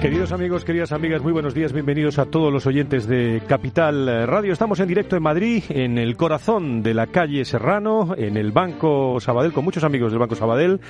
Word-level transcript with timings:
Queridos 0.00 0.30
amigos, 0.30 0.64
queridas 0.64 0.92
amigas, 0.92 1.22
muy 1.22 1.32
buenos 1.32 1.54
días, 1.54 1.72
bienvenidos 1.72 2.20
a 2.20 2.26
todos 2.26 2.52
los 2.52 2.66
oyentes 2.66 3.08
de 3.08 3.42
Capital 3.48 4.28
Radio. 4.28 4.52
Estamos 4.52 4.78
en 4.78 4.86
directo 4.86 5.16
en 5.16 5.24
Madrid, 5.24 5.64
en 5.70 5.98
el 5.98 6.16
corazón 6.16 6.84
de 6.84 6.94
la 6.94 7.08
calle 7.08 7.44
Serrano, 7.44 8.14
en 8.16 8.36
el 8.36 8.52
Banco 8.52 9.18
Sabadell, 9.18 9.52
con 9.52 9.64
muchos 9.64 9.82
amigos 9.82 10.12
del 10.12 10.20
Banco 10.20 10.36
Sabadell 10.36 10.80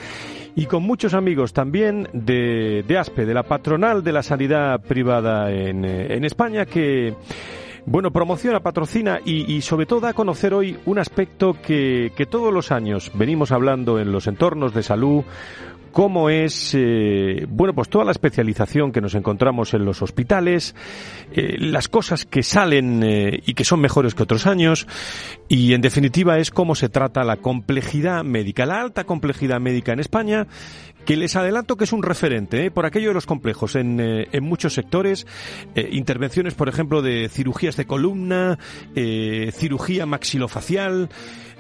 y 0.55 0.67
con 0.67 0.83
muchos 0.83 1.15
amigos 1.15 1.55
también 1.55 2.07
de, 2.13 2.85
ASPE, 2.99 3.25
de 3.25 3.33
la 3.33 3.45
patronal 3.45 4.05
de 4.05 4.13
la 4.13 4.23
sanidad 4.23 4.79
privada 4.83 5.51
en, 5.53 5.87
en 5.87 6.25
España, 6.27 6.67
que 6.67 7.15
bueno, 7.87 8.11
promociona, 8.11 8.61
patrocina 8.61 9.21
y, 9.25 9.51
y, 9.51 9.63
sobre 9.63 9.87
todo 9.87 10.01
da 10.01 10.11
a 10.11 10.13
conocer 10.13 10.53
hoy 10.53 10.77
un 10.85 10.99
aspecto 10.99 11.55
que, 11.55 12.13
que 12.15 12.27
todos 12.27 12.53
los 12.53 12.71
años 12.71 13.11
venimos 13.15 13.53
hablando 13.53 13.99
en 13.99 14.13
los 14.13 14.27
entornos 14.27 14.75
de 14.75 14.83
salud, 14.83 15.25
cómo 15.93 16.31
es, 16.31 16.75
eh, 16.75 17.47
bueno, 17.49 17.75
pues 17.75 17.89
toda 17.89 18.05
la 18.05 18.13
especialización 18.13 18.93
que 18.93 19.01
nos 19.01 19.15
encontramos 19.15 19.75
en 19.75 19.85
los 19.85 20.03
hospitales, 20.03 20.75
eh, 21.33 21.57
las 21.59 21.89
cosas 21.89 22.25
que 22.25 22.43
salen 22.43 23.03
eh, 23.03 23.43
y 23.47 23.55
que 23.55 23.65
son 23.65 23.81
mejores 23.81 24.15
que 24.15 24.23
otros 24.23 24.47
años, 24.47 24.87
y 25.49 25.75
en 25.75 25.81
definitiva 25.81 26.39
es 26.39 26.51
cómo 26.51 26.75
se 26.75 26.89
trata 26.89 27.25
la 27.25 27.37
complejidad 27.37 28.25
médica, 28.25 28.67
la 28.67 28.81
alta 28.81 29.05
complejidad 29.05 29.61
médica 29.61 29.93
en 29.93 30.01
España, 30.01 30.47
que 31.05 31.17
les 31.17 31.37
adelanto 31.37 31.77
que 31.77 31.85
es 31.85 31.93
un 31.93 32.03
referente 32.03 32.71
por 32.71 32.85
aquello 32.85 33.09
de 33.09 33.15
los 33.15 33.25
complejos 33.25 33.77
en, 33.77 33.99
en 33.99 34.45
muchos 34.45 34.75
sectores, 34.75 35.27
intervenciones, 35.75 36.53
por 36.53 36.69
ejemplo, 36.69 37.01
de 37.01 37.31
cirugías 37.31 37.77
de 37.77 37.87
columna, 37.87 38.59
cirugía 38.95 40.05
maxilofacial, 40.05 41.09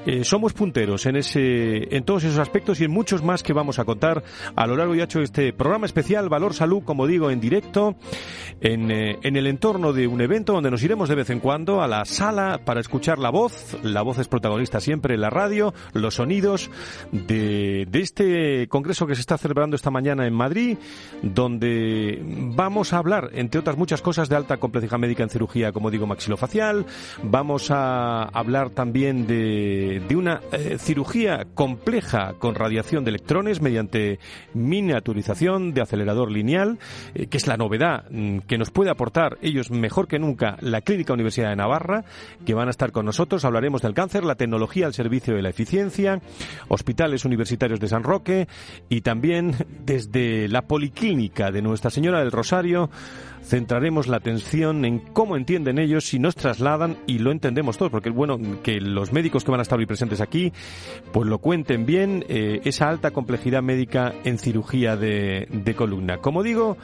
eh, 0.06 0.24
somos 0.24 0.52
punteros 0.52 1.06
en 1.06 1.16
ese, 1.16 1.94
en 1.94 2.04
todos 2.04 2.24
esos 2.24 2.38
aspectos 2.38 2.80
y 2.80 2.84
en 2.84 2.91
muchos 2.91 3.22
más 3.22 3.42
que 3.42 3.52
vamos 3.52 3.78
a 3.78 3.84
contar 3.84 4.22
a 4.54 4.66
lo 4.66 4.77
largo 4.77 4.94
y 4.94 5.00
hecho 5.00 5.20
este 5.20 5.52
programa 5.52 5.86
especial 5.86 6.28
Valor 6.28 6.54
Salud, 6.54 6.82
como 6.84 7.06
digo, 7.06 7.30
en 7.30 7.41
directo, 7.41 7.96
en, 8.60 8.91
eh, 8.91 9.19
en 9.22 9.36
el 9.36 9.46
entorno 9.46 9.92
de 9.92 10.06
un 10.06 10.20
evento 10.20 10.52
donde 10.52 10.70
nos 10.70 10.82
iremos 10.82 11.08
de 11.08 11.14
vez 11.14 11.30
en 11.30 11.41
cuando 11.41 11.82
a 11.82 11.88
la 11.88 12.04
sala 12.04 12.60
para 12.64 12.80
escuchar 12.80 13.19
la 13.19 13.30
voz. 13.30 13.76
La 13.82 14.02
voz 14.02 14.19
es 14.19 14.28
protagonista 14.28 14.80
siempre 14.80 15.14
en 15.14 15.20
la 15.20 15.30
radio, 15.30 15.74
los 15.92 16.14
sonidos 16.14 16.70
de, 17.12 17.86
de 17.91 18.00
este 18.00 18.69
congreso 18.69 19.06
que 19.06 19.14
se 19.14 19.20
está 19.20 19.36
celebrando 19.36 19.76
esta 19.76 19.91
mañana 19.91 20.26
en 20.26 20.34
Madrid, 20.34 20.78
donde 21.22 22.22
vamos 22.54 22.92
a 22.92 22.98
hablar, 22.98 23.30
entre 23.34 23.60
otras 23.60 23.76
muchas 23.76 24.00
cosas, 24.00 24.28
de 24.28 24.36
alta 24.36 24.58
complejidad 24.58 24.98
médica 24.98 25.22
en 25.22 25.30
cirugía, 25.30 25.72
como 25.72 25.91
digo, 25.91 26.06
maxilofacial. 26.06 26.86
Vamos 27.22 27.70
a 27.70 28.24
hablar 28.24 28.70
también 28.70 29.26
de 29.26 29.88
de, 29.89 30.17
una 30.17 30.41
eh, 30.53 30.77
cirugía 30.78 31.47
compleja 31.55 32.34
con 32.39 32.55
radiación 32.55 33.05
de 33.05 33.11
electrones 33.11 33.61
mediante 33.61 34.19
miniaturización 34.55 35.72
de 35.72 35.81
acelerador 35.81 36.31
lineal, 36.31 36.78
eh, 37.14 37.27
que 37.27 37.36
es 37.36 37.47
la 37.47 37.56
novedad 37.56 38.05
mm, 38.11 38.41
que 38.41 38.59
nos 38.59 38.70
puede 38.70 38.91
aportar 38.91 39.39
ellos 39.42 39.70
mejor 39.70 40.09
que 40.09 40.19
nunca 40.19 40.56
la 40.61 40.81
Clínica 40.83 41.12
Universidad 41.12 41.50
de 41.50 41.56
Navarra, 41.56 42.05
que 42.44 42.55
van 42.55 42.69
a 42.69 42.70
estar 42.70 42.92
con 42.92 43.06
nosotros. 43.06 43.44
Hablaremos 43.44 43.83
del 43.83 43.94
cáncer, 43.94 44.25
la 44.25 44.34
tecnología 44.34 44.86
al 44.86 44.94
servicio 44.94 45.34
de 45.34 45.42
la 45.42 45.50
eficiencia, 45.50 46.20
hospitales 46.69 47.25
universitarios 47.25 47.81
de 47.81 47.89
San 47.89 48.03
Roque 48.03 48.48
y 48.88 49.00
también 49.00 49.54
desde 49.84 50.48
la 50.48 50.62
Policlínica 50.62 51.50
de 51.50 51.62
Nuestra 51.62 51.91
Señora 51.91 52.21
del 52.21 52.32
Rosario 52.32 52.91
centraremos 53.43 54.09
la 54.09 54.19
atención 54.19 54.84
en 54.84 54.99
cómo 54.99 55.37
entienden 55.37 55.78
ellos 55.78 56.12
y 56.15 56.19
nos 56.19 56.34
trasladan 56.34 56.97
y 57.06 57.19
lo 57.19 57.31
entendemos 57.31 57.78
todos, 57.78 57.91
porque 57.91 58.10
es 58.10 58.15
bueno 58.15 58.38
que 58.62 58.81
los 58.81 59.12
médicos 59.12 59.44
que 59.44 59.50
van 59.50 59.60
a 59.60 59.62
estar 59.62 59.78
hoy 59.78 59.87
presentes 59.87 60.21
aquí, 60.21 60.53
pues 61.12 61.28
lo 61.28 61.38
cuenten 61.38 61.87
bien, 61.87 62.25
eh, 62.28 62.60
esa 62.65 62.88
alta 62.88 63.10
complejidad 63.10 63.62
médica 63.62 64.12
en 64.25 64.38
cirugía 64.38 64.97
de, 64.97 65.48
de 65.50 65.75
columna. 65.75 66.19
Como 66.19 66.43
digo, 66.43 66.77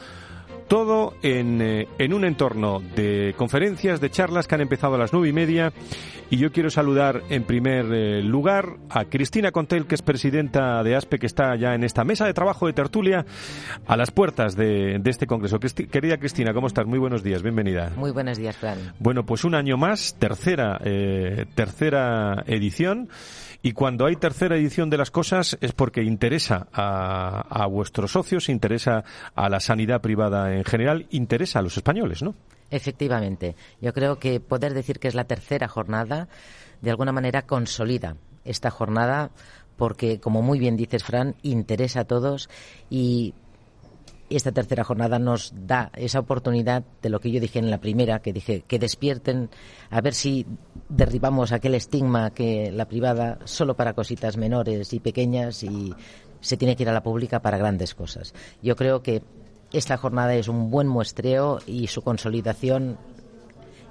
todo 0.69 1.15
en, 1.23 1.61
eh, 1.61 1.89
en, 1.99 2.13
un 2.13 2.25
entorno 2.25 2.81
de 2.95 3.35
conferencias, 3.37 4.01
de 4.01 4.11
charlas 4.11 4.47
que 4.47 4.55
han 4.55 4.61
empezado 4.61 4.95
a 4.95 4.99
las 4.99 5.13
nueve 5.13 5.29
y 5.29 5.33
media. 5.33 5.73
Y 6.31 6.39
yo 6.39 6.51
quiero 6.51 6.71
saludar 6.71 7.23
en 7.29 7.45
primer 7.45 7.85
eh, 7.93 8.23
lugar 8.23 8.77
a 8.89 9.05
Cristina 9.05 9.53
Contel, 9.53 9.87
que 9.87 9.95
es 9.95 10.03
presidenta 10.03 10.83
de 10.83 10.97
ASPE, 10.97 11.19
que 11.19 11.27
está 11.27 11.55
ya 11.57 11.75
en 11.75 11.85
esta 11.85 12.03
mesa 12.03 12.27
de 12.27 12.33
trabajo 12.33 12.67
de 12.67 12.73
tertulia 12.73 13.27
a 13.87 13.97
las 13.97 14.11
puertas 14.11 14.57
de, 14.57 14.99
de 14.99 15.11
este 15.11 15.27
congreso. 15.27 15.61
querida 15.61 16.17
Cristina, 16.17 16.55
¿cómo 16.55 16.67
estás? 16.67 16.87
Muy 16.87 16.99
buenos 16.99 17.23
días, 17.23 17.43
bienvenida. 17.43 17.93
Muy 17.97 18.11
buenos 18.11 18.39
días, 18.39 18.57
Fran. 18.57 18.79
Bueno, 18.99 19.25
pues 19.25 19.45
un 19.45 19.55
año 19.55 19.77
más, 19.77 20.17
tercera, 20.19 20.81
eh, 20.83 21.45
tercera 21.55 22.43
edición. 22.47 23.09
Y 23.67 23.73
cuando 23.73 24.05
hay 24.05 24.17
tercera 24.17 24.57
edición 24.57 24.91
de 24.91 24.99
las 24.99 25.11
cosas 25.11 25.57
es 25.63 25.73
porque 25.73 26.03
interesa 26.03 26.69
a, 26.71 27.67
vuestros 27.67 28.13
socios, 28.13 28.51
interesa 28.51 29.05
a 29.35 29.49
la 29.49 29.59
sanidad 29.59 30.03
privada 30.03 30.55
en 30.55 30.65
general, 30.65 31.07
interesa 31.09 31.61
a 31.61 31.63
los 31.63 31.75
españoles, 31.75 32.23
¿no? 32.23 32.35
Efectivamente. 32.71 33.57
Yo 33.81 33.95
creo 33.95 34.19
que 34.19 34.39
poder 34.39 34.75
decir 34.75 34.99
que 34.99 35.09
es 35.09 35.15
la 35.15 35.25
tercera 35.25 35.67
jornada, 35.67 36.29
de 36.83 36.91
alguna 36.91 37.11
manera 37.11 37.47
consolida 37.47 38.19
esta 38.45 38.71
jornada 38.71 39.31
porque, 39.79 40.21
como 40.21 40.43
muy 40.43 40.59
bien 40.59 40.77
dices, 40.77 41.03
Fran, 41.03 41.35
interesa 41.41 42.01
a 42.01 42.05
todos 42.05 42.51
y 42.91 43.33
esta 44.31 44.53
tercera 44.53 44.85
jornada 44.85 45.19
nos 45.19 45.53
da 45.55 45.91
esa 45.95 46.21
oportunidad 46.21 46.85
de 47.03 47.11
lo 47.11 47.21
que 47.21 47.31
yo 47.31 47.41
dije 47.41 47.59
en 47.59 47.71
la 47.71 47.79
primera, 47.79 48.21
que 48.21 48.33
dije 48.33 48.65
que 48.67 48.79
despierten, 48.79 49.51
a 49.91 50.01
ver 50.01 50.15
si 50.15 50.47
derribamos 50.89 51.53
aquel 51.53 51.75
estigma 51.75 52.31
que 52.31 52.71
la 52.73 52.87
privada 52.87 53.39
solo 53.45 53.75
para 53.77 53.95
cositas 53.95 54.37
menores 54.37 54.93
y 54.93 55.01
pequeñas 55.01 55.63
y 55.63 55.95
se 56.41 56.57
tiene 56.57 56.77
que 56.77 56.83
ir 56.83 56.89
a 56.89 56.93
la 56.93 57.03
pública 57.03 57.41
para 57.41 57.59
grandes 57.59 57.95
cosas. 57.95 58.35
Yo 58.63 58.77
creo 58.77 59.03
que 59.03 59.23
esta 59.73 59.97
jornada 59.97 60.35
es 60.35 60.49
un 60.49 60.71
buen 60.71 60.87
muestreo 60.87 61.59
y 61.67 61.89
su 61.89 62.03
consolidación 62.03 62.99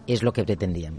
es 0.08 0.24
lo 0.24 0.34
que 0.34 0.44
pretendían. 0.44 0.96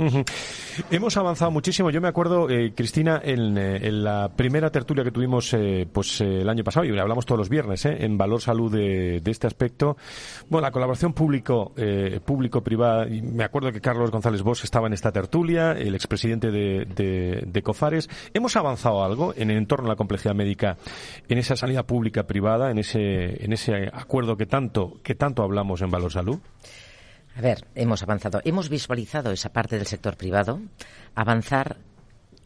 Hemos 0.90 1.16
avanzado 1.16 1.50
muchísimo. 1.50 1.90
Yo 1.90 2.00
me 2.00 2.08
acuerdo, 2.08 2.48
eh, 2.48 2.72
Cristina, 2.74 3.20
en, 3.22 3.56
eh, 3.58 3.90
la 3.92 4.30
primera 4.34 4.70
tertulia 4.70 5.04
que 5.04 5.10
tuvimos 5.10 5.52
eh, 5.54 5.86
pues 5.90 6.20
el 6.20 6.48
año 6.48 6.64
pasado, 6.64 6.86
y 6.86 6.98
hablamos 6.98 7.26
todos 7.26 7.38
los 7.38 7.48
viernes, 7.48 7.84
en 7.84 8.16
Valor 8.16 8.40
Salud 8.40 8.72
de, 8.72 9.20
de, 9.20 9.30
este 9.30 9.46
aspecto. 9.46 9.96
Bueno, 10.48 10.66
la 10.66 10.72
colaboración 10.72 11.12
público, 11.12 11.72
público-privada, 12.24 13.06
me 13.06 13.44
acuerdo 13.44 13.72
que 13.72 13.80
Carlos 13.80 14.10
González 14.10 14.42
Bosch 14.42 14.64
estaba 14.64 14.86
en 14.86 14.92
esta 14.92 15.12
tertulia, 15.12 15.72
el 15.72 15.94
expresidente 15.94 16.50
de, 16.50 16.86
de, 16.86 17.44
de 17.46 17.62
Cofares. 17.62 18.08
¿Hemos 18.32 18.56
avanzado 18.56 19.04
algo 19.04 19.34
en 19.36 19.50
el 19.50 19.58
entorno 19.58 19.84
de 19.84 19.90
la 19.90 19.96
complejidad 19.96 20.34
médica, 20.34 20.76
en 21.28 21.38
esa 21.38 21.56
sanidad 21.56 21.84
pública-privada, 21.84 22.70
en 22.70 22.78
ese, 22.78 23.44
en 23.44 23.52
ese 23.52 23.90
acuerdo 23.92 24.36
que 24.36 24.46
tanto, 24.46 25.00
que 25.02 25.14
tanto 25.14 25.42
hablamos 25.42 25.82
en 25.82 25.90
Valor 25.90 26.12
Salud? 26.12 26.38
A 27.36 27.40
ver, 27.40 27.66
hemos 27.74 28.02
avanzado. 28.02 28.40
Hemos 28.44 28.68
visualizado 28.68 29.32
esa 29.32 29.52
parte 29.52 29.76
del 29.76 29.86
sector 29.86 30.16
privado 30.16 30.60
avanzar 31.14 31.78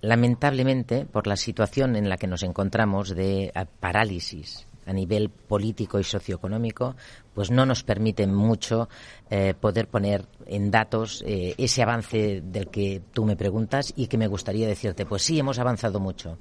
lamentablemente 0.01 1.05
por 1.05 1.27
la 1.27 1.37
situación 1.37 1.97
en 1.97 2.09
la 2.09 2.17
que 2.17 2.27
nos 2.27 2.43
encontramos 2.43 3.15
de 3.15 3.53
parálisis 3.81 4.67
a 4.87 4.93
nivel 4.95 5.29
político 5.29 6.01
y 6.01 6.05
socioeconómico, 6.05 6.97
pues 7.35 7.51
no 7.51 7.67
nos 7.67 7.83
permite 7.83 8.27
mucho 8.27 8.89
eh, 9.29 9.53
poder 9.53 9.89
poner 9.89 10.25
en 10.47 10.71
datos 10.71 11.23
eh, 11.27 11.55
ese 11.59 11.83
avance 11.83 12.41
del 12.43 12.69
que 12.69 13.03
tú 13.13 13.27
me 13.27 13.37
preguntas 13.37 13.93
y 13.95 14.07
que 14.07 14.17
me 14.17 14.29
gustaría 14.29 14.67
decirte, 14.67 15.05
pues 15.05 15.23
sí, 15.23 15.39
hemos 15.39 15.59
avanzado 15.59 16.01
mucho. 16.01 16.39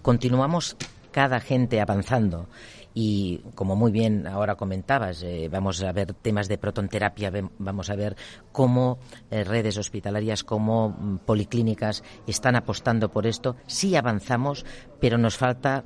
Continuamos 0.00 0.76
cada 1.10 1.38
gente 1.40 1.82
avanzando 1.82 2.48
y 2.94 3.38
como 3.54 3.76
muy 3.76 3.90
bien 3.90 4.26
ahora 4.26 4.56
comentabas, 4.56 5.22
eh, 5.22 5.48
vamos 5.50 5.82
a 5.82 5.92
ver 5.92 6.14
temas 6.14 6.48
de 6.48 6.58
protonterapia, 6.58 7.32
vamos 7.58 7.90
a 7.90 7.96
ver 7.96 8.16
cómo 8.52 8.98
eh, 9.30 9.44
redes 9.44 9.78
hospitalarias, 9.78 10.44
cómo 10.44 10.90
mm, 10.90 11.18
policlínicas 11.18 12.02
están 12.26 12.56
apostando 12.56 13.08
por 13.08 13.26
esto. 13.26 13.56
Sí 13.66 13.96
avanzamos, 13.96 14.64
pero 15.00 15.18
nos 15.18 15.36
falta 15.36 15.84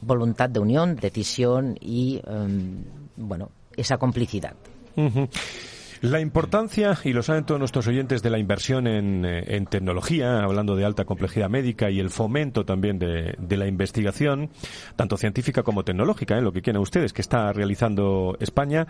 voluntad 0.00 0.50
de 0.50 0.60
unión, 0.60 0.96
decisión 0.96 1.76
y, 1.80 2.20
em, 2.26 2.84
bueno, 3.16 3.50
esa 3.76 3.98
complicidad. 3.98 4.54
La 6.02 6.18
importancia, 6.18 6.98
y 7.04 7.12
lo 7.12 7.22
saben 7.22 7.44
todos 7.44 7.60
nuestros 7.60 7.86
oyentes, 7.86 8.24
de 8.24 8.30
la 8.30 8.40
inversión 8.40 8.88
en, 8.88 9.24
eh, 9.24 9.44
en 9.54 9.66
tecnología, 9.66 10.42
hablando 10.42 10.74
de 10.74 10.84
alta 10.84 11.04
complejidad 11.04 11.48
médica 11.48 11.92
y 11.92 12.00
el 12.00 12.10
fomento 12.10 12.64
también 12.64 12.98
de, 12.98 13.36
de 13.38 13.56
la 13.56 13.68
investigación, 13.68 14.50
tanto 14.96 15.16
científica 15.16 15.62
como 15.62 15.84
tecnológica, 15.84 16.34
en 16.34 16.40
¿eh? 16.40 16.42
lo 16.42 16.52
que 16.52 16.60
quieren 16.60 16.82
ustedes, 16.82 17.12
que 17.12 17.22
está 17.22 17.52
realizando 17.52 18.36
España. 18.40 18.88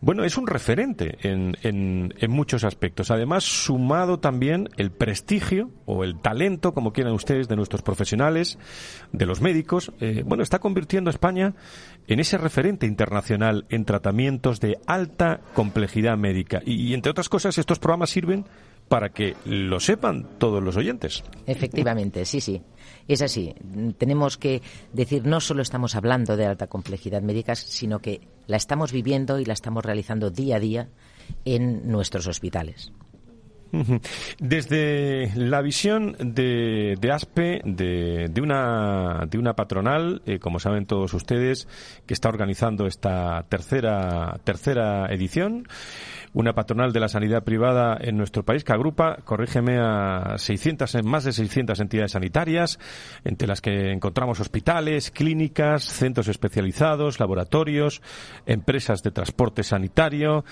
bueno, 0.00 0.24
es 0.24 0.38
un 0.38 0.46
referente 0.46 1.18
en, 1.28 1.58
en, 1.62 2.14
en, 2.16 2.30
muchos 2.30 2.64
aspectos. 2.64 3.10
Además, 3.10 3.44
sumado 3.44 4.18
también 4.18 4.70
el 4.78 4.90
prestigio 4.90 5.68
o 5.84 6.04
el 6.04 6.18
talento, 6.20 6.72
como 6.72 6.94
quieran 6.94 7.12
ustedes, 7.12 7.48
de 7.48 7.56
nuestros 7.56 7.82
profesionales, 7.82 8.58
de 9.12 9.26
los 9.26 9.42
médicos. 9.42 9.92
Eh, 10.00 10.22
bueno, 10.24 10.42
está 10.42 10.58
convirtiendo 10.58 11.10
a 11.10 11.12
España 11.12 11.52
en 12.08 12.18
ese 12.18 12.38
referente 12.38 12.86
internacional 12.86 13.66
en 13.68 13.84
tratamientos 13.84 14.58
de 14.60 14.78
alta 14.86 15.40
complejidad 15.52 16.16
médica. 16.16 16.45
Y, 16.64 16.88
y 16.88 16.94
entre 16.94 17.10
otras 17.10 17.28
cosas, 17.28 17.56
estos 17.58 17.78
programas 17.78 18.10
sirven 18.10 18.44
para 18.88 19.10
que 19.10 19.34
lo 19.44 19.80
sepan 19.80 20.26
todos 20.38 20.62
los 20.62 20.76
oyentes. 20.76 21.24
Efectivamente, 21.46 22.24
sí, 22.24 22.40
sí. 22.40 22.62
Es 23.08 23.22
así. 23.22 23.54
Tenemos 23.98 24.36
que 24.36 24.62
decir, 24.92 25.26
no 25.26 25.40
solo 25.40 25.62
estamos 25.62 25.94
hablando 25.94 26.36
de 26.36 26.46
alta 26.46 26.66
complejidad 26.66 27.22
médica, 27.22 27.54
sino 27.54 28.00
que 28.00 28.20
la 28.46 28.56
estamos 28.56 28.92
viviendo 28.92 29.38
y 29.38 29.44
la 29.44 29.54
estamos 29.54 29.84
realizando 29.84 30.30
día 30.30 30.56
a 30.56 30.60
día 30.60 30.88
en 31.44 31.90
nuestros 31.90 32.26
hospitales. 32.26 32.92
Desde 34.38 35.32
la 35.34 35.60
visión 35.60 36.16
de, 36.18 36.96
ASPE, 37.12 37.62
de, 37.64 38.40
una, 38.40 39.26
de 39.28 39.38
una 39.38 39.54
patronal, 39.54 40.22
eh, 40.24 40.38
como 40.38 40.60
saben 40.60 40.86
todos 40.86 41.12
ustedes, 41.14 41.68
que 42.06 42.14
está 42.14 42.28
organizando 42.28 42.86
esta 42.86 43.44
tercera, 43.48 44.38
tercera 44.44 45.06
edición, 45.12 45.66
una 46.36 46.52
patronal 46.52 46.92
de 46.92 47.00
la 47.00 47.08
sanidad 47.08 47.44
privada 47.44 47.96
en 47.98 48.18
nuestro 48.18 48.44
país 48.44 48.62
que 48.62 48.74
agrupa, 48.74 49.16
corrígeme, 49.24 49.78
a 49.78 50.34
600, 50.36 51.02
más 51.02 51.24
de 51.24 51.32
600 51.32 51.80
entidades 51.80 52.12
sanitarias, 52.12 52.78
entre 53.24 53.48
las 53.48 53.62
que 53.62 53.90
encontramos 53.90 54.38
hospitales, 54.38 55.10
clínicas, 55.10 55.84
centros 55.84 56.28
especializados, 56.28 57.20
laboratorios, 57.20 58.02
empresas 58.44 59.02
de 59.02 59.12
transporte 59.12 59.62
sanitario. 59.62 60.44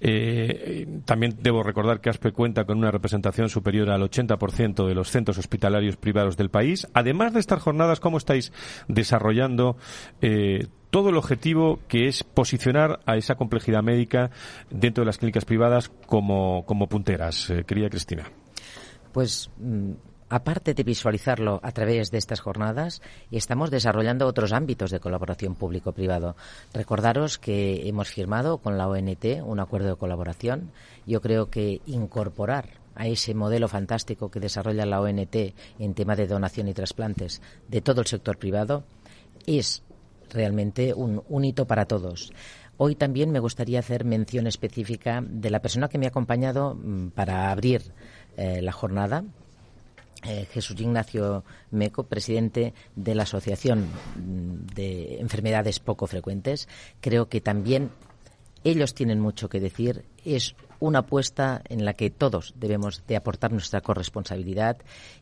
Eh, 0.00 1.00
también 1.04 1.36
debo 1.38 1.62
recordar 1.62 2.00
que 2.00 2.08
ASPE 2.08 2.32
cuenta 2.32 2.64
con 2.64 2.78
una 2.78 2.90
representación 2.90 3.50
superior 3.50 3.90
al 3.90 4.00
80% 4.00 4.88
de 4.88 4.94
los 4.94 5.10
centros 5.10 5.36
hospitalarios 5.36 5.98
privados 5.98 6.38
del 6.38 6.48
país. 6.48 6.88
Además 6.94 7.34
de 7.34 7.40
estas 7.40 7.60
jornadas, 7.60 8.00
¿cómo 8.00 8.16
estáis 8.16 8.54
desarrollando 8.88 9.76
eh, 10.22 10.68
todo 10.96 11.10
el 11.10 11.18
objetivo 11.18 11.78
que 11.88 12.08
es 12.08 12.24
posicionar 12.24 13.00
a 13.04 13.18
esa 13.18 13.34
complejidad 13.34 13.82
médica 13.82 14.30
dentro 14.70 15.02
de 15.02 15.06
las 15.06 15.18
clínicas 15.18 15.44
privadas 15.44 15.90
como, 16.06 16.64
como 16.64 16.86
punteras. 16.86 17.50
Eh, 17.50 17.64
querida 17.66 17.90
Cristina. 17.90 18.32
Pues 19.12 19.50
mm, 19.58 19.90
aparte 20.30 20.72
de 20.72 20.82
visualizarlo 20.84 21.60
a 21.62 21.70
través 21.72 22.10
de 22.10 22.16
estas 22.16 22.40
jornadas, 22.40 23.02
estamos 23.30 23.70
desarrollando 23.70 24.26
otros 24.26 24.54
ámbitos 24.54 24.90
de 24.90 24.98
colaboración 24.98 25.54
público-privado. 25.54 26.34
Recordaros 26.72 27.36
que 27.36 27.86
hemos 27.86 28.08
firmado 28.08 28.56
con 28.56 28.78
la 28.78 28.88
ONT 28.88 29.42
un 29.44 29.60
acuerdo 29.60 29.90
de 29.90 29.96
colaboración. 29.96 30.72
Yo 31.04 31.20
creo 31.20 31.50
que 31.50 31.82
incorporar 31.84 32.70
a 32.94 33.06
ese 33.06 33.34
modelo 33.34 33.68
fantástico 33.68 34.30
que 34.30 34.40
desarrolla 34.40 34.86
la 34.86 35.02
ONT 35.02 35.36
en 35.78 35.92
tema 35.92 36.16
de 36.16 36.26
donación 36.26 36.68
y 36.68 36.72
trasplantes 36.72 37.42
de 37.68 37.82
todo 37.82 38.00
el 38.00 38.06
sector 38.06 38.38
privado 38.38 38.84
es 39.46 39.82
realmente 40.30 40.94
un, 40.94 41.44
hito 41.44 41.66
para 41.66 41.86
todos. 41.86 42.32
Hoy 42.78 42.94
también 42.94 43.30
me 43.30 43.40
gustaría 43.40 43.78
hacer 43.78 44.04
mención 44.04 44.46
específica 44.46 45.24
de 45.26 45.50
la 45.50 45.60
persona 45.60 45.88
que 45.88 45.98
me 45.98 46.06
ha 46.06 46.10
acompañado 46.10 46.74
mm, 46.74 47.08
para 47.08 47.50
abrir 47.50 47.82
eh, 48.36 48.60
la 48.60 48.72
jornada, 48.72 49.24
eh, 50.24 50.46
Jesús 50.52 50.80
Ignacio 50.80 51.44
Meco, 51.70 52.04
presidente 52.04 52.74
de 52.94 53.14
la 53.14 53.22
Asociación 53.22 53.86
mm, 54.16 54.74
de 54.74 55.20
Enfermedades 55.20 55.80
Poco 55.80 56.06
Frecuentes. 56.06 56.68
Creo 57.00 57.28
que 57.28 57.40
también 57.40 57.90
ellos 58.64 58.94
tienen 58.94 59.20
mucho 59.20 59.48
que 59.48 59.60
decir. 59.60 60.04
Es 60.24 60.56
una 60.80 61.00
apuesta 61.00 61.62
en 61.68 61.84
la 61.84 61.94
que 61.94 62.10
todos 62.10 62.54
debemos 62.56 63.04
de 63.06 63.16
aportar 63.16 63.52
nuestra 63.52 63.80
corresponsabilidad 63.80 64.78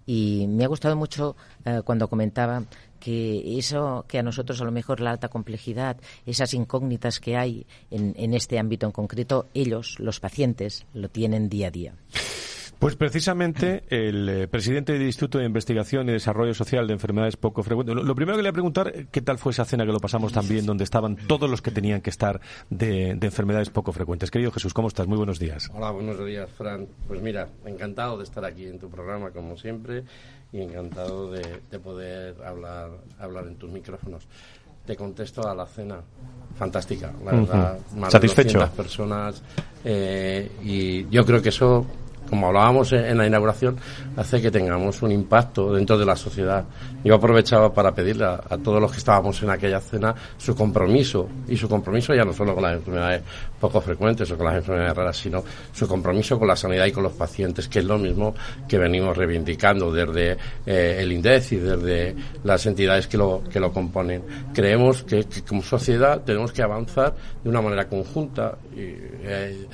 y 0.07 0.47
me 0.49 0.65
ha 0.65 0.69
gustado 0.69 0.97
mucho 0.97 1.37
eh, 1.65 1.83
cuando 1.85 2.09
comentaba 2.09 2.65
que 3.05 3.59
eso 3.59 4.07
que 4.09 4.19
a 4.19 4.23
nosotros 4.23 4.63
a 4.63 4.65
lo 4.65 4.73
mejor 4.73 5.01
la 5.01 5.11
alta 5.11 5.29
complejidad, 5.29 5.99
esas 6.25 6.55
incógnitas 6.55 7.21
que 7.21 7.37
hay 7.37 7.67
en, 7.91 8.15
en 8.17 8.33
este 8.33 8.59
ámbito 8.59 8.87
en 8.87 8.93
concreto, 8.93 9.47
ellos, 9.53 9.97
los 9.99 10.21
pacientes, 10.21 10.87
lo 10.95 11.11
tienen 11.11 11.51
día 11.51 11.69
a 11.69 11.71
día. 11.71 11.95
Pues 12.85 12.97
precisamente 12.97 13.85
el 13.89 14.29
eh, 14.29 14.47
presidente 14.47 14.93
del 14.93 15.05
Instituto 15.05 15.39
de 15.39 15.47
Investigación 15.47 16.07
y 16.11 16.13
Desarrollo 16.13 16.53
Social 16.53 16.87
de 16.87 16.93
Enfermedades 16.93 17.35
Poco 17.35 17.63
Frecuentes. 17.63 17.97
Lo, 17.97 18.15
primero 18.15 18.37
que 18.37 18.43
le 18.43 18.51
voy 18.51 18.51
a 18.51 18.53
preguntar, 18.53 19.07
¿qué 19.11 19.23
tal 19.23 19.39
fue 19.39 19.53
esa 19.53 19.65
cena 19.65 19.87
que 19.87 19.93
lo 19.93 20.01
pasamos 20.01 20.35
también, 20.35 20.67
donde 20.67 20.85
estaban 20.85 21.17
todos 21.17 21.49
los 21.49 21.63
que 21.63 21.71
tenían 21.71 22.03
que 22.03 22.11
estar 22.11 22.43
de, 22.69 23.13
enfermedades 23.13 23.71
poco 23.71 23.91
frecuentes? 23.91 24.31
Querido 24.31 24.51
Jesús, 24.51 24.75
¿cómo 24.75 24.89
estás? 24.89 25.07
Muy 25.07 25.17
buenos 25.17 25.39
días. 25.39 25.71
Hola, 25.73 25.93
buenos 25.93 26.23
días, 26.27 26.51
Fran. 26.59 26.87
Pues 27.09 27.23
mira, 27.23 27.49
encantado 27.65 28.19
de 28.19 28.25
estar 28.25 28.45
aquí 28.45 28.67
en 28.67 28.79
tu 28.79 28.91
programa, 28.91 29.31
como 29.31 29.57
siempre, 29.57 30.05
y 30.53 30.61
encantado 30.61 31.31
de, 31.31 31.43
poder 31.83 32.37
hablar, 32.45 32.91
hablar 33.19 33.47
en 33.47 33.57
tus 33.57 33.71
micrófonos 33.71 34.29
te 34.85 34.95
contesto 34.95 35.49
a 35.49 35.55
la 35.55 35.65
cena. 35.65 36.03
Fantástica, 36.55 37.11
la 37.25 37.33
verdad. 37.33 37.79
¿Satisfecho? 38.11 38.71
personas. 38.77 39.43
Eh, 39.83 40.51
y 40.63 41.09
yo 41.09 41.25
creo 41.25 41.41
que 41.41 41.49
eso 41.49 41.87
como 42.29 42.49
hablábamos 42.49 42.93
en 42.93 43.17
la 43.19 43.27
inauguración, 43.27 43.77
hace 44.17 44.41
que 44.41 44.51
tengamos 44.51 45.03
un 45.03 45.13
impacto 45.13 45.73
dentro 45.73 45.99
de 45.99 46.07
la 46.07 46.17
sociedad. 46.17 46.65
Yo 47.05 47.15
aprovechaba 47.15 47.73
para 47.73 47.95
pedirle 47.95 48.25
a, 48.25 48.59
todos 48.63 48.81
los 48.81 48.91
que 48.91 48.99
estábamos 48.99 49.43
en 49.43 49.51
aquella 49.51 49.81
cena 49.81 50.15
su 50.37 50.55
compromiso, 50.55 51.29
y 51.49 51.57
su 51.57 51.69
compromiso 51.69 52.15
ya 52.15 52.25
no 52.25 52.33
solo 52.33 52.55
con 52.55 52.63
las 52.63 52.75
enfermedades 52.75 53.23
poco 53.61 53.81
frecuentes 53.81 54.31
o 54.31 54.37
con 54.37 54.47
las 54.47 54.57
enfermedades 54.57 54.97
raras, 54.97 55.17
sino 55.17 55.45
su 55.73 55.87
compromiso 55.87 56.39
con 56.39 56.49
la 56.49 56.57
sanidad 56.57 56.87
y 56.87 56.93
con 56.93 57.03
los 57.03 57.13
pacientes, 57.13 57.69
que 57.69 57.81
es 57.81 57.85
lo 57.85 57.99
mismo 57.99 58.35
que 58.69 58.79
venimos 58.79 59.17
reivindicando 59.17 59.93
desde 59.93 60.37
eh, 60.67 60.99
el 61.01 61.13
INDEC 61.13 61.53
y 61.53 61.57
desde 61.57 62.15
las 62.43 62.65
entidades 62.67 63.07
que 63.07 63.17
lo, 63.17 63.43
que 63.51 63.61
lo 63.61 63.73
componen. 63.73 64.23
Creemos 64.53 65.03
que, 65.03 65.27
como 65.47 65.63
sociedad 65.63 66.23
tenemos 66.23 66.53
que 66.53 66.63
avanzar 66.63 67.15
de 67.43 67.51
una 67.51 67.61
manera 67.61 67.89
conjunta. 67.89 68.57
Eh, 68.77 69.67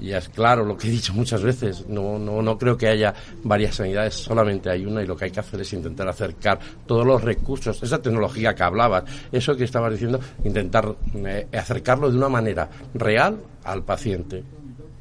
y 0.00 0.12
es 0.12 0.28
claro 0.28 0.64
lo 0.64 0.76
que 0.76 0.88
he 0.88 0.90
dicho 0.90 1.12
muchas 1.14 1.42
veces, 1.42 1.86
no, 1.88 2.18
no, 2.18 2.42
no 2.42 2.58
creo 2.58 2.76
que 2.76 2.88
haya 2.88 3.14
varias 3.42 3.76
sanidades, 3.76 4.14
solamente 4.14 4.70
hay 4.70 4.84
una 4.84 5.02
y 5.02 5.06
lo 5.06 5.16
que 5.16 5.26
hay 5.26 5.30
que 5.30 5.40
hacer 5.40 5.60
es 5.60 5.72
intentar 5.72 6.08
acercar 6.08 6.58
todos 6.86 7.06
los 7.06 7.22
recursos, 7.22 7.82
esa 7.82 8.00
tecnología 8.00 8.54
que 8.54 8.62
hablabas, 8.62 9.04
eso 9.30 9.56
que 9.56 9.64
estabas 9.64 9.92
diciendo, 9.92 10.20
intentar 10.44 10.94
eh, 11.14 11.46
acercarlo 11.52 12.10
de 12.10 12.16
una 12.16 12.28
manera 12.28 12.68
real 12.94 13.38
al 13.64 13.82
paciente. 13.82 14.42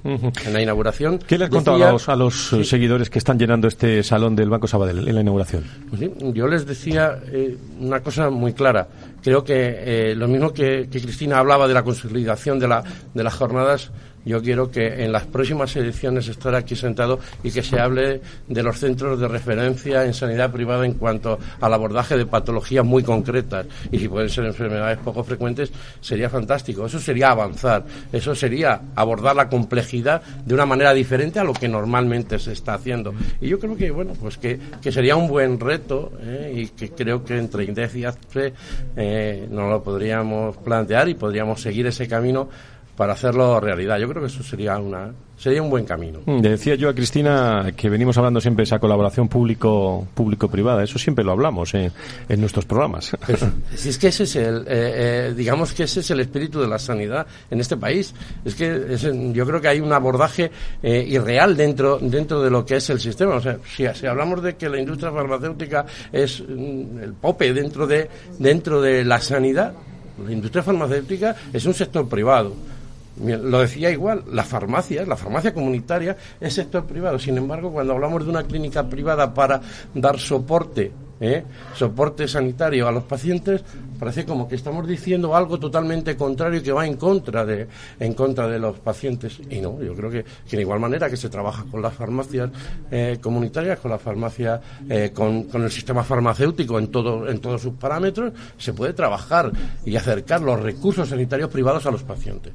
En 0.04 0.52
la 0.52 0.60
inauguración. 0.60 1.20
¿Qué 1.20 1.38
le 1.38 1.44
has 1.44 1.52
contado 1.52 1.76
a 1.86 2.16
los, 2.16 2.54
eh, 2.54 2.64
seguidores 2.64 3.08
que 3.12 3.20
están 3.20 3.38
llenando 3.38 3.68
este 3.68 4.02
salón 4.02 4.36
del 4.36 4.50
Banco 4.50 4.66
Sabadell 4.66 5.08
en 5.08 5.14
la 5.14 5.22
inauguración? 5.22 5.64
Pues 5.92 6.02
yo 6.34 6.48
les 6.48 6.66
decía 6.66 7.20
eh, 7.32 7.56
una 7.80 8.00
cosa 8.00 8.32
muy 8.32 8.54
clara. 8.54 8.88
Creo 9.22 9.44
que 9.44 10.16
lo 10.18 10.28
mismo 10.28 10.52
que, 10.52 10.90
que, 10.92 11.00
Cristina 11.00 11.38
hablaba 11.38 11.68
de 11.68 11.76
la 11.76 11.84
consolidación 11.84 12.58
de, 12.58 12.68
la, 12.68 12.84
de 13.14 13.24
las 13.24 13.36
jornadas, 13.36 13.92
yo 14.26 14.42
quiero 14.42 14.70
que 14.70 15.04
en 15.04 15.12
las 15.12 15.26
próximas 15.26 15.76
ediciones 15.76 16.28
estar 16.28 16.56
aquí 16.56 16.76
sentado 16.76 17.20
y 17.44 17.52
que 17.52 17.64
se 17.64 17.80
hable 17.80 18.22
de 18.48 18.64
los 18.64 18.80
centros 18.80 19.20
de 19.20 19.28
referencia 19.28 20.06
en 20.06 20.14
sanidad 20.14 20.52
privada 20.52 20.86
en 20.86 20.94
cuanto 20.94 21.40
al 21.60 21.74
abordaje 21.74 22.18
de 22.18 22.26
patologías 22.26 22.86
muy 22.86 23.04
concretas 23.04 23.66
y 23.92 24.00
si 24.00 24.08
pueden 24.08 24.30
ser 24.30 24.46
enfermedades 24.46 25.00
poco 25.00 25.24
frecuentes 25.24 25.72
sería 26.00 26.30
fantástico. 26.30 26.86
Eso 26.86 27.00
sería 27.00 27.32
avanzar, 27.32 27.86
eso 28.12 28.36
sería 28.36 28.82
abordar 28.96 29.36
la 29.36 29.50
complejidad 29.50 30.22
de 30.46 30.54
una 30.54 30.66
manera 30.66 30.94
diferente 30.94 31.40
a 31.40 31.44
lo 31.44 31.54
que 31.54 31.68
normalmente 31.68 32.40
se 32.40 32.54
está 32.54 32.76
haciendo. 32.76 33.14
Y 33.40 33.50
yo 33.50 33.60
creo 33.60 33.76
que 33.76 33.92
bueno, 33.92 34.14
pues 34.20 34.38
que, 34.38 34.60
sería 34.92 35.16
un 35.16 35.28
buen 35.28 35.60
reto 35.60 36.12
¿eh? 36.22 36.54
y 36.56 36.68
que 36.68 36.90
creo 36.90 37.24
que 37.24 37.38
entre 37.38 37.64
INDEF 37.64 37.96
y 37.96 38.06
ACPE 38.06 38.54
eh, 38.96 39.48
nos 39.50 39.70
lo 39.70 39.84
podríamos 39.84 40.58
plantear 40.58 41.10
y 41.10 41.16
podríamos 41.16 41.62
seguir 41.62 41.88
ese 41.88 42.08
camino 42.08 42.50
para 42.96 43.14
hacerlo 43.14 43.60
realidad. 43.60 43.98
Yo 43.98 44.08
creo 44.08 44.22
que 44.22 44.28
eso 44.28 44.44
sería 44.44 44.78
una 44.78 45.12
sería 45.42 45.64
un 45.64 45.72
buen 45.72 45.86
camino. 45.86 46.20
Mm, 46.24 46.40
le 46.42 46.50
decía 46.52 46.76
yo 46.76 46.88
a 46.88 46.94
Cristina 46.94 47.72
que 47.76 47.90
venimos 47.90 48.16
hablando 48.18 48.40
siempre 48.40 48.62
de 48.62 48.66
esa 48.66 48.78
colaboración 48.78 49.28
público 49.28 50.08
público 50.14 50.48
privada. 50.50 50.84
Eso 50.84 51.00
siempre 51.00 51.26
lo 51.26 51.32
hablamos 51.32 51.74
en 51.74 51.92
nuestros 52.38 52.66
programas. 52.66 53.12
si 53.76 53.90
es 53.90 53.98
que 53.98 54.10
ese 54.10 54.24
es 54.24 54.36
el, 54.36 54.60
eh, 54.60 54.66
eh, 54.68 55.34
digamos 55.36 55.74
que 55.74 55.84
ese 55.84 56.02
es 56.02 56.12
el 56.12 56.20
espíritu 56.20 56.62
de 56.62 56.68
la 56.68 56.78
sanidad 56.78 57.26
en 57.50 57.60
este 57.60 57.76
país. 57.76 58.14
Es 58.46 58.54
que 58.54 58.96
yo 59.34 59.46
creo 59.48 59.60
que 59.60 59.68
hay 59.68 59.80
un 59.80 59.92
abordaje 59.92 60.52
eh, 60.84 61.04
irreal 61.08 61.58
dentro 61.58 61.98
dentro 61.98 62.42
de 62.42 62.52
lo 62.52 62.64
que 62.64 62.76
es 62.76 62.90
el 62.92 63.00
sistema. 63.00 63.36
O 63.36 63.42
sea, 63.42 63.58
si, 63.76 63.88
si 63.96 64.06
hablamos 64.06 64.44
de 64.44 64.56
que 64.56 64.70
la 64.70 64.80
industria 64.80 65.12
farmacéutica 65.12 65.88
es 66.12 66.40
mm, 66.48 67.00
el 67.02 67.14
pope 67.14 67.52
dentro 67.52 67.88
de 67.88 68.08
dentro 68.38 68.80
de 68.80 69.04
la 69.04 69.20
sanidad, 69.20 69.74
la 70.24 70.32
industria 70.32 70.62
farmacéutica 70.62 71.36
es 71.52 71.66
un 71.66 71.74
sector 71.74 72.08
privado 72.08 72.54
lo 73.20 73.60
decía 73.60 73.92
igual, 73.92 74.24
la 74.32 74.44
farmacia, 74.44 75.06
la 75.06 75.18
farmacia 75.18 75.54
comunitaria 75.54 76.16
es 76.40 76.54
sector 76.54 76.86
privado. 76.86 77.20
Sin 77.20 77.38
embargo, 77.38 77.72
cuando 77.72 77.94
hablamos 77.94 78.24
de 78.24 78.30
una 78.30 78.44
clínica 78.44 78.88
privada 78.88 79.34
para 79.34 79.62
dar 79.94 80.20
soporte 80.20 80.92
¿eh? 81.22 81.44
soporte 81.76 82.28
sanitario 82.28 82.88
a 82.88 82.92
los 82.92 83.04
pacientes, 83.04 83.64
parece 84.00 84.26
como 84.26 84.48
que 84.48 84.56
estamos 84.56 84.86
diciendo 84.88 85.36
algo 85.36 85.60
totalmente 85.60 86.18
contrario 86.18 86.62
que 86.62 86.72
va 86.72 86.86
en 86.86 86.98
contra 86.98 87.46
de, 87.46 87.68
en 88.00 88.14
contra 88.14 88.48
de 88.48 88.60
los 88.60 88.80
pacientes. 88.80 89.40
Y 89.50 89.62
no, 89.62 89.82
yo 89.82 89.94
creo 89.94 90.10
que, 90.10 90.26
que 90.50 90.58
de 90.58 90.64
igual 90.64 90.80
manera 90.80 91.10
que 91.10 91.16
se 91.16 91.30
trabaja 91.30 91.64
con 91.70 91.82
las 91.82 91.94
farmacias 91.94 92.50
eh, 92.90 93.20
comunitarias, 93.22 93.80
con 93.80 93.92
la 93.92 94.00
farmacia, 94.00 94.60
eh, 94.90 95.12
con, 95.14 95.44
con, 95.44 95.64
el 95.64 95.72
sistema 95.72 96.04
farmacéutico 96.04 96.80
en, 96.80 96.88
todo, 96.88 97.30
en 97.30 97.40
todos 97.40 97.62
sus 97.62 97.74
parámetros, 97.74 98.34
se 98.58 98.74
puede 98.74 98.94
trabajar 98.94 99.52
y 99.86 99.96
acercar 99.96 100.42
los 100.42 100.60
recursos 100.60 101.08
sanitarios 101.08 101.50
privados 101.52 101.86
a 101.86 101.92
los 101.92 102.04
pacientes. 102.04 102.54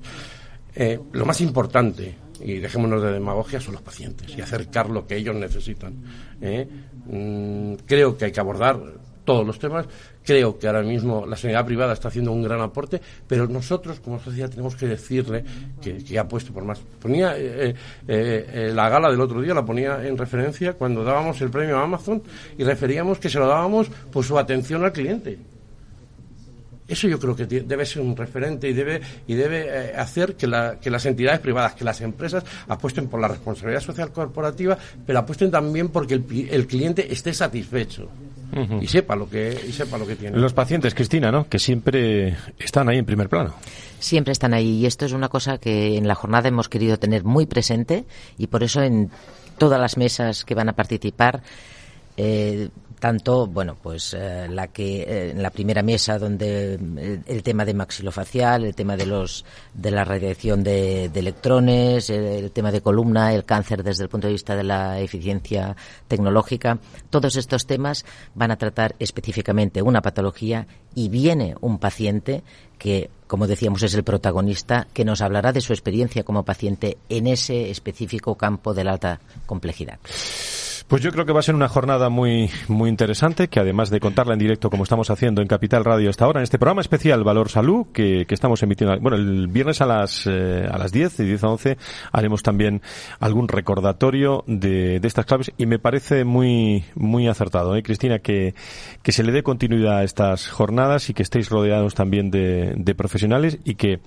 Eh, 0.77 1.01
lo 1.13 1.25
más 1.25 1.41
importante, 1.41 2.15
y 2.41 2.59
dejémonos 2.59 3.03
de 3.03 3.13
demagogia, 3.13 3.61
son 3.61 3.75
los 3.75 3.83
pacientes 3.83 4.37
y 4.37 4.41
acercar 4.41 4.91
lo 4.91 5.07
que 5.07 5.17
ellos 5.17 5.35
necesitan. 5.35 5.95
¿eh? 6.41 6.69
Mm, 7.07 7.75
creo 7.87 8.17
que 8.17 8.27
hay 8.27 8.33
que 8.33 8.41
abordar 8.41 8.79
todos 9.25 9.47
los 9.47 9.59
temas. 9.59 9.87
Creo 10.25 10.59
que 10.59 10.67
ahora 10.67 10.83
mismo 10.83 11.25
la 11.27 11.37
sanidad 11.37 11.65
privada 11.65 11.93
está 11.93 12.09
haciendo 12.09 12.33
un 12.33 12.43
gran 12.43 12.61
aporte, 12.61 13.01
pero 13.27 13.47
nosotros 13.47 14.01
como 14.01 14.19
sociedad 14.19 14.51
tenemos 14.51 14.75
que 14.75 14.87
decirle 14.87 15.45
que, 15.81 16.03
que 16.05 16.19
ha 16.19 16.27
puesto 16.27 16.53
por 16.53 16.65
más. 16.65 16.81
Ponía 17.01 17.35
eh, 17.37 17.75
eh, 18.07 18.71
la 18.75 18.89
gala 18.89 19.11
del 19.11 19.21
otro 19.21 19.41
día, 19.41 19.55
la 19.55 19.65
ponía 19.65 20.07
en 20.07 20.17
referencia 20.17 20.73
cuando 20.73 21.05
dábamos 21.05 21.41
el 21.43 21.51
premio 21.51 21.79
a 21.79 21.83
Amazon 21.83 22.23
y 22.59 22.65
referíamos 22.65 23.19
que 23.19 23.29
se 23.29 23.39
lo 23.39 23.47
dábamos 23.47 23.89
por 24.11 24.25
su 24.25 24.39
atención 24.39 24.85
al 24.85 24.93
cliente. 24.93 25.39
Eso 26.89 27.09
yo 27.09 27.19
creo 27.19 27.35
que 27.35 27.47
debe 27.47 27.85
ser 27.85 28.03
un 28.03 28.17
referente 28.17 28.69
y 28.69 28.73
debe, 28.73 29.01
y 29.27 29.35
debe 29.35 29.67
eh, 29.69 29.93
hacer 29.97 30.37
que, 30.37 30.47
la, 30.47 30.79
que, 30.81 30.91
las 30.91 31.05
entidades 31.07 31.41
privadas, 31.41 31.75
que 31.75 31.85
las 31.85 32.01
empresas 32.01 32.45
apuesten 32.69 33.09
por 33.09 33.21
la 33.21 33.29
responsabilidad 33.29 33.81
social 33.81 34.13
corporativa, 34.13 34.79
pero 35.05 35.19
apuesten 35.19 35.51
también 35.51 35.89
porque 35.89 36.15
el, 36.15 36.49
el 36.51 36.67
cliente 36.67 37.13
esté 37.13 37.33
satisfecho. 37.33 38.09
Uh 38.53 38.59
-huh. 38.61 38.83
y 38.83 38.87
sepa 38.87 39.17
lo 39.17 39.29
que 39.29 39.59
y 39.69 39.73
sepa 39.73 39.99
lo 39.99 40.07
que 40.07 40.15
tiene. 40.15 40.39
Los 40.39 40.53
pacientes, 40.53 40.95
Cristina, 40.95 41.33
¿no? 41.33 41.49
Que 41.49 41.59
siempre 41.59 42.37
están 42.61 42.89
ahí 42.89 42.99
en 42.99 43.05
primer 43.05 43.29
plano. 43.29 43.55
Siempre 43.99 44.31
están 44.31 44.55
ahí 44.55 44.79
y 44.83 44.87
esto 44.87 45.05
es 45.05 45.13
una 45.13 45.29
cosa 45.29 45.59
que 45.59 45.97
en 45.97 46.07
la 46.07 46.15
jornada 46.15 46.49
hemos 46.49 46.69
querido 46.69 46.97
tener 46.97 47.25
muy 47.25 47.47
presente 47.47 48.05
y 48.39 48.47
por 48.47 48.63
eso 48.63 48.83
en 48.83 49.11
todas 49.59 49.81
las 49.81 49.97
mesas 49.97 50.45
que 50.45 50.55
van 50.55 50.69
a 50.69 50.75
participar 50.75 51.43
eh, 52.17 52.69
tanto, 53.07 53.47
bueno, 53.47 53.77
pues 53.81 54.15
eh, 54.15 54.49
la 54.51 54.67
que 54.67 55.03
eh, 55.03 55.31
en 55.31 55.41
la 55.41 55.51
primera 55.51 55.81
mesa 55.81 56.19
donde 56.19 56.75
el, 56.75 57.23
el, 57.25 57.43
tema 57.45 57.65
de 57.65 57.73
maxilofacial, 57.73 58.65
el 58.65 58.75
tema 58.75 58.97
de 58.97 59.07
los 59.07 59.45
de 59.75 59.93
la 59.93 60.05
radiación 60.05 60.65
de, 60.65 61.09
de 61.09 61.21
electrones, 61.21 62.11
el, 62.11 62.25
el, 62.25 62.51
tema 62.51 62.73
de 62.73 62.81
columna, 62.81 63.33
el 63.33 63.45
cáncer 63.45 63.85
desde 63.85 64.03
el 64.03 64.09
punto 64.09 64.27
de 64.27 64.33
vista 64.33 64.57
de 64.57 64.65
la 64.65 64.99
eficiencia 64.99 65.77
tecnológica, 66.09 66.81
todos 67.09 67.37
estos 67.37 67.65
temas 67.65 68.05
van 68.35 68.51
a 68.51 68.57
tratar 68.57 68.97
específicamente 68.99 69.83
una 69.83 70.03
patología 70.03 70.67
y 70.97 71.09
viene 71.09 71.55
un 71.61 71.79
paciente 71.79 72.43
que, 72.77 73.09
como 73.29 73.47
decíamos, 73.47 73.85
es 73.85 73.95
el 73.95 74.03
protagonista, 74.03 74.89
que 74.93 75.05
nos 75.05 75.21
hablará 75.21 75.53
de 75.53 75.61
su 75.61 75.73
experiencia 75.73 76.25
como 76.25 76.45
paciente 76.45 76.99
en 77.09 77.29
ese 77.29 77.71
específico 77.71 78.35
campo 78.35 78.75
de 78.75 78.83
la 78.83 78.95
alta 78.95 79.21
complejidad. 79.47 80.01
Pues 80.89 81.03
yo 81.03 81.11
creo 81.11 81.27
que 81.27 81.33
va 81.33 81.41
a 81.41 81.43
ser 81.43 81.57
una 81.57 81.69
jornada 81.69 82.11
muy 82.11 82.49
muy 82.69 82.89
interesante, 82.89 83.49
que 83.49 83.59
además 83.59 83.91
de 83.91 83.99
contarla 83.99 84.35
en 84.35 84.39
directo 84.39 84.71
como 84.71 84.85
estamos 84.85 85.11
haciendo 85.11 85.43
en 85.43 85.49
Capital 85.49 85.85
Radio 85.85 86.11
hasta 86.11 86.25
ahora, 86.25 86.39
en 86.39 86.45
este 86.45 86.61
programa 86.61 86.81
especial 86.81 87.25
Valor 87.25 87.49
Salud, 87.49 87.87
que, 87.93 88.25
que 88.25 88.35
estamos 88.35 88.63
emitiendo, 88.63 88.97
bueno, 89.01 89.17
el 89.17 89.49
viernes 89.49 89.81
a 89.81 89.87
las 89.87 90.29
eh, 90.29 90.65
a 90.71 90.79
las 90.79 90.93
10, 90.93 91.17
de 91.17 91.25
10 91.25 91.43
a 91.43 91.49
11, 91.49 91.79
haremos 92.13 92.45
también 92.45 92.83
algún 93.19 93.49
recordatorio 93.49 94.45
de, 94.47 95.01
de 95.01 95.09
estas 95.09 95.27
claves 95.27 95.51
y 95.59 95.67
me 95.67 95.81
parece 95.81 96.25
muy 96.25 96.85
muy 96.95 97.27
acertado, 97.27 97.75
¿eh, 97.75 97.83
Cristina, 97.83 98.21
que, 98.21 98.55
que 99.03 99.11
se 99.11 99.25
le 99.25 99.33
dé 99.33 99.43
continuidad 99.43 99.99
a 99.99 100.05
estas 100.05 100.49
jornadas 100.49 101.11
y 101.11 101.15
que 101.15 101.25
estéis 101.25 101.51
rodeados 101.51 101.97
también 101.97 102.31
de, 102.31 102.75
de 102.77 102.95
profesionales 102.95 103.59
y 103.65 103.75
que 103.75 103.99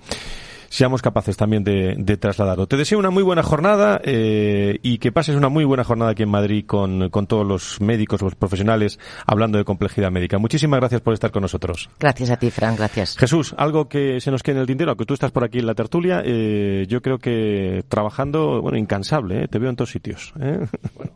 seamos 0.70 1.02
capaces 1.02 1.36
también 1.36 1.64
de, 1.64 1.96
de 1.98 2.16
trasladarlo. 2.16 2.66
Te 2.66 2.76
deseo 2.76 2.98
una 2.98 3.10
muy 3.10 3.22
buena 3.22 3.42
jornada 3.42 4.00
eh, 4.04 4.78
y 4.82 4.98
que 4.98 5.12
pases 5.12 5.34
una 5.34 5.48
muy 5.48 5.64
buena 5.64 5.84
jornada 5.84 6.12
aquí 6.12 6.22
en 6.22 6.30
Madrid 6.30 6.64
con, 6.64 7.10
con 7.10 7.26
todos 7.26 7.46
los 7.46 7.80
médicos, 7.80 8.22
los 8.22 8.36
profesionales, 8.36 8.98
hablando 9.26 9.58
de 9.58 9.64
complejidad 9.64 10.10
médica. 10.10 10.38
Muchísimas 10.38 10.78
gracias 10.78 11.00
por 11.00 11.12
estar 11.12 11.32
con 11.32 11.42
nosotros. 11.42 11.90
Gracias 11.98 12.30
a 12.30 12.36
ti, 12.38 12.50
Fran, 12.50 12.76
gracias. 12.76 13.18
Jesús, 13.18 13.54
algo 13.58 13.88
que 13.88 14.20
se 14.20 14.30
nos 14.30 14.42
quede 14.42 14.56
en 14.56 14.60
el 14.60 14.66
tintero, 14.66 14.96
que 14.96 15.04
tú 15.04 15.14
estás 15.14 15.32
por 15.32 15.44
aquí 15.44 15.58
en 15.58 15.66
la 15.66 15.74
tertulia, 15.74 16.22
eh, 16.24 16.86
yo 16.88 17.02
creo 17.02 17.18
que 17.18 17.84
trabajando, 17.88 18.62
bueno, 18.62 18.78
incansable, 18.78 19.44
¿eh? 19.44 19.48
te 19.48 19.58
veo 19.58 19.70
en 19.70 19.76
todos 19.76 19.90
sitios. 19.90 20.32
¿eh? 20.40 20.66
Bueno. 20.94 21.12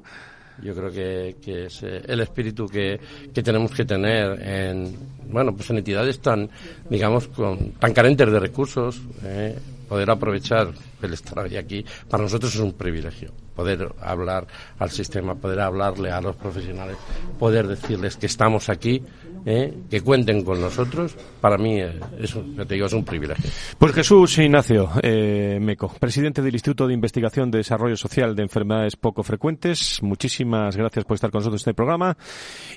Yo 0.62 0.74
creo 0.74 0.90
que, 0.90 1.36
que 1.42 1.66
es 1.66 1.82
el 1.82 2.20
espíritu 2.20 2.66
que, 2.66 2.98
que, 3.32 3.42
tenemos 3.42 3.72
que 3.72 3.84
tener 3.84 4.40
en, 4.40 4.96
bueno, 5.28 5.54
pues 5.54 5.70
en 5.70 5.78
entidades 5.78 6.20
tan, 6.20 6.48
digamos, 6.88 7.28
con, 7.28 7.72
tan 7.72 7.92
carentes 7.92 8.30
de 8.30 8.40
recursos, 8.40 9.00
eh, 9.24 9.58
poder 9.88 10.10
aprovechar 10.10 10.72
el 11.02 11.12
estar 11.12 11.38
hoy 11.38 11.56
aquí, 11.56 11.84
para 12.08 12.22
nosotros 12.22 12.54
es 12.54 12.60
un 12.60 12.72
privilegio. 12.72 13.32
Poder 13.54 13.92
hablar 14.00 14.46
al 14.78 14.90
sistema, 14.90 15.34
poder 15.36 15.60
hablarle 15.60 16.10
a 16.10 16.20
los 16.20 16.34
profesionales, 16.34 16.96
poder 17.38 17.68
decirles 17.68 18.16
que 18.16 18.26
estamos 18.26 18.68
aquí, 18.68 19.02
eh, 19.46 19.74
que 19.90 20.00
cuenten 20.00 20.44
con 20.44 20.60
nosotros, 20.60 21.16
para 21.40 21.58
mí 21.58 21.80
es, 21.80 22.36
te 22.66 22.74
digo, 22.74 22.86
es 22.86 22.92
un 22.92 23.04
privilegio. 23.04 23.50
Pues 23.78 23.92
Jesús 23.92 24.38
Ignacio 24.38 24.90
eh, 25.02 25.58
Meco, 25.60 25.92
presidente 25.98 26.42
del 26.42 26.54
Instituto 26.54 26.86
de 26.86 26.94
Investigación 26.94 27.50
de 27.50 27.58
Desarrollo 27.58 27.96
Social 27.96 28.34
de 28.34 28.42
Enfermedades 28.42 28.96
Poco 28.96 29.22
Frecuentes, 29.22 30.02
muchísimas 30.02 30.76
gracias 30.76 31.04
por 31.04 31.16
estar 31.16 31.30
con 31.30 31.40
nosotros 31.40 31.60
en 31.60 31.70
este 31.70 31.74
programa. 31.74 32.16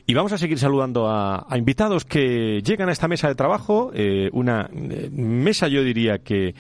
Y 0.06 0.14
vamos 0.14 0.32
a 0.34 0.38
seguir 0.38 0.60
saludando 0.60 1.08
a, 1.08 1.46
a 1.48 1.58
invitados 1.58 2.06
que 2.06 2.62
llegan 2.62 2.90
a 2.90 2.92
esta 2.92 3.08
mesa 3.08 3.28
de 3.28 3.36
trabajo, 3.36 3.92
eh, 3.94 4.30
una 4.34 4.70
mesa 4.72 5.68
yo 5.68 5.84
diría 5.84 6.20
que 6.20 6.56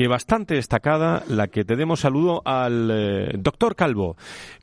que 0.00 0.08
bastante 0.08 0.54
destacada, 0.54 1.24
la 1.28 1.48
que 1.48 1.62
te 1.62 1.76
demos 1.76 2.00
saludo 2.00 2.40
al 2.46 2.90
eh, 2.90 3.32
doctor 3.36 3.76
Calvo, 3.76 4.16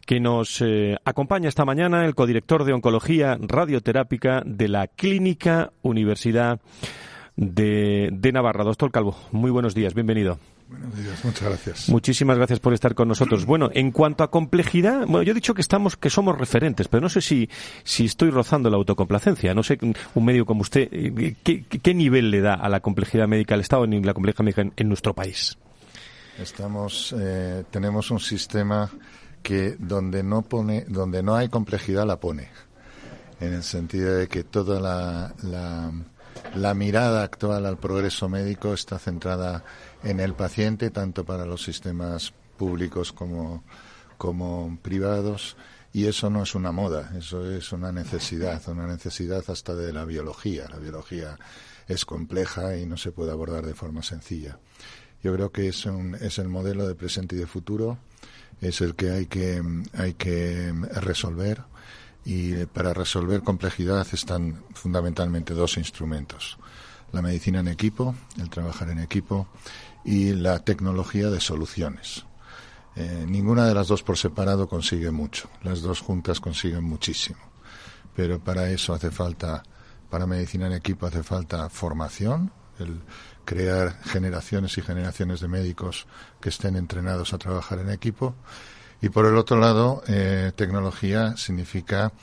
que 0.03 0.19
nos 0.19 0.63
eh, 0.63 0.97
acompaña 1.05 1.47
esta 1.47 1.63
mañana, 1.63 2.07
el 2.07 2.15
codirector 2.15 2.63
de 2.63 2.73
Oncología 2.73 3.37
Radioterápica 3.39 4.41
de 4.43 4.67
la 4.67 4.87
Clínica 4.87 5.73
Universidad 5.83 6.59
de, 7.35 8.09
de 8.11 8.31
Navarra. 8.31 8.63
Doctor 8.63 8.89
Calvo, 8.89 9.15
muy 9.31 9.51
buenos 9.51 9.75
días, 9.75 9.93
bienvenido. 9.93 10.39
Buenos 10.69 10.97
días, 10.97 11.23
muchas 11.23 11.47
gracias. 11.47 11.89
Muchísimas 11.89 12.37
gracias 12.37 12.59
por 12.59 12.73
estar 12.73 12.93
con 12.93 13.07
nosotros. 13.07 13.45
Bueno, 13.45 13.69
en 13.73 13.91
cuanto 13.91 14.23
a 14.23 14.29
complejidad, 14.29 15.05
bueno, 15.07 15.23
yo 15.23 15.31
he 15.31 15.35
dicho 15.35 15.53
que 15.53 15.61
estamos, 15.61 15.95
que 15.95 16.09
somos 16.09 16.37
referentes, 16.37 16.89
pero 16.89 17.01
no 17.01 17.09
sé 17.09 17.21
si, 17.21 17.49
si 17.85 18.05
estoy 18.05 18.31
rozando 18.31 18.69
la 18.69 18.75
autocomplacencia. 18.75 19.53
No 19.53 19.63
sé, 19.63 19.77
un 19.81 20.25
medio 20.25 20.45
como 20.45 20.61
usted, 20.61 20.89
¿qué, 21.43 21.63
qué 21.63 21.93
nivel 21.93 22.31
le 22.31 22.41
da 22.41 22.55
a 22.55 22.67
la 22.67 22.81
complejidad 22.81 23.27
médica 23.29 23.55
al 23.55 23.61
Estado 23.61 23.85
en 23.85 24.05
la 24.05 24.13
complejidad 24.13 24.43
médica 24.43 24.61
en, 24.61 24.73
en 24.75 24.89
nuestro 24.89 25.13
país? 25.13 25.57
Estamos, 26.37 27.15
eh, 27.17 27.63
tenemos 27.71 28.11
un 28.11 28.19
sistema 28.19 28.91
que 29.41 29.77
donde 29.79 30.21
no 30.21 30.41
pone, 30.41 30.83
donde 30.87 31.23
no 31.23 31.35
hay 31.35 31.47
complejidad 31.47 32.05
la 32.05 32.19
pone, 32.19 32.49
en 33.39 33.53
el 33.53 33.63
sentido 33.63 34.15
de 34.15 34.27
que 34.27 34.43
toda 34.43 34.81
la, 34.81 35.33
la, 35.43 35.91
la 36.55 36.73
mirada 36.73 37.23
actual 37.23 37.65
al 37.65 37.77
progreso 37.77 38.27
médico 38.27 38.73
está 38.73 38.99
centrada 38.99 39.63
en 40.07 40.21
el 40.21 40.33
paciente, 40.33 40.89
tanto 40.89 41.25
para 41.25 41.45
los 41.45 41.63
sistemas 41.63 42.33
públicos 42.57 43.11
como, 43.11 43.61
privados, 44.81 45.57
y 45.91 46.05
eso 46.05 46.29
no 46.29 46.43
es 46.43 46.55
una 46.55 46.71
moda, 46.71 47.11
eso 47.17 47.49
es 47.51 47.71
una 47.73 47.91
necesidad, 47.91 48.61
una 48.69 48.87
necesidad 48.87 49.43
hasta 49.49 49.75
de 49.75 49.91
la 49.91 50.05
biología. 50.05 50.67
La 50.69 50.77
biología 50.77 51.37
es 51.87 52.05
compleja 52.05 52.77
y 52.77 52.85
no 52.85 52.95
se 52.97 53.11
puede 53.11 53.31
abordar 53.31 53.65
de 53.65 53.73
forma 53.73 54.01
sencilla. 54.01 54.59
Yo 55.23 55.33
creo 55.33 55.51
que 55.51 55.67
es, 55.67 55.85
un, 55.85 56.15
es 56.15 56.39
el 56.39 56.47
modelo 56.47 56.87
de 56.87 56.95
presente 56.95 57.35
y 57.35 57.39
de 57.39 57.47
futuro, 57.47 57.97
es 58.61 58.79
el 58.79 58.95
que 58.95 59.11
hay 59.11 59.25
que, 59.25 59.61
hay 59.93 60.13
que 60.13 60.73
resolver 61.01 61.63
y 62.23 62.65
para 62.65 62.93
resolver 62.93 63.41
complejidad 63.41 64.07
están 64.13 64.63
fundamentalmente 64.73 65.53
dos 65.53 65.77
instrumentos. 65.77 66.57
La 67.13 67.21
medicina 67.21 67.61
en 67.61 67.69
equipo, 67.69 68.15
el 68.37 68.49
trabajar 68.49 68.89
en 68.89 68.99
equipo 68.99 69.47
y 70.07 70.33
la 70.33 70.59
tecnología 70.59 71.29
de 71.29 71.41
soluciones. 71.41 72.25
Eh, 72.95 73.25
ninguna 73.27 73.67
de 73.67 73.73
las 73.73 73.89
dos 73.89 74.03
por 74.03 74.17
separado 74.17 74.67
consigue 74.69 75.11
mucho, 75.11 75.49
las 75.63 75.81
dos 75.81 75.99
juntas 75.99 76.39
consiguen 76.39 76.85
muchísimo. 76.85 77.39
Pero 78.15 78.39
para 78.39 78.69
eso 78.71 78.93
hace 78.93 79.11
falta, 79.11 79.61
para 80.09 80.25
medicina 80.25 80.67
en 80.67 80.73
equipo 80.73 81.05
hace 81.05 81.23
falta 81.23 81.69
formación, 81.69 82.53
el 82.79 83.01
crear 83.43 84.01
generaciones 84.03 84.77
y 84.77 84.81
generaciones 84.81 85.41
de 85.41 85.49
médicos 85.49 86.07
que 86.39 86.49
estén 86.49 86.77
entrenados 86.77 87.33
a 87.33 87.37
trabajar 87.37 87.79
en 87.79 87.89
equipo. 87.89 88.33
Y 89.01 89.09
por 89.09 89.25
el 89.25 89.35
otro 89.35 89.59
lado, 89.59 90.03
eh, 90.07 90.53
tecnología 90.55 91.35
significa 91.35 92.13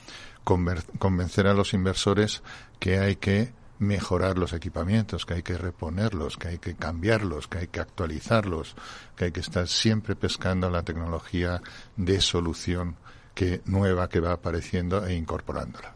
convencer 0.43 1.47
a 1.47 1.53
los 1.53 1.73
inversores 1.73 2.41
que 2.79 2.97
hay 2.97 3.15
que 3.15 3.53
mejorar 3.79 4.37
los 4.37 4.53
equipamientos, 4.53 5.25
que 5.25 5.35
hay 5.35 5.43
que 5.43 5.57
reponerlos, 5.57 6.37
que 6.37 6.49
hay 6.49 6.57
que 6.57 6.75
cambiarlos, 6.75 7.47
que 7.47 7.59
hay 7.59 7.67
que 7.67 7.79
actualizarlos, 7.79 8.75
que 9.15 9.25
hay 9.25 9.31
que 9.31 9.41
estar 9.41 9.67
siempre 9.67 10.15
pescando 10.15 10.69
la 10.69 10.83
tecnología 10.83 11.61
de 11.95 12.21
solución 12.21 12.95
que 13.33 13.61
nueva 13.65 14.07
que 14.07 14.19
va 14.19 14.33
apareciendo 14.33 15.05
e 15.05 15.15
incorporándola. 15.15 15.93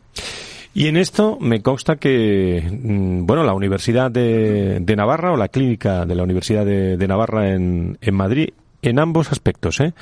Y 0.73 0.87
en 0.87 0.97
esto 0.97 1.37
me 1.39 1.61
consta 1.61 1.95
que, 1.95 2.61
mm, 2.61 3.25
bueno, 3.25 3.43
la 3.43 3.53
Universidad 3.53 4.11
de, 4.11 4.83
Navarra 4.95 5.31
o 5.31 5.37
la 5.37 5.47
clínica 5.47 6.05
de 6.05 6.15
la 6.15 6.23
Universidad 6.23 6.65
de, 6.65 7.07
Navarra 7.07 7.49
en, 7.53 7.97
en 8.01 8.15
Madrid 8.15 8.49
en 8.81 8.99
ambos 8.99 9.31
aspectos. 9.31 9.79
¿eh? 9.79 9.93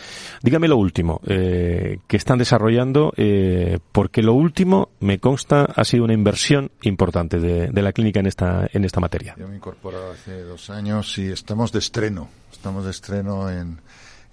Dígame 0.42 0.68
lo 0.68 0.78
último 0.78 1.22
eh, 1.28 2.00
que 2.08 2.18
están 2.18 2.38
desarrollando, 2.38 3.14
eh, 3.18 3.80
porque 3.92 4.22
lo 4.22 4.34
último, 4.34 4.90
me 5.00 5.20
consta, 5.20 5.66
ha 5.66 5.84
sido 5.84 6.04
una 6.04 6.14
inversión 6.14 6.72
importante 6.82 7.40
de, 7.40 7.68
de, 7.68 7.82
la 7.82 7.92
clínica 7.92 8.20
en 8.20 8.28
esta, 8.28 8.68
en 8.72 8.86
esta 8.86 9.00
materia. 9.00 9.36
Yo 9.38 9.48
me 9.48 9.54
he 9.54 9.58
incorporado 9.58 10.12
hace 10.12 10.44
dos 10.44 10.70
años 10.70 11.18
y 11.18 11.28
estamos 11.28 11.72
de 11.72 11.80
estreno. 11.80 12.30
Estamos 12.52 12.86
de 12.86 12.92
estreno 12.92 13.50
en, 13.50 13.80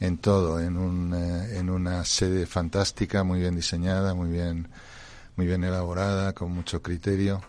en 0.01 0.19
todo, 0.19 0.61
en, 0.61 0.77
un, 0.77 1.15
eh, 1.15 1.59
en 1.59 1.71
una 1.71 2.05
sede 2.05 2.47
fantástica, 2.47 3.25
muy 3.25 3.41
bien 3.41 3.57
diseñada, 3.57 4.15
muy 4.15 4.31
bien, 4.31 4.69
muy 5.37 5.47
bien 5.47 5.65
elaborada, 5.65 6.33
con 6.33 6.53
mucho 6.53 6.83
criterio. 6.83 7.43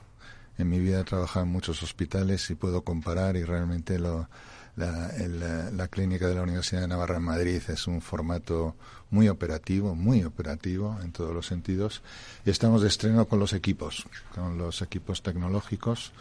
En 0.57 0.69
mi 0.69 0.79
vida 0.79 1.01
he 1.01 1.03
trabajado 1.03 1.45
en 1.45 1.51
muchos 1.51 1.83
hospitales 1.83 2.49
y 2.49 2.55
puedo 2.55 2.83
comparar 2.83 3.35
y 3.35 3.43
realmente 3.43 3.99
lo, 3.99 4.29
la, 4.75 5.87
clínica 5.87 6.27
de 6.27 6.35
la 6.35 6.43
Universidad 6.43 6.81
de 6.81 6.87
Navarra 6.87 7.17
en 7.17 7.23
Madrid 7.23 7.61
es 7.67 7.87
un 7.87 8.01
formato 8.01 8.75
muy 9.09 9.29
operativo, 9.29 9.95
muy 9.95 10.23
operativo 10.23 10.97
en 11.01 11.11
todos 11.11 11.33
los 11.33 11.47
sentidos. 11.47 12.01
Y 12.45 12.49
estamos 12.49 12.81
de 12.81 12.89
estreno 12.89 13.27
con 13.27 13.39
los 13.39 13.53
equipos, 13.53 14.05
con 14.33 14.57
los 14.57 14.81
equipos 14.81 15.23
tecnológicos 15.23 16.11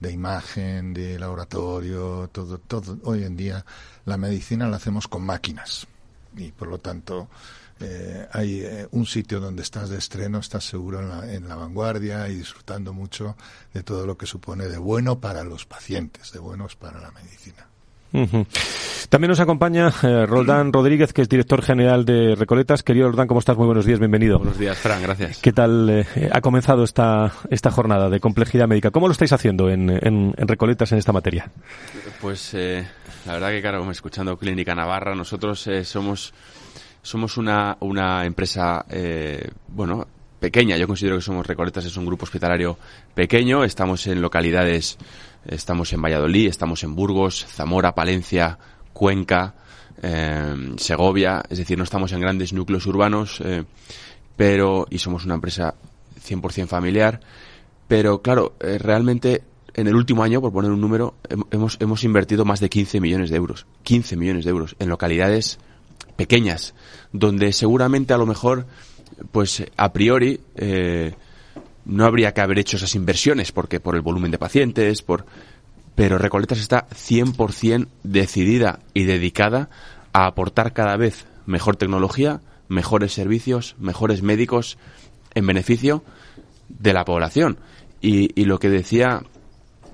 de 0.00 0.12
imagen, 0.12 0.94
de 0.94 1.18
laboratorio, 1.18 2.28
todo, 2.30 2.58
todo. 2.58 2.98
Hoy 3.04 3.24
en 3.24 3.36
día 3.36 3.64
la 4.04 4.16
medicina 4.16 4.68
la 4.68 4.76
hacemos 4.76 5.08
con 5.08 5.22
máquinas 5.22 5.86
y 6.36 6.52
por 6.52 6.68
lo 6.68 6.78
tanto 6.78 7.28
eh, 7.80 8.28
hay 8.32 8.60
eh, 8.60 8.88
un 8.90 9.06
sitio 9.06 9.40
donde 9.40 9.62
estás 9.62 9.88
de 9.88 9.98
estreno, 9.98 10.38
estás 10.38 10.64
seguro 10.64 11.00
en 11.00 11.08
la, 11.08 11.32
en 11.32 11.48
la 11.48 11.56
vanguardia 11.56 12.28
y 12.28 12.36
disfrutando 12.36 12.92
mucho 12.92 13.36
de 13.72 13.82
todo 13.82 14.06
lo 14.06 14.16
que 14.16 14.26
supone 14.26 14.66
de 14.66 14.78
bueno 14.78 15.18
para 15.18 15.44
los 15.44 15.64
pacientes, 15.64 16.32
de 16.32 16.38
buenos 16.38 16.76
para 16.76 17.00
la 17.00 17.10
medicina. 17.10 17.65
También 19.08 19.28
nos 19.28 19.40
acompaña 19.40 19.92
eh, 20.02 20.26
Roldán 20.26 20.72
Rodríguez, 20.72 21.12
que 21.12 21.22
es 21.22 21.28
director 21.28 21.62
general 21.62 22.04
de 22.04 22.34
Recoletas. 22.34 22.82
Querido 22.82 23.08
Roldán, 23.08 23.28
¿cómo 23.28 23.40
estás? 23.40 23.56
Muy 23.56 23.66
buenos 23.66 23.86
días, 23.86 23.98
bienvenido. 23.98 24.38
Buenos 24.38 24.58
días, 24.58 24.76
Fran, 24.78 25.02
gracias. 25.02 25.38
¿Qué 25.38 25.52
tal 25.52 25.88
eh, 25.90 26.28
ha 26.32 26.40
comenzado 26.40 26.82
esta, 26.82 27.32
esta 27.50 27.70
jornada 27.70 28.10
de 28.10 28.18
complejidad 28.18 28.66
médica? 28.66 28.90
¿Cómo 28.90 29.06
lo 29.06 29.12
estáis 29.12 29.32
haciendo 29.32 29.70
en, 29.70 29.90
en, 29.90 30.34
Recoletas 30.36 30.90
en 30.92 30.98
esta 30.98 31.12
materia? 31.12 31.50
Pues 32.20 32.54
eh, 32.54 32.86
la 33.26 33.34
verdad 33.34 33.50
que, 33.50 33.60
claro, 33.60 33.88
escuchando 33.90 34.36
Clínica 34.36 34.74
Navarra, 34.74 35.14
nosotros 35.14 35.68
somos, 35.84 36.34
somos 37.02 37.36
una, 37.36 37.76
una 37.80 38.24
empresa, 38.24 38.84
bueno, 39.68 40.06
pequeña. 40.40 40.76
Yo 40.76 40.86
considero 40.86 41.16
que 41.16 41.22
somos 41.22 41.46
Recoletas, 41.46 41.84
es 41.84 41.96
un 41.96 42.06
grupo 42.06 42.24
hospitalario 42.24 42.78
pequeño. 43.14 43.64
Estamos 43.64 44.06
en 44.06 44.20
localidades 44.20 44.98
Estamos 45.48 45.92
en 45.92 46.02
Valladolid, 46.02 46.48
estamos 46.48 46.82
en 46.82 46.94
Burgos, 46.94 47.46
Zamora, 47.48 47.94
Palencia, 47.94 48.58
Cuenca, 48.92 49.54
eh, 50.02 50.74
Segovia, 50.76 51.42
es 51.48 51.58
decir, 51.58 51.78
no 51.78 51.84
estamos 51.84 52.12
en 52.12 52.20
grandes 52.20 52.52
núcleos 52.52 52.86
urbanos, 52.86 53.40
eh, 53.44 53.64
pero, 54.36 54.86
y 54.90 54.98
somos 54.98 55.24
una 55.24 55.34
empresa 55.34 55.74
100% 56.26 56.66
familiar, 56.66 57.20
pero 57.88 58.22
claro, 58.22 58.54
eh, 58.60 58.78
realmente 58.78 59.42
en 59.74 59.86
el 59.86 59.94
último 59.94 60.22
año, 60.22 60.40
por 60.40 60.52
poner 60.52 60.70
un 60.70 60.80
número, 60.80 61.14
hemos, 61.50 61.76
hemos 61.80 62.02
invertido 62.04 62.44
más 62.44 62.60
de 62.60 62.68
15 62.68 63.00
millones 63.00 63.30
de 63.30 63.36
euros, 63.36 63.66
15 63.82 64.16
millones 64.16 64.44
de 64.44 64.50
euros 64.50 64.74
en 64.78 64.88
localidades 64.88 65.58
pequeñas, 66.16 66.74
donde 67.12 67.52
seguramente 67.52 68.14
a 68.14 68.18
lo 68.18 68.26
mejor, 68.26 68.66
pues 69.32 69.64
a 69.76 69.92
priori, 69.92 70.40
no 71.86 72.04
habría 72.04 72.34
que 72.34 72.40
haber 72.40 72.58
hecho 72.58 72.76
esas 72.76 72.94
inversiones 72.94 73.52
porque 73.52 73.80
por 73.80 73.94
el 73.94 74.02
volumen 74.02 74.30
de 74.30 74.38
pacientes, 74.38 75.02
por 75.02 75.24
pero 75.94 76.18
Recoletas 76.18 76.58
está 76.58 76.86
100% 76.90 77.88
decidida 78.02 78.80
y 78.92 79.04
dedicada 79.04 79.70
a 80.12 80.26
aportar 80.26 80.74
cada 80.74 80.96
vez 80.96 81.24
mejor 81.46 81.76
tecnología, 81.76 82.42
mejores 82.68 83.14
servicios, 83.14 83.76
mejores 83.78 84.22
médicos 84.22 84.76
en 85.34 85.46
beneficio 85.46 86.04
de 86.68 86.92
la 86.92 87.06
población. 87.06 87.58
Y, 88.02 88.38
y 88.38 88.44
lo 88.44 88.58
que 88.58 88.68
decía 88.68 89.22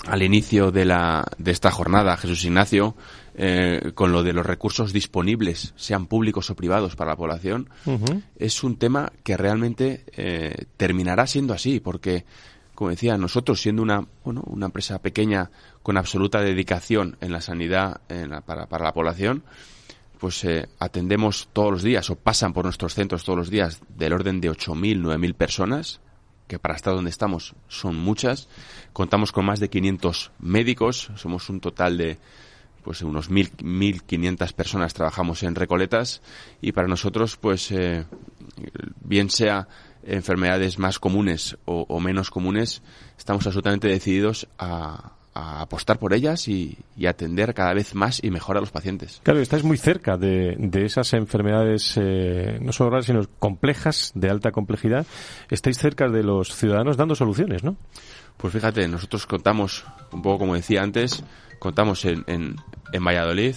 al 0.06 0.22
inicio 0.22 0.72
de, 0.72 0.86
la, 0.86 1.24
de 1.38 1.52
esta 1.52 1.70
jornada 1.70 2.16
Jesús 2.16 2.44
Ignacio, 2.44 2.96
eh, 3.34 3.92
con 3.94 4.12
lo 4.12 4.22
de 4.22 4.32
los 4.32 4.44
recursos 4.44 4.92
disponibles, 4.92 5.72
sean 5.76 6.06
públicos 6.06 6.50
o 6.50 6.56
privados 6.56 6.96
para 6.96 7.12
la 7.12 7.16
población, 7.16 7.68
es 8.36 8.62
un 8.62 8.76
tema 8.76 9.12
que 9.22 9.36
realmente 9.36 10.04
eh, 10.16 10.66
terminará 10.76 11.26
siendo 11.26 11.54
así, 11.54 11.80
porque, 11.80 12.24
como 12.74 12.90
decía, 12.90 13.16
nosotros 13.16 13.60
siendo 13.60 13.82
una, 13.82 14.06
bueno, 14.24 14.42
una 14.46 14.66
empresa 14.66 15.00
pequeña 15.00 15.50
con 15.82 15.96
absoluta 15.96 16.40
dedicación 16.40 17.16
en 17.20 17.32
la 17.32 17.40
sanidad 17.40 18.00
para, 18.44 18.66
para, 18.66 18.84
la 18.84 18.92
población, 18.92 19.42
pues 20.22 20.44
eh, 20.44 20.68
atendemos 20.78 21.48
todos 21.52 21.72
los 21.72 21.82
días 21.82 22.08
o 22.10 22.14
pasan 22.14 22.52
por 22.52 22.64
nuestros 22.64 22.94
centros 22.94 23.24
todos 23.24 23.38
los 23.38 23.50
días 23.50 23.80
del 23.96 24.12
orden 24.12 24.40
de 24.40 24.52
8.000, 24.52 25.02
9.000 25.02 25.34
personas, 25.34 26.00
que 26.46 26.60
para 26.60 26.76
estar 26.76 26.94
donde 26.94 27.10
estamos 27.10 27.54
son 27.66 27.96
muchas. 27.96 28.48
Contamos 28.92 29.32
con 29.32 29.46
más 29.46 29.58
de 29.58 29.68
500 29.68 30.30
médicos, 30.38 31.10
somos 31.16 31.48
un 31.50 31.58
total 31.58 31.98
de 31.98 32.18
pues 32.82 33.02
unos 33.02 33.30
mil, 33.30 33.50
1.500 33.56 34.52
personas 34.52 34.94
trabajamos 34.94 35.42
en 35.42 35.54
Recoletas 35.54 36.22
y 36.60 36.72
para 36.72 36.88
nosotros, 36.88 37.36
pues, 37.36 37.70
eh, 37.70 38.04
bien 39.02 39.30
sea 39.30 39.68
enfermedades 40.04 40.78
más 40.78 40.98
comunes 40.98 41.56
o, 41.64 42.00
menos 42.00 42.30
comunes, 42.30 42.82
estamos 43.16 43.46
absolutamente 43.46 43.88
decididos 43.88 44.48
a, 44.58 45.12
apostar 45.34 45.98
por 45.98 46.12
ellas 46.12 46.46
y, 46.46 46.76
atender 47.08 47.54
cada 47.54 47.72
vez 47.72 47.94
más 47.94 48.22
y 48.22 48.30
mejor 48.30 48.58
a 48.58 48.60
los 48.60 48.70
pacientes. 48.70 49.20
Claro, 49.22 49.40
estáis 49.40 49.64
muy 49.64 49.78
cerca 49.78 50.18
de, 50.18 50.56
esas 50.84 51.14
enfermedades, 51.14 51.94
eh, 51.96 52.58
no 52.60 52.72
solo 52.72 52.90
raras, 52.90 53.06
sino 53.06 53.22
complejas, 53.38 54.12
de 54.14 54.28
alta 54.28 54.50
complejidad. 54.50 55.06
Estáis 55.48 55.78
cerca 55.78 56.08
de 56.08 56.22
los 56.22 56.54
ciudadanos 56.54 56.98
dando 56.98 57.14
soluciones, 57.14 57.64
¿no? 57.64 57.76
Pues 58.36 58.52
fíjate, 58.52 58.88
nosotros 58.88 59.26
contamos, 59.26 59.84
un 60.10 60.22
poco 60.22 60.40
como 60.40 60.54
decía 60.54 60.82
antes, 60.82 61.22
contamos 61.58 62.04
en, 62.04 62.24
en, 62.26 62.56
en 62.92 63.04
Valladolid 63.04 63.54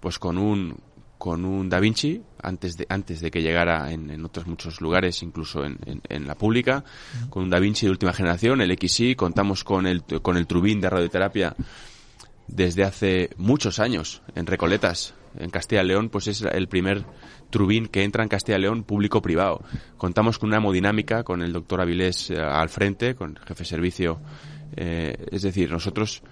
pues 0.00 0.18
con 0.18 0.38
un 0.38 0.78
con 1.18 1.44
un 1.44 1.68
Da 1.68 1.80
Vinci 1.80 2.22
antes 2.42 2.78
de 2.78 2.86
antes 2.88 3.20
de 3.20 3.30
que 3.30 3.42
llegara 3.42 3.92
en, 3.92 4.08
en 4.10 4.24
otros 4.24 4.46
muchos 4.46 4.80
lugares 4.80 5.22
incluso 5.22 5.64
en, 5.64 5.78
en, 6.08 6.26
la 6.26 6.34
pública. 6.34 6.82
Con 7.28 7.42
un 7.44 7.50
Da 7.50 7.58
Vinci 7.58 7.84
de 7.84 7.90
última 7.90 8.14
generación 8.14 8.62
el 8.62 8.74
XI 8.78 9.16
contamos 9.16 9.62
con 9.62 9.86
el 9.86 10.02
con 10.22 10.38
el 10.38 10.46
Trubin 10.46 10.80
de 10.80 10.88
radioterapia 10.88 11.54
desde 12.48 12.84
hace 12.84 13.30
muchos 13.36 13.80
años 13.80 14.22
en 14.34 14.46
Recoletas 14.46 15.14
en 15.38 15.50
Castilla 15.50 15.82
y 15.82 15.86
León 15.86 16.08
pues 16.08 16.26
es 16.26 16.42
el 16.42 16.68
primer 16.68 17.04
Trubin 17.50 17.86
que 17.86 18.04
entra 18.04 18.22
en 18.22 18.28
Castilla 18.28 18.58
y 18.58 18.62
León 18.62 18.84
público 18.84 19.22
privado 19.22 19.62
contamos 19.96 20.38
con 20.38 20.48
una 20.48 20.58
hemodinámica 20.58 21.22
con 21.22 21.42
el 21.42 21.52
doctor 21.52 21.80
Avilés 21.80 22.30
eh, 22.30 22.40
al 22.40 22.68
frente 22.68 23.14
con 23.14 23.36
jefe 23.36 23.60
de 23.60 23.64
servicio 23.64 24.20
eh, 24.76 25.26
es 25.30 25.42
decir 25.42 25.70
nosotros 25.70 26.22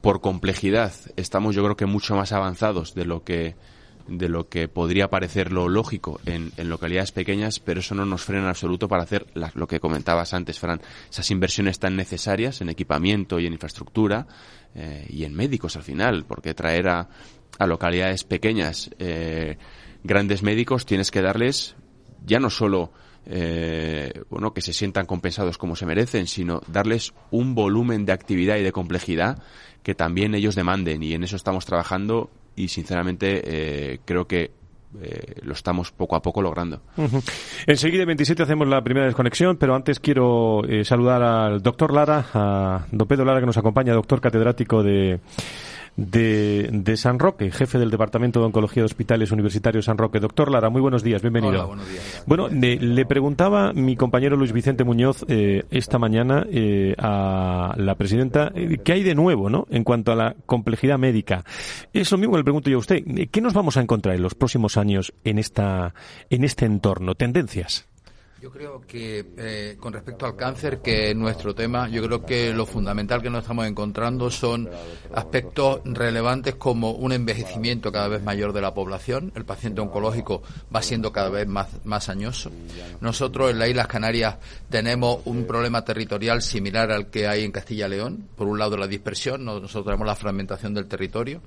por 0.00 0.20
complejidad 0.20 0.92
estamos 1.16 1.54
yo 1.54 1.62
creo 1.62 1.76
que 1.76 1.86
mucho 1.86 2.14
más 2.16 2.32
avanzados 2.32 2.94
de 2.94 3.04
lo 3.04 3.24
que 3.24 3.56
de 4.08 4.28
lo 4.28 4.48
que 4.48 4.68
podría 4.68 5.08
parecer 5.08 5.52
lo 5.52 5.68
lógico 5.68 6.20
en, 6.26 6.52
localidades 6.68 7.12
pequeñas, 7.12 7.60
pero 7.60 7.80
eso 7.80 7.94
no 7.94 8.04
nos 8.04 8.22
frena 8.22 8.42
en 8.42 8.48
absoluto 8.48 8.88
para 8.88 9.04
hacer 9.04 9.26
lo 9.54 9.66
que 9.66 9.80
comentabas 9.80 10.34
antes, 10.34 10.58
Fran, 10.58 10.80
esas 11.10 11.30
inversiones 11.30 11.78
tan 11.78 11.96
necesarias 11.96 12.60
en 12.60 12.68
equipamiento 12.68 13.38
y 13.38 13.46
en 13.46 13.52
infraestructura 13.52 14.26
eh, 14.74 15.06
y 15.08 15.24
en 15.24 15.34
médicos 15.34 15.76
al 15.76 15.82
final, 15.82 16.24
porque 16.26 16.54
traer 16.54 16.88
a, 16.88 17.08
a 17.58 17.66
localidades 17.66 18.24
pequeñas 18.24 18.90
eh, 18.98 19.58
grandes 20.04 20.42
médicos 20.42 20.86
tienes 20.86 21.10
que 21.10 21.22
darles 21.22 21.76
ya 22.24 22.38
no 22.38 22.50
solo 22.50 22.92
eh, 23.26 24.12
bueno, 24.30 24.52
que 24.52 24.60
se 24.60 24.72
sientan 24.72 25.06
compensados 25.06 25.58
como 25.58 25.76
se 25.76 25.86
merecen, 25.86 26.26
sino 26.26 26.60
darles 26.66 27.14
un 27.30 27.54
volumen 27.54 28.04
de 28.04 28.12
actividad 28.12 28.56
y 28.56 28.62
de 28.62 28.72
complejidad 28.72 29.42
que 29.82 29.94
también 29.94 30.34
ellos 30.34 30.54
demanden. 30.54 31.02
Y 31.02 31.14
en 31.14 31.24
eso 31.24 31.36
estamos 31.36 31.64
trabajando 31.64 32.30
y, 32.56 32.68
sinceramente, 32.68 33.42
eh, 33.44 34.00
creo 34.04 34.26
que 34.26 34.50
eh, 35.00 35.36
lo 35.42 35.54
estamos 35.54 35.90
poco 35.90 36.16
a 36.16 36.22
poco 36.22 36.42
logrando. 36.42 36.82
Enseguida, 37.66 38.04
27, 38.04 38.42
hacemos 38.42 38.68
la 38.68 38.82
primera 38.82 39.06
desconexión, 39.06 39.56
pero 39.56 39.74
antes 39.74 40.00
quiero 40.00 40.64
eh, 40.64 40.84
saludar 40.84 41.22
al 41.22 41.62
doctor 41.62 41.94
Lara, 41.94 42.26
a 42.34 42.86
don 42.90 43.08
Pedro 43.08 43.24
Lara, 43.24 43.40
que 43.40 43.46
nos 43.46 43.56
acompaña, 43.56 43.94
doctor 43.94 44.20
catedrático 44.20 44.82
de 44.82 45.20
de, 45.96 46.68
de, 46.72 46.96
San 46.96 47.18
Roque, 47.18 47.50
jefe 47.50 47.78
del 47.78 47.90
Departamento 47.90 48.40
de 48.40 48.46
Oncología 48.46 48.82
de 48.82 48.86
Hospitales 48.86 49.30
Universitarios 49.30 49.84
San 49.86 49.98
Roque. 49.98 50.20
Doctor 50.20 50.50
Lara, 50.50 50.70
muy 50.70 50.80
buenos 50.80 51.02
días, 51.02 51.22
bienvenido. 51.22 51.52
Hola, 51.52 51.64
buenos 51.64 51.88
días. 51.88 52.22
Bueno, 52.26 52.48
le, 52.48 53.06
preguntaba 53.06 53.72
mi 53.72 53.96
compañero 53.96 54.36
Luis 54.36 54.52
Vicente 54.52 54.84
Muñoz 54.84 55.24
eh, 55.28 55.64
esta 55.70 55.98
mañana 55.98 56.46
eh, 56.50 56.94
a 56.98 57.74
la 57.76 57.94
presidenta 57.96 58.52
eh, 58.54 58.78
qué 58.82 58.92
hay 58.92 59.02
de 59.02 59.14
nuevo 59.14 59.50
¿no? 59.50 59.66
en 59.70 59.84
cuanto 59.84 60.12
a 60.12 60.16
la 60.16 60.34
complejidad 60.46 60.98
médica. 60.98 61.44
Eso 61.92 62.16
mismo 62.16 62.36
le 62.36 62.44
pregunto 62.44 62.70
yo 62.70 62.76
a 62.76 62.80
usted. 62.80 63.02
¿Qué 63.30 63.40
nos 63.40 63.52
vamos 63.52 63.76
a 63.76 63.80
encontrar 63.80 64.14
en 64.14 64.22
los 64.22 64.34
próximos 64.34 64.76
años 64.76 65.12
en, 65.24 65.38
esta, 65.38 65.94
en 66.30 66.44
este 66.44 66.64
entorno? 66.64 67.14
¿Tendencias? 67.14 67.91
Yo 68.42 68.50
creo 68.50 68.80
que 68.88 69.24
eh, 69.36 69.76
con 69.78 69.92
respecto 69.92 70.26
al 70.26 70.34
cáncer, 70.34 70.80
que 70.80 71.10
es 71.10 71.16
nuestro 71.16 71.54
tema, 71.54 71.88
yo 71.88 72.02
creo 72.02 72.26
que 72.26 72.52
lo 72.52 72.66
fundamental 72.66 73.22
que 73.22 73.30
nos 73.30 73.42
estamos 73.42 73.68
encontrando 73.68 74.32
son 74.32 74.68
aspectos 75.14 75.80
relevantes 75.84 76.56
como 76.56 76.90
un 76.90 77.12
envejecimiento 77.12 77.92
cada 77.92 78.08
vez 78.08 78.20
mayor 78.20 78.52
de 78.52 78.60
la 78.60 78.74
población. 78.74 79.30
El 79.36 79.44
paciente 79.44 79.80
oncológico 79.80 80.42
va 80.74 80.82
siendo 80.82 81.12
cada 81.12 81.28
vez 81.28 81.46
más, 81.46 81.68
más 81.84 82.08
añoso. 82.08 82.50
Nosotros 83.00 83.52
en 83.52 83.60
las 83.60 83.68
Islas 83.68 83.86
Canarias 83.86 84.38
tenemos 84.68 85.20
un 85.24 85.46
problema 85.46 85.84
territorial 85.84 86.42
similar 86.42 86.90
al 86.90 87.10
que 87.10 87.28
hay 87.28 87.44
en 87.44 87.52
Castilla 87.52 87.86
y 87.86 87.90
León. 87.90 88.26
Por 88.34 88.48
un 88.48 88.58
lado 88.58 88.76
la 88.76 88.88
dispersión, 88.88 89.44
nosotros 89.44 89.84
tenemos 89.84 90.08
la 90.08 90.16
fragmentación 90.16 90.74
del 90.74 90.88
territorio 90.88 91.40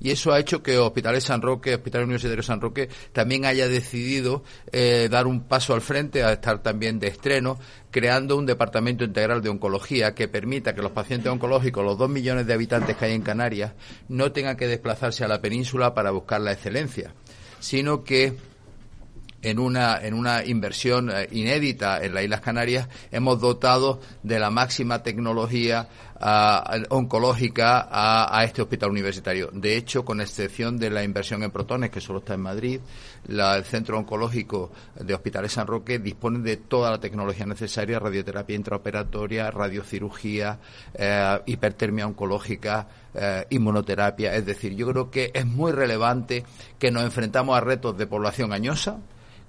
y 0.00 0.10
eso 0.10 0.32
ha 0.32 0.38
hecho 0.38 0.62
que 0.62 0.78
Hospitales 0.78 1.24
San 1.24 1.42
Roque, 1.42 1.74
Hospital 1.74 2.04
Universitario 2.04 2.42
San 2.42 2.60
Roque, 2.60 2.88
también 3.12 3.44
haya 3.44 3.68
decidido 3.68 4.42
eh, 4.72 5.08
dar 5.10 5.26
un 5.26 5.44
paso 5.44 5.74
al 5.74 5.80
frente, 5.80 6.22
a 6.22 6.32
estar 6.32 6.62
también 6.62 6.98
de 6.98 7.08
estreno, 7.08 7.58
creando 7.90 8.36
un 8.36 8.46
departamento 8.46 9.04
integral 9.04 9.42
de 9.42 9.50
oncología 9.50 10.14
que 10.14 10.28
permita 10.28 10.74
que 10.74 10.82
los 10.82 10.92
pacientes 10.92 11.30
oncológicos, 11.30 11.84
los 11.84 11.98
dos 11.98 12.10
millones 12.10 12.46
de 12.46 12.54
habitantes 12.54 12.96
que 12.96 13.04
hay 13.04 13.12
en 13.12 13.22
Canarias, 13.22 13.72
no 14.08 14.32
tengan 14.32 14.56
que 14.56 14.66
desplazarse 14.66 15.24
a 15.24 15.28
la 15.28 15.40
península 15.40 15.94
para 15.94 16.10
buscar 16.10 16.40
la 16.40 16.52
excelencia, 16.52 17.14
sino 17.60 18.04
que 18.04 18.36
en 19.44 19.58
una, 19.58 19.98
en 19.98 20.14
una 20.14 20.44
inversión 20.44 21.10
eh, 21.10 21.28
inédita 21.30 22.02
en 22.02 22.14
las 22.14 22.24
Islas 22.24 22.40
Canarias, 22.40 22.88
hemos 23.12 23.40
dotado 23.40 24.00
de 24.22 24.38
la 24.38 24.50
máxima 24.50 25.02
tecnología 25.02 25.88
oncológica 26.20 27.88
a, 27.90 28.44
este 28.44 28.62
hospital 28.62 28.90
universitario. 28.90 29.50
De 29.52 29.76
hecho, 29.76 30.04
con 30.04 30.20
excepción 30.20 30.78
de 30.78 30.90
la 30.90 31.02
inversión 31.02 31.42
en 31.42 31.50
protones, 31.50 31.90
que 31.90 32.00
solo 32.00 32.20
está 32.20 32.34
en 32.34 32.40
Madrid, 32.40 32.80
el 33.28 33.64
Centro 33.64 33.98
Oncológico 33.98 34.70
de 34.94 35.14
Hospitales 35.14 35.52
San 35.52 35.66
Roque 35.66 35.98
dispone 35.98 36.40
de 36.40 36.56
toda 36.56 36.90
la 36.90 36.98
tecnología 36.98 37.46
necesaria, 37.46 37.98
radioterapia 37.98 38.56
intraoperatoria, 38.56 39.50
radiocirugía, 39.50 40.58
eh, 40.94 41.40
hipertermia 41.46 42.06
oncológica, 42.06 42.86
eh, 43.14 43.46
inmunoterapia. 43.50 44.34
Es 44.34 44.46
decir, 44.46 44.74
yo 44.74 44.86
creo 44.88 45.10
que 45.10 45.30
es 45.34 45.46
muy 45.46 45.72
relevante 45.72 46.44
que 46.78 46.90
nos 46.90 47.04
enfrentamos 47.04 47.56
a 47.56 47.60
retos 47.60 47.96
de 47.96 48.06
población 48.06 48.52
añosa, 48.52 48.98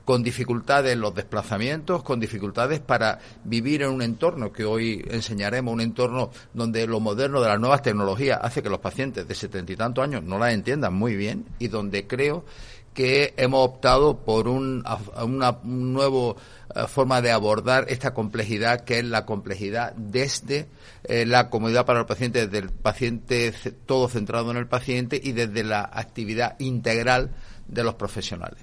con 0.06 0.24
dificultades 0.24 0.94
en 0.94 1.02
los 1.02 1.14
desplazamientos, 1.14 2.04
con 2.04 2.20
dificultades 2.20 2.80
para 2.80 3.20
vivir 3.44 3.82
en 3.82 3.90
un 3.90 4.02
entorno 4.04 4.54
que 4.54 4.64
hoy 4.64 5.04
enseñaremos, 5.10 5.74
un 5.74 5.82
entorno 5.82 6.30
donde 6.54 6.86
lo 6.88 7.00
moderno 7.00 7.42
de 7.42 7.50
las 7.50 7.60
nuevas 7.60 7.82
tecnologías 7.82 8.40
hace 8.42 8.62
que 8.62 8.70
los 8.70 8.80
pacientes 8.80 9.28
de 9.28 9.36
setenta 9.36 9.74
y 9.74 9.76
tantos 9.76 10.04
años 10.04 10.24
no 10.24 10.38
las 10.38 10.54
entiendan 10.54 10.94
muy 10.94 11.16
bien 11.16 11.46
y 11.58 11.68
donde 11.68 12.06
creo 12.06 12.46
que 12.94 13.34
hemos 13.36 13.68
optado 13.68 14.18
por 14.18 14.48
una 14.48 15.58
nueva 15.64 16.36
eh, 16.74 16.88
forma 16.88 17.22
de 17.22 17.32
abordar 17.32 17.86
esta 17.90 18.14
complejidad 18.14 18.86
que 18.86 19.00
es 19.00 19.06
la 19.06 19.26
complejidad 19.26 19.94
desde 19.96 20.68
eh, 21.04 21.26
la 21.26 21.50
comodidad 21.50 21.86
para 21.86 22.00
el 22.00 22.06
paciente, 22.06 22.48
desde 22.48 22.60
el 22.60 22.70
paciente 22.70 23.54
todo 23.86 24.08
centrado 24.08 24.50
en 24.52 24.58
el 24.58 24.68
paciente 24.68 25.20
y 25.22 25.34
desde 25.34 25.64
la 25.64 25.82
actividad 25.82 26.58
integral 26.60 27.32
de 27.68 27.84
los 27.84 27.96
profesionales. 27.96 28.60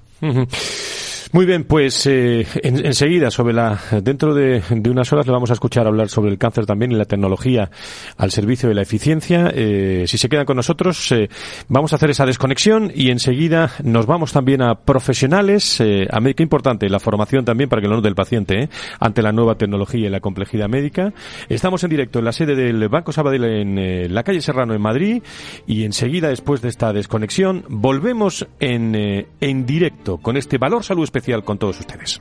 Muy 1.33 1.47
bien, 1.47 1.65
pues 1.65 2.07
eh, 2.07 2.47
enseguida, 2.63 3.31
sobre 3.31 3.55
la, 3.55 3.81
dentro 4.03 4.35
de, 4.35 4.63
unas 4.91 5.11
horas 5.15 5.25
le 5.25 5.33
vamos 5.33 5.49
a 5.49 5.55
escuchar 5.55 5.87
hablar 5.87 6.11
sobre 6.11 6.31
el 6.31 6.37
cáncer 6.37 6.67
también 6.67 6.93
y 6.93 6.95
la 6.95 7.07
tecnología 7.07 7.71
al 8.19 8.31
servicio 8.31 8.69
de 8.69 8.75
la 8.75 8.83
eficiencia. 8.83 9.51
Eh, 9.55 10.05
si 10.07 10.19
se 10.19 10.29
quedan 10.29 10.45
con 10.45 10.59
nosotros, 10.59 11.11
eh, 11.11 11.31
vamos 11.69 11.95
a 11.95 11.97
hacer 11.97 12.11
esa 12.11 12.27
desconexión 12.27 12.93
y 12.95 13.09
enseguida 13.09 13.71
nos 13.83 14.05
vamos 14.05 14.35
también 14.35 14.61
a 14.61 14.75
profesionales. 14.75 15.81
a 15.81 16.21
qué 16.35 16.43
importante 16.43 16.91
la 16.91 17.01
formación 17.01 17.47
también 17.47 17.71
para 17.71 17.81
que 17.81 17.89
lo 17.89 17.97
note 17.97 18.09
el 18.09 18.15
paciente 18.15 18.69
ante 19.01 19.23
la 19.23 19.33
nueva 19.33 19.55
tecnología 19.55 20.09
y 20.09 20.11
la 20.11 20.21
complejidad 20.21 20.69
médica. 20.69 21.15
Estamos 21.49 21.83
en 21.83 21.89
directo 21.89 22.19
en 22.19 22.27
la 22.27 22.33
sede 22.33 22.55
del 22.55 22.91
Banco 22.91 23.11
Sabadell 23.11 23.45
en 23.45 24.15
la 24.15 24.23
calle 24.23 24.43
Serrano 24.43 24.75
en 24.75 24.83
Madrid 24.83 25.23
y 25.67 25.85
enseguida, 25.85 26.29
después 26.29 26.61
de 26.61 26.69
esta 26.69 26.93
desconexión, 26.93 27.65
volvemos 27.71 28.47
en, 28.61 29.27
en 29.41 29.65
directo 29.65 30.19
con 30.19 30.37
este 30.37 30.59
valor 30.59 30.85
salud 30.85 31.05
especial 31.05 31.22
con 31.45 31.59
todos 31.59 31.81
ustedes. 31.81 32.21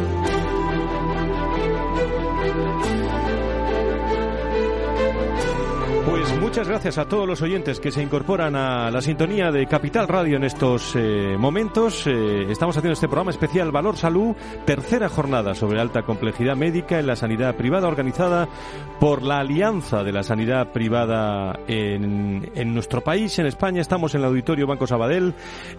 Muchas 6.51 6.67
gracias 6.67 6.97
a 6.97 7.07
todos 7.07 7.25
los 7.25 7.41
oyentes 7.41 7.79
que 7.79 7.91
se 7.91 8.03
incorporan 8.03 8.57
a 8.57 8.91
la 8.91 9.01
sintonía 9.01 9.51
de 9.51 9.65
Capital 9.67 10.09
Radio 10.09 10.35
en 10.35 10.43
estos 10.43 10.97
eh, 10.97 11.37
momentos. 11.39 12.05
Eh, 12.07 12.51
estamos 12.51 12.75
haciendo 12.75 12.91
este 12.91 13.07
programa 13.07 13.31
especial 13.31 13.71
Valor 13.71 13.95
Salud, 13.95 14.35
tercera 14.65 15.07
jornada 15.07 15.55
sobre 15.55 15.79
alta 15.79 16.01
complejidad 16.01 16.57
médica 16.57 16.99
en 16.99 17.07
la 17.07 17.15
sanidad 17.15 17.55
privada 17.55 17.87
organizada 17.87 18.49
por 18.99 19.23
la 19.23 19.37
Alianza 19.37 20.03
de 20.03 20.11
la 20.11 20.23
Sanidad 20.23 20.73
Privada 20.73 21.57
en, 21.69 22.73
nuestro 22.73 22.99
país, 22.99 23.39
en 23.39 23.45
España. 23.45 23.79
Estamos 23.79 24.13
en 24.13 24.19
el 24.19 24.27
Auditorio 24.27 24.67
Banco 24.67 24.85
Sabadell, 24.85 25.33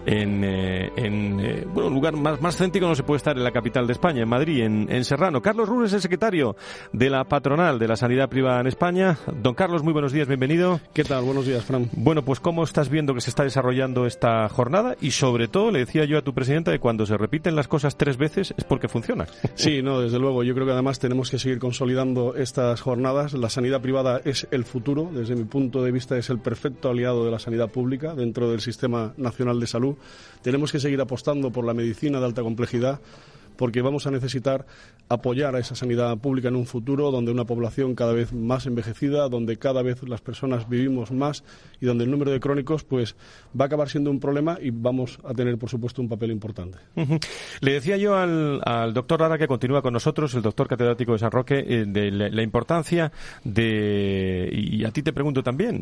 en, 0.07 0.43
eh, 0.43 0.91
en 0.95 1.71
bueno, 1.71 1.89
un 1.89 1.93
lugar 1.93 2.15
más, 2.15 2.41
más 2.41 2.57
céntrico 2.57 2.87
no 2.87 2.95
se 2.95 3.03
puede 3.03 3.17
estar 3.17 3.37
en 3.37 3.43
la 3.43 3.51
capital 3.51 3.85
de 3.85 3.93
España, 3.93 4.23
en 4.23 4.29
Madrid, 4.29 4.63
en, 4.63 5.05
Serrano. 5.05 5.39
Carlos 5.39 5.69
Rubén 5.69 5.85
es 5.85 5.93
el 5.93 6.01
secretario 6.01 6.55
de 6.91 7.11
la 7.11 7.25
patronal 7.25 7.77
de 7.77 7.87
la 7.87 7.95
sanidad 7.95 8.27
privada 8.27 8.59
en 8.59 8.67
España. 8.67 9.19
Don 9.39 9.53
Carlos, 9.53 9.83
muy 9.83 9.93
buenos 9.93 10.11
días, 10.11 10.27
bienvenido. 10.27 10.62
¿Qué 10.93 11.03
tal? 11.03 11.23
Buenos 11.23 11.45
días, 11.45 11.63
Fran. 11.63 11.89
Bueno, 11.93 12.23
pues 12.23 12.39
¿cómo 12.39 12.63
estás 12.63 12.89
viendo 12.89 13.13
que 13.13 13.21
se 13.21 13.29
está 13.29 13.43
desarrollando 13.43 14.05
esta 14.05 14.47
jornada? 14.49 14.95
Y 15.01 15.11
sobre 15.11 15.47
todo, 15.47 15.71
le 15.71 15.79
decía 15.79 16.05
yo 16.05 16.17
a 16.17 16.21
tu 16.21 16.33
presidenta 16.33 16.71
que 16.71 16.79
cuando 16.79 17.05
se 17.05 17.17
repiten 17.17 17.55
las 17.55 17.67
cosas 17.67 17.97
tres 17.97 18.17
veces 18.17 18.53
es 18.57 18.63
porque 18.63 18.87
funciona. 18.87 19.27
Sí, 19.55 19.81
no, 19.81 20.01
desde 20.01 20.19
luego. 20.19 20.43
Yo 20.43 20.53
creo 20.55 20.65
que 20.65 20.73
además 20.73 20.99
tenemos 20.99 21.29
que 21.29 21.39
seguir 21.39 21.59
consolidando 21.59 22.35
estas 22.35 22.81
jornadas. 22.81 23.33
La 23.33 23.49
sanidad 23.49 23.81
privada 23.81 24.19
es 24.25 24.47
el 24.51 24.65
futuro. 24.65 25.09
Desde 25.13 25.35
mi 25.35 25.43
punto 25.43 25.83
de 25.83 25.91
vista 25.91 26.17
es 26.17 26.29
el 26.29 26.39
perfecto 26.39 26.89
aliado 26.89 27.23
de 27.23 27.31
la 27.31 27.39
sanidad 27.39 27.69
pública 27.69 28.15
dentro 28.15 28.49
del 28.49 28.61
Sistema 28.61 29.13
Nacional 29.17 29.59
de 29.59 29.67
Salud. 29.67 29.95
Tenemos 30.41 30.71
que 30.71 30.79
seguir 30.79 30.99
apostando 31.01 31.51
por 31.51 31.65
la 31.65 31.73
medicina 31.73 32.19
de 32.19 32.25
alta 32.25 32.41
complejidad 32.41 32.99
porque 33.55 33.81
vamos 33.81 34.07
a 34.07 34.11
necesitar 34.11 34.65
apoyar 35.09 35.55
a 35.55 35.59
esa 35.59 35.75
sanidad 35.75 36.17
pública 36.17 36.47
en 36.47 36.55
un 36.55 36.65
futuro 36.65 37.11
donde 37.11 37.31
una 37.31 37.45
población 37.45 37.95
cada 37.95 38.13
vez 38.13 38.33
más 38.33 38.65
envejecida, 38.65 39.29
donde 39.29 39.57
cada 39.57 39.81
vez 39.81 40.01
las 40.03 40.21
personas 40.21 40.67
vivimos 40.69 41.11
más 41.11 41.43
y 41.79 41.85
donde 41.85 42.05
el 42.05 42.11
número 42.11 42.31
de 42.31 42.39
crónicos 42.39 42.83
pues 42.83 43.15
va 43.59 43.65
a 43.65 43.67
acabar 43.67 43.89
siendo 43.89 44.09
un 44.09 44.19
problema 44.19 44.57
y 44.61 44.71
vamos 44.71 45.19
a 45.23 45.33
tener 45.33 45.57
por 45.57 45.69
supuesto 45.69 46.01
un 46.01 46.09
papel 46.09 46.31
importante. 46.31 46.79
Le 47.61 47.73
decía 47.73 47.97
yo 47.97 48.15
al, 48.15 48.93
doctor 48.93 49.21
Lara 49.21 49.37
que 49.37 49.47
continúa 49.47 49.81
con 49.81 49.93
nosotros, 49.93 50.33
el 50.35 50.41
doctor 50.41 50.67
catedrático 50.67 51.13
de 51.13 51.19
San 51.19 51.31
Roque, 51.31 51.59
eh, 51.59 51.85
de 51.87 52.11
la, 52.11 52.43
importancia 52.43 53.11
de, 53.43 54.49
y 54.51 54.83
a 54.83 54.91
ti 54.91 55.03
te 55.03 55.13
pregunto 55.13 55.43
también, 55.43 55.81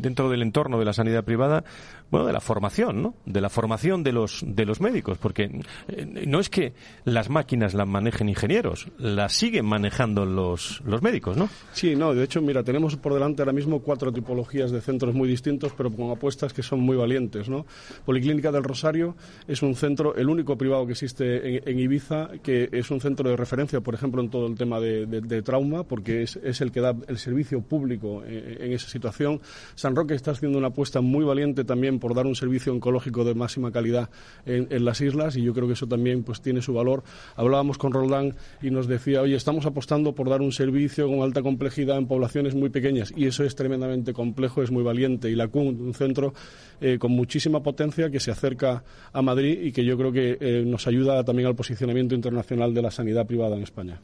dentro 0.00 0.28
del 0.28 0.42
entorno 0.42 0.78
de 0.78 0.84
la 0.84 0.92
sanidad 0.92 1.24
privada, 1.24 1.64
bueno, 2.10 2.26
de 2.26 2.32
la 2.32 2.40
formación, 2.40 3.02
¿no? 3.02 3.14
De 3.24 3.40
la 3.40 3.48
formación 3.48 4.02
de 4.02 4.12
los, 4.12 4.44
de 4.46 4.64
los 4.64 4.80
médicos, 4.80 5.18
porque 5.18 5.60
eh, 5.88 6.24
no 6.26 6.40
es 6.40 6.48
que 6.48 6.74
las 7.06 7.30
máquinas 7.30 7.72
las 7.72 7.86
manejen 7.86 8.28
ingenieros, 8.28 8.88
las 8.98 9.32
siguen 9.32 9.64
manejando 9.64 10.26
los, 10.26 10.82
los 10.84 11.02
médicos, 11.02 11.36
¿no? 11.36 11.48
Sí, 11.72 11.94
no, 11.94 12.12
de 12.12 12.24
hecho, 12.24 12.42
mira, 12.42 12.64
tenemos 12.64 12.96
por 12.96 13.14
delante 13.14 13.42
ahora 13.42 13.52
mismo 13.52 13.78
cuatro 13.80 14.12
tipologías 14.12 14.72
de 14.72 14.80
centros 14.80 15.14
muy 15.14 15.28
distintos, 15.28 15.72
pero 15.76 15.92
con 15.92 16.10
apuestas 16.10 16.52
que 16.52 16.64
son 16.64 16.80
muy 16.80 16.96
valientes, 16.96 17.48
¿no? 17.48 17.64
Policlínica 18.04 18.50
del 18.50 18.64
Rosario 18.64 19.14
es 19.46 19.62
un 19.62 19.76
centro, 19.76 20.16
el 20.16 20.28
único 20.28 20.58
privado 20.58 20.84
que 20.84 20.92
existe 20.92 21.70
en, 21.70 21.78
Ibiza, 21.78 22.30
que 22.42 22.68
es 22.72 22.90
un 22.90 23.00
centro 23.00 23.30
de 23.30 23.36
referencia, 23.36 23.80
por 23.80 23.94
ejemplo, 23.94 24.20
en 24.20 24.28
todo 24.28 24.48
el 24.48 24.56
tema 24.56 24.80
de, 24.80 25.42
trauma, 25.42 25.84
porque 25.84 26.22
es, 26.22 26.34
es, 26.34 26.60
el 26.60 26.72
que 26.72 26.80
da 26.80 26.96
el 27.06 27.18
servicio 27.18 27.60
público 27.60 28.24
en, 28.24 28.62
en 28.62 28.72
esa 28.72 28.88
situación. 28.88 29.40
San 29.76 29.94
Roque 29.94 30.14
está 30.14 30.32
haciendo 30.32 30.58
una 30.58 30.68
apuesta 30.68 31.00
muy 31.00 31.24
valiente 31.24 31.62
también 31.62 32.00
por 32.00 32.14
dar 32.14 32.26
un 32.26 32.34
servicio 32.34 32.72
oncológico 32.72 33.22
de 33.22 33.36
máxima 33.36 33.70
calidad 33.70 34.10
en, 34.44 34.66
en 34.70 34.84
las 34.84 35.00
islas 35.00 35.36
y 35.36 35.42
yo 35.42 35.54
creo 35.54 35.68
que 35.68 35.74
eso 35.74 35.86
también 35.86 36.24
pues 36.24 36.40
tiene 36.40 36.62
su 36.62 36.74
valor 36.74 36.95
Hablábamos 37.36 37.78
con 37.78 37.92
Roldán 37.92 38.34
y 38.62 38.70
nos 38.70 38.86
decía, 38.86 39.22
oye, 39.22 39.36
estamos 39.36 39.66
apostando 39.66 40.14
por 40.14 40.28
dar 40.28 40.42
un 40.42 40.52
servicio 40.52 41.08
con 41.08 41.20
alta 41.20 41.42
complejidad 41.42 41.98
en 41.98 42.06
poblaciones 42.06 42.54
muy 42.54 42.70
pequeñas 42.70 43.12
y 43.16 43.26
eso 43.26 43.44
es 43.44 43.54
tremendamente 43.54 44.12
complejo, 44.12 44.62
es 44.62 44.70
muy 44.70 44.82
valiente. 44.82 45.30
Y 45.30 45.34
la 45.34 45.48
CUN, 45.48 45.80
un 45.80 45.94
centro 45.94 46.34
eh, 46.80 46.98
con 46.98 47.12
muchísima 47.12 47.62
potencia 47.62 48.10
que 48.10 48.20
se 48.20 48.30
acerca 48.30 48.84
a 49.12 49.22
Madrid 49.22 49.58
y 49.62 49.72
que 49.72 49.84
yo 49.84 49.96
creo 49.96 50.12
que 50.12 50.36
eh, 50.38 50.62
nos 50.66 50.86
ayuda 50.86 51.24
también 51.24 51.48
al 51.48 51.54
posicionamiento 51.54 52.14
internacional 52.14 52.74
de 52.74 52.82
la 52.82 52.90
sanidad 52.90 53.26
privada 53.26 53.56
en 53.56 53.62
España. 53.62 54.00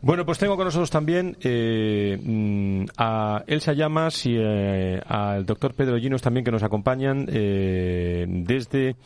Bueno, 0.00 0.26
pues 0.26 0.38
tengo 0.38 0.56
con 0.56 0.64
nosotros 0.64 0.90
también 0.90 1.36
eh, 1.42 2.18
mm, 2.20 2.86
a 2.96 3.44
Elsa 3.46 3.72
Llamas 3.72 4.26
y 4.26 4.36
al 4.36 5.46
doctor 5.46 5.74
Pedro 5.74 5.98
Ginos 5.98 6.22
también 6.22 6.44
que 6.44 6.50
nos 6.50 6.62
acompañan 6.62 7.26
desde 7.26 8.96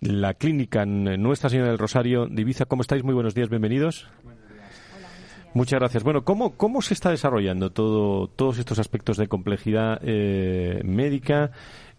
la 0.00 0.34
clínica 0.34 0.84
Nuestra 0.86 1.50
Señora 1.50 1.68
del 1.68 1.78
Rosario 1.78 2.26
de 2.26 2.42
Ibiza. 2.42 2.64
¿Cómo 2.66 2.82
estáis? 2.82 3.04
Muy 3.04 3.14
buenos 3.14 3.34
días, 3.34 3.48
bienvenidos. 3.48 4.08
Muchas 5.52 5.80
gracias. 5.80 6.04
Bueno, 6.04 6.24
¿cómo, 6.24 6.56
cómo 6.56 6.80
se 6.80 6.94
está 6.94 7.10
desarrollando 7.10 7.70
todo, 7.70 8.28
todos 8.28 8.58
estos 8.58 8.78
aspectos 8.78 9.16
de 9.16 9.26
complejidad 9.26 10.00
médica 10.02 11.50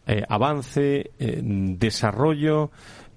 eh, 0.07 0.23
avance, 0.27 1.11
desarrollo 1.19 2.71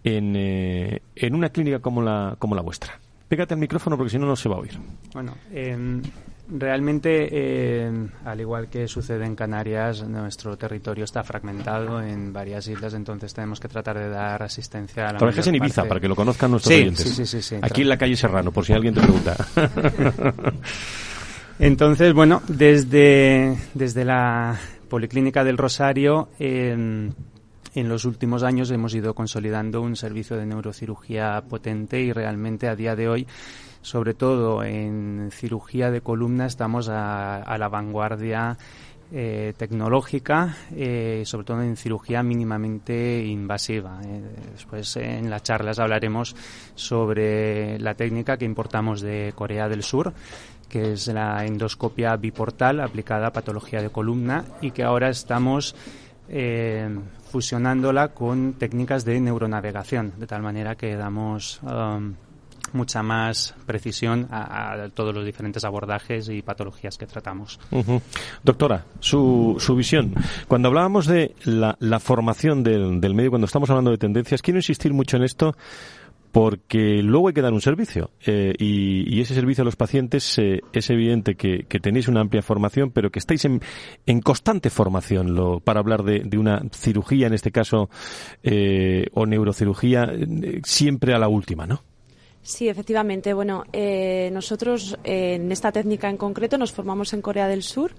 en, 0.04 0.36
eh, 0.36 1.00
en, 1.16 1.34
una 1.34 1.48
clínica 1.48 1.78
como 1.78 2.02
la, 2.02 2.36
como 2.38 2.54
la 2.54 2.60
vuestra. 2.60 3.00
Pégate 3.26 3.54
al 3.54 3.60
micrófono 3.60 3.96
porque 3.96 4.10
si 4.10 4.18
no, 4.18 4.26
no 4.26 4.36
se 4.36 4.50
va 4.50 4.56
a 4.56 4.58
oír. 4.58 4.78
Bueno, 5.14 5.34
em, 5.50 6.02
realmente, 6.48 7.86
em, 7.86 8.08
al 8.24 8.40
igual 8.40 8.68
que 8.68 8.86
sucede 8.86 9.24
en 9.24 9.34
Canarias, 9.34 10.06
nuestro 10.06 10.56
territorio 10.56 11.04
está 11.04 11.22
fragmentado 11.22 12.02
en 12.02 12.32
varias 12.32 12.66
islas, 12.68 12.94
entonces 12.94 13.32
tenemos 13.32 13.60
que 13.60 13.68
tratar 13.68 13.98
de 13.98 14.08
dar 14.08 14.42
asistencia 14.42 15.08
a 15.08 15.12
la 15.12 15.18
Trabajas 15.18 15.46
en 15.46 15.54
Ibiza, 15.56 15.84
para 15.84 16.00
que 16.00 16.08
lo 16.08 16.16
conozcan 16.16 16.50
nuestros 16.50 16.74
oyentes. 16.74 17.14
Sí, 17.14 17.26
sí, 17.26 17.42
sí, 17.42 17.56
Aquí 17.62 17.82
en 17.82 17.88
la 17.88 17.98
calle 17.98 18.16
Serrano, 18.16 18.52
por 18.52 18.64
si 18.64 18.72
alguien 18.72 18.94
te 18.94 19.00
pregunta. 19.00 19.36
entonces, 21.58 22.12
bueno, 22.12 22.42
desde, 22.48 23.56
desde 23.72 24.04
la 24.04 24.58
Policlínica 24.88 25.44
del 25.44 25.56
Rosario, 25.56 26.28
en 26.38 27.14
los 27.74 28.04
últimos 28.04 28.42
años 28.42 28.70
hemos 28.70 28.94
ido 28.94 29.14
consolidando 29.14 29.80
un 29.82 29.96
servicio 29.96 30.36
de 30.36 30.46
neurocirugía 30.46 31.42
potente 31.48 32.00
y 32.00 32.12
realmente 32.12 32.68
a 32.68 32.76
día 32.76 32.94
de 32.94 33.08
hoy, 33.08 33.26
sobre 33.84 34.14
todo 34.14 34.64
en 34.64 35.28
cirugía 35.30 35.90
de 35.90 36.00
columna, 36.00 36.46
estamos 36.46 36.88
a, 36.88 37.54
la 37.58 37.68
vanguardia 37.68 38.56
eh, 39.12 39.52
tecnológica, 39.58 40.56
eh, 40.74 41.22
sobre 41.26 41.44
todo 41.44 41.60
en 41.60 41.76
cirugía 41.76 42.22
mínimamente 42.22 43.22
invasiva. 43.26 44.00
Eh, 44.02 44.22
después 44.52 44.96
en 44.96 45.28
las 45.28 45.42
charlas 45.42 45.78
hablaremos 45.78 46.34
sobre 46.74 47.78
la 47.78 47.94
técnica 47.94 48.38
que 48.38 48.46
importamos 48.46 49.02
de 49.02 49.34
Corea 49.36 49.68
del 49.68 49.82
Sur 49.82 50.14
que 50.66 50.94
es 50.94 51.06
la 51.08 51.44
endoscopia 51.44 52.16
biportal 52.16 52.80
aplicada 52.80 53.28
a 53.28 53.32
patología 53.32 53.82
de 53.82 53.90
columna 53.90 54.44
y 54.60 54.72
que 54.72 54.82
ahora 54.82 55.10
estamos 55.10 55.76
eh, 56.28 56.88
fusionándola 57.30 58.08
con 58.08 58.54
técnicas 58.54 59.04
de 59.04 59.20
neuronavegación, 59.20 60.14
de 60.18 60.26
tal 60.26 60.42
manera 60.42 60.74
que 60.74 60.96
damos 60.96 61.60
um, 61.62 62.14
mucha 62.74 63.02
más 63.02 63.54
precisión 63.66 64.28
a, 64.30 64.88
todos 64.94 65.14
los 65.14 65.24
diferentes 65.24 65.64
abordajes 65.64 66.28
y 66.28 66.42
patologías 66.42 66.98
que 66.98 67.06
tratamos. 67.06 67.58
Doctora, 68.42 68.84
su, 69.00 69.56
su 69.58 69.74
visión. 69.74 70.14
Cuando 70.48 70.68
hablábamos 70.68 71.06
de 71.06 71.34
la, 71.44 72.00
formación 72.00 72.62
del, 72.62 73.00
del 73.00 73.14
medio, 73.14 73.30
cuando 73.30 73.46
estamos 73.46 73.70
hablando 73.70 73.90
de 73.90 73.98
tendencias, 73.98 74.42
quiero 74.42 74.58
insistir 74.58 74.92
mucho 74.92 75.16
en 75.16 75.24
esto 75.24 75.54
porque 76.34 77.00
luego 77.00 77.28
hay 77.28 77.34
que 77.34 77.42
dar 77.42 77.52
un 77.52 77.60
servicio 77.60 78.10
eh, 78.26 78.54
y, 78.58 79.20
ese 79.20 79.34
servicio 79.34 79.62
a 79.62 79.64
los 79.64 79.76
pacientes 79.76 80.36
eh, 80.40 80.62
es 80.72 80.90
evidente 80.90 81.36
que, 81.36 81.64
tenéis 81.80 82.08
una 82.08 82.22
amplia 82.22 82.42
formación, 82.42 82.90
pero 82.90 83.10
que 83.10 83.20
estáis 83.20 83.44
en, 83.44 83.60
constante 84.20 84.68
formación 84.68 85.36
lo, 85.36 85.60
para 85.60 85.78
hablar 85.78 86.02
de, 86.02 86.36
una 86.36 86.60
cirugía, 86.72 87.28
en 87.28 87.34
este 87.34 87.52
caso, 87.52 87.88
eh, 88.42 89.06
o 89.12 89.26
neurocirugía, 89.26 90.10
siempre 90.64 91.14
a 91.14 91.18
la 91.20 91.28
última, 91.28 91.68
¿no? 91.68 91.84
Sí, 92.46 92.68
efectivamente. 92.68 93.32
Bueno, 93.32 93.64
nosotros 94.30 94.98
en 95.02 95.50
esta 95.50 95.72
técnica 95.72 96.10
en 96.10 96.18
concreto 96.18 96.58
nos 96.58 96.72
formamos 96.72 97.14
en 97.14 97.22
Corea 97.22 97.48
del 97.48 97.62
Sur. 97.62 97.92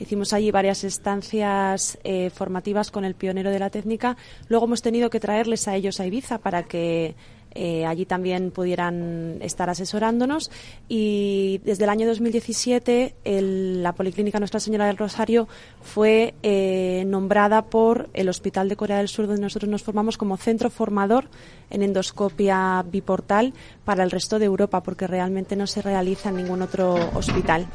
Hicimos 0.00 0.32
allí 0.32 0.50
varias 0.50 0.82
estancias 0.82 1.96
formativas 2.34 2.90
con 2.90 3.04
el 3.04 3.14
pionero 3.14 3.52
de 3.52 3.60
la 3.60 3.70
técnica. 3.70 4.16
Luego 4.48 4.66
hemos 4.66 4.82
tenido 4.82 5.08
que 5.08 5.20
traerles 5.20 5.68
a 5.68 5.76
ellos 5.76 6.00
a 6.00 6.06
Ibiza 6.06 6.38
para 6.38 6.64
que 6.64 7.14
eh, 7.54 7.86
allí 7.86 8.06
también 8.06 8.50
pudieran 8.50 9.38
estar 9.40 9.68
asesorándonos 9.70 10.50
y 10.88 11.60
desde 11.64 11.84
el 11.84 11.90
año 11.90 12.06
2017 12.06 13.14
la 13.24 13.92
Policlínica 13.92 14.38
Nuestra 14.38 14.60
Señora 14.60 14.86
del 14.86 14.96
Rosario 14.96 15.48
fue 15.82 16.34
eh, 16.42 17.04
nombrada 17.06 17.62
por 17.62 18.08
el 18.14 18.28
Hospital 18.28 18.68
de 18.68 18.76
Corea 18.76 18.98
del 18.98 19.08
Sur 19.08 19.26
donde 19.26 19.42
nosotros 19.42 19.70
nos 19.70 19.82
formamos 19.82 20.16
como 20.16 20.36
centro 20.36 20.70
formador 20.70 21.28
en 21.70 21.82
endoscopia 21.82 22.84
biportal 22.90 23.52
para 23.84 24.04
el 24.04 24.10
resto 24.10 24.38
de 24.38 24.46
Europa 24.46 24.82
porque 24.82 25.06
realmente 25.06 25.56
no 25.56 25.66
se 25.66 25.82
realiza 25.82 26.30
en 26.30 26.36
ningún 26.36 26.62
otro 26.62 26.94
hospital. 27.14 27.66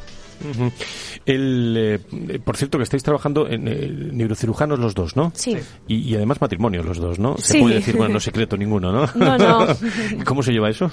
El, 1.25 1.75
eh, 1.77 2.39
por 2.43 2.57
cierto, 2.57 2.77
que 2.77 2.83
estáis 2.83 3.03
trabajando 3.03 3.47
en 3.47 3.67
eh, 3.67 3.89
neurocirujanos 4.13 4.79
los 4.79 4.95
dos, 4.95 5.15
¿no? 5.15 5.31
Sí. 5.35 5.57
Y, 5.87 6.15
además 6.15 6.39
matrimonios 6.39 6.85
los 6.85 6.97
dos, 6.99 7.19
¿no? 7.19 7.37
Se 7.37 7.59
puede 7.59 7.75
decir, 7.75 7.97
bueno, 7.97 8.13
no 8.13 8.19
secreto 8.19 8.55
ninguno, 8.55 8.91
¿no? 8.91 9.09
No, 9.15 9.37
no. 9.37 9.67
¿Cómo 10.25 10.41
se 10.43 10.51
lleva 10.51 10.69
eso? 10.69 10.89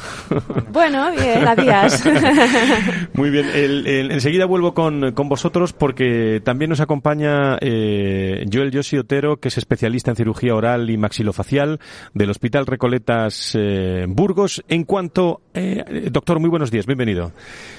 Bueno, 0.73 1.11
bien, 1.13 1.45
días. 1.57 2.05
Muy 3.15 3.31
bien. 3.31 3.47
enseguida 4.11 4.47
vuelvo 4.47 4.75
con, 4.75 5.13
con, 5.13 5.29
vosotros 5.29 5.73
porque 5.73 6.41
también 6.45 6.71
nos 6.71 6.81
acompaña 6.81 7.57
eh, 7.61 8.45
Joel 8.53 8.71
Yossi 8.71 8.99
Otero, 8.99 9.39
que 9.39 9.49
es 9.49 9.59
especialista 9.59 10.11
en 10.11 10.17
cirugía 10.17 10.55
oral 10.55 10.91
y 10.91 10.97
maxilofacial 10.97 11.81
del 12.13 12.31
Hospital 12.31 12.67
Recoletas 12.67 13.57
Burgos. 14.09 14.65
En 14.69 14.85
cuanto, 14.85 15.43
doctor, 16.11 16.41
muy 16.41 16.51
buenos 16.51 16.71
días, 16.71 16.87
bienvenido. 16.87 17.33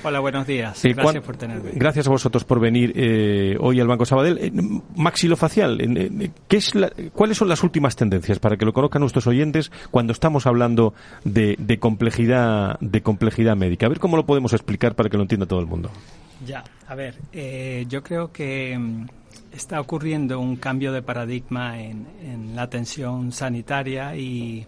Hola, 0.04 0.20
buenos 0.20 0.48
días. 0.48 0.82
Gracias 0.84 1.24
por 1.24 1.38
tener 1.38 1.55
Gracias 1.74 2.08
a 2.08 2.10
vosotros 2.10 2.44
por 2.44 2.60
venir 2.60 2.94
eh, 2.96 3.58
hoy 3.60 3.80
al 3.80 3.88
Banco 3.88 4.06
Sabadell. 4.06 4.38
Eh, 4.40 4.52
maxilofacial, 4.96 5.80
eh, 5.82 6.32
¿qué 6.48 6.58
es 6.58 6.74
¿cuáles 7.14 7.38
son 7.38 7.50
las 7.50 7.64
últimas 7.64 7.96
tendencias 7.96 8.40
para 8.40 8.58
que 8.58 8.66
lo 8.66 8.74
conozcan 8.74 9.02
nuestros 9.02 9.28
oyentes 9.28 9.72
cuando 9.92 10.14
estamos 10.14 10.46
hablando 10.48 10.94
de, 11.24 11.78
complejidad 11.80 12.80
de 12.80 13.02
complejidad 13.02 13.56
médica? 13.56 13.86
A 13.86 13.90
ver 13.90 14.00
cómo 14.00 14.18
lo 14.18 14.26
podemos 14.26 14.54
explicar 14.54 14.96
para 14.96 15.10
que 15.10 15.18
lo 15.18 15.24
entienda 15.24 15.46
todo 15.46 15.60
el 15.60 15.68
mundo. 15.68 15.90
Ya, 16.46 16.64
a 16.88 16.96
ver, 16.96 17.16
yo 17.88 18.04
creo 18.04 18.32
que 18.32 18.78
mm, 18.78 19.06
está 19.56 19.80
ocurriendo 19.80 20.40
un 20.40 20.58
cambio 20.58 20.92
de 20.92 21.02
paradigma 21.02 21.80
en, 21.80 22.56
la 22.56 22.64
atención 22.64 23.32
sanitaria 23.32 24.16
y, 24.16 24.66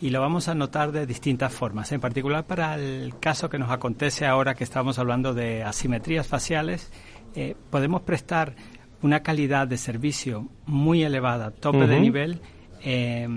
lo 0.00 0.20
vamos 0.20 0.48
a 0.48 0.54
notar 0.54 0.92
de 0.92 1.06
distintas 1.06 1.52
formas. 1.52 1.92
En 1.92 2.00
particular 2.00 2.44
para 2.44 2.76
el 2.76 3.18
caso 3.20 3.48
que 3.50 3.58
nos 3.58 3.70
acontece 3.70 4.26
ahora 4.26 4.54
que 4.54 4.64
estamos 4.64 4.98
hablando 4.98 5.34
de 5.34 5.62
asimetrías 5.62 6.26
faciales, 6.26 6.90
eh, 7.34 7.54
podemos 7.70 8.02
prestar 8.02 8.54
una 9.02 9.20
calidad 9.20 9.68
de 9.68 9.76
servicio 9.78 10.48
muy 10.66 11.02
elevada, 11.02 11.50
tope 11.50 11.86
de 11.86 12.00
nivel, 12.00 12.40
eh, 12.82 13.28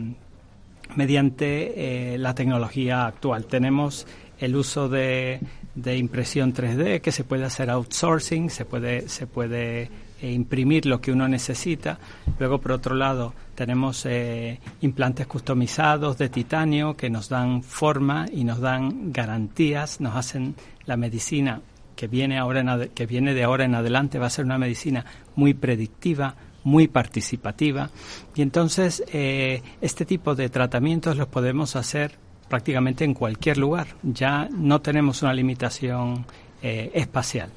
mediante 0.96 2.14
eh, 2.14 2.18
la 2.18 2.34
tecnología 2.34 3.06
actual. 3.06 3.46
Tenemos 3.46 4.08
el 4.40 4.56
uso 4.56 4.90
de, 4.90 5.40
de 5.76 5.98
impresión 5.98 6.54
3D 6.54 7.02
que 7.02 7.12
se 7.12 7.24
puede 7.24 7.46
hacer 7.46 7.70
outsourcing, 7.70 8.50
se 8.50 8.66
puede, 8.66 9.08
se 9.08 9.28
puede 9.28 9.90
e 10.24 10.32
imprimir 10.32 10.86
lo 10.86 11.02
que 11.02 11.12
uno 11.12 11.28
necesita. 11.28 12.00
Luego, 12.40 12.62
por 12.62 12.72
otro 12.72 12.96
lado, 12.96 13.34
tenemos 13.56 14.06
eh, 14.06 14.62
implantes 14.80 15.28
customizados 15.28 16.18
de 16.18 16.30
titanio 16.30 16.96
que 16.96 17.10
nos 17.10 17.28
dan 17.28 17.62
forma 17.62 18.28
y 18.32 18.46
nos 18.46 18.62
dan 18.62 19.12
garantías, 19.12 20.00
nos 20.00 20.16
hacen 20.16 20.56
la 20.86 20.96
medicina 20.96 21.62
que 21.98 22.08
viene, 22.08 22.40
ahora 22.40 22.88
que 22.96 23.06
viene 23.06 23.34
de 23.34 23.44
ahora 23.44 23.66
en 23.66 23.76
adelante, 23.76 24.18
va 24.18 24.28
a 24.28 24.30
ser 24.30 24.46
una 24.46 24.58
medicina 24.58 25.06
muy 25.36 25.54
predictiva, 25.54 26.36
muy 26.64 26.88
participativa. 26.88 27.90
Y 28.34 28.44
entonces, 28.44 29.04
eh, 29.12 29.62
este 29.82 30.06
tipo 30.06 30.36
de 30.36 30.48
tratamientos 30.48 31.18
los 31.18 31.28
podemos 31.28 31.76
hacer 31.76 32.18
prácticamente 32.48 33.04
en 33.04 33.14
cualquier 33.14 33.58
lugar. 33.58 33.88
Ya 34.04 34.48
no 34.56 34.80
tenemos 34.80 35.22
una 35.22 35.34
limitación 35.34 36.26
eh, 36.62 36.92
espacial. 36.94 37.50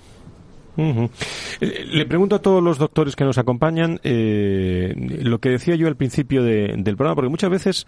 Le 0.77 2.07
pregunto 2.07 2.37
a 2.37 2.43
todos 2.43 2.63
los 2.63 2.79
doctores 2.79 3.17
que 3.17 3.25
nos 3.25 3.39
acompañan 3.39 4.01
eh, 4.03 4.95
lo 5.23 5.39
que 5.39 5.51
decía 5.51 5.75
yo 5.75 5.89
al 5.89 5.97
principio 5.97 6.43
del 6.43 6.83
programa, 6.97 7.15
porque 7.15 7.31
muchas 7.31 7.51
veces 7.51 7.87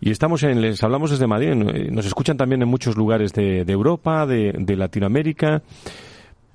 y 0.00 0.10
estamos 0.10 0.42
en, 0.42 0.62
les 0.62 0.82
hablamos 0.82 1.10
desde 1.10 1.26
Madrid, 1.26 1.54
nos 1.54 2.06
escuchan 2.06 2.38
también 2.38 2.62
en 2.62 2.68
muchos 2.68 2.96
lugares 2.96 3.34
de, 3.34 3.60
Europa, 3.68 4.26
de, 4.26 4.76
Latinoamérica, 4.76 5.62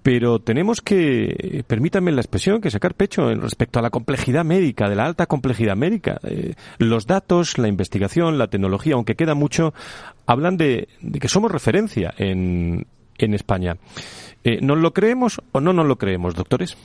pero 0.02 0.40
tenemos 0.40 0.82
que, 0.82 1.64
permítanme 1.68 2.12
la 2.12 2.22
expresión, 2.22 2.60
que 2.60 2.72
sacar 2.72 2.96
pecho 2.96 3.30
en 3.30 3.42
respecto 3.42 3.78
a 3.78 3.84
la 3.84 3.92
complejidad 3.92 4.44
médica, 4.44 4.90
de 4.90 4.96
la 4.96 5.06
alta 5.06 5.28
complejidad 5.28 5.76
médica. 5.76 6.20
Eh, 6.24 6.56
los 6.80 7.06
datos, 7.06 7.60
la 7.60 7.68
investigación, 7.68 8.40
la 8.40 8.48
tecnología, 8.48 8.96
aunque 8.96 9.16
queda 9.16 9.36
mucho, 9.36 9.74
hablan 10.26 10.58
de, 10.58 10.88
que 11.20 11.28
somos 11.28 11.52
referencia 11.52 12.14
en, 12.18 12.88
en 13.18 13.34
España. 13.34 13.78
Eh, 14.44 14.60
¿Nos 14.62 14.78
lo 14.78 14.94
creemos 14.94 15.42
o 15.52 15.60
no 15.60 15.74
nos 15.74 15.86
lo 15.86 15.98
creemos, 15.98 16.36
doctores? 16.36 16.78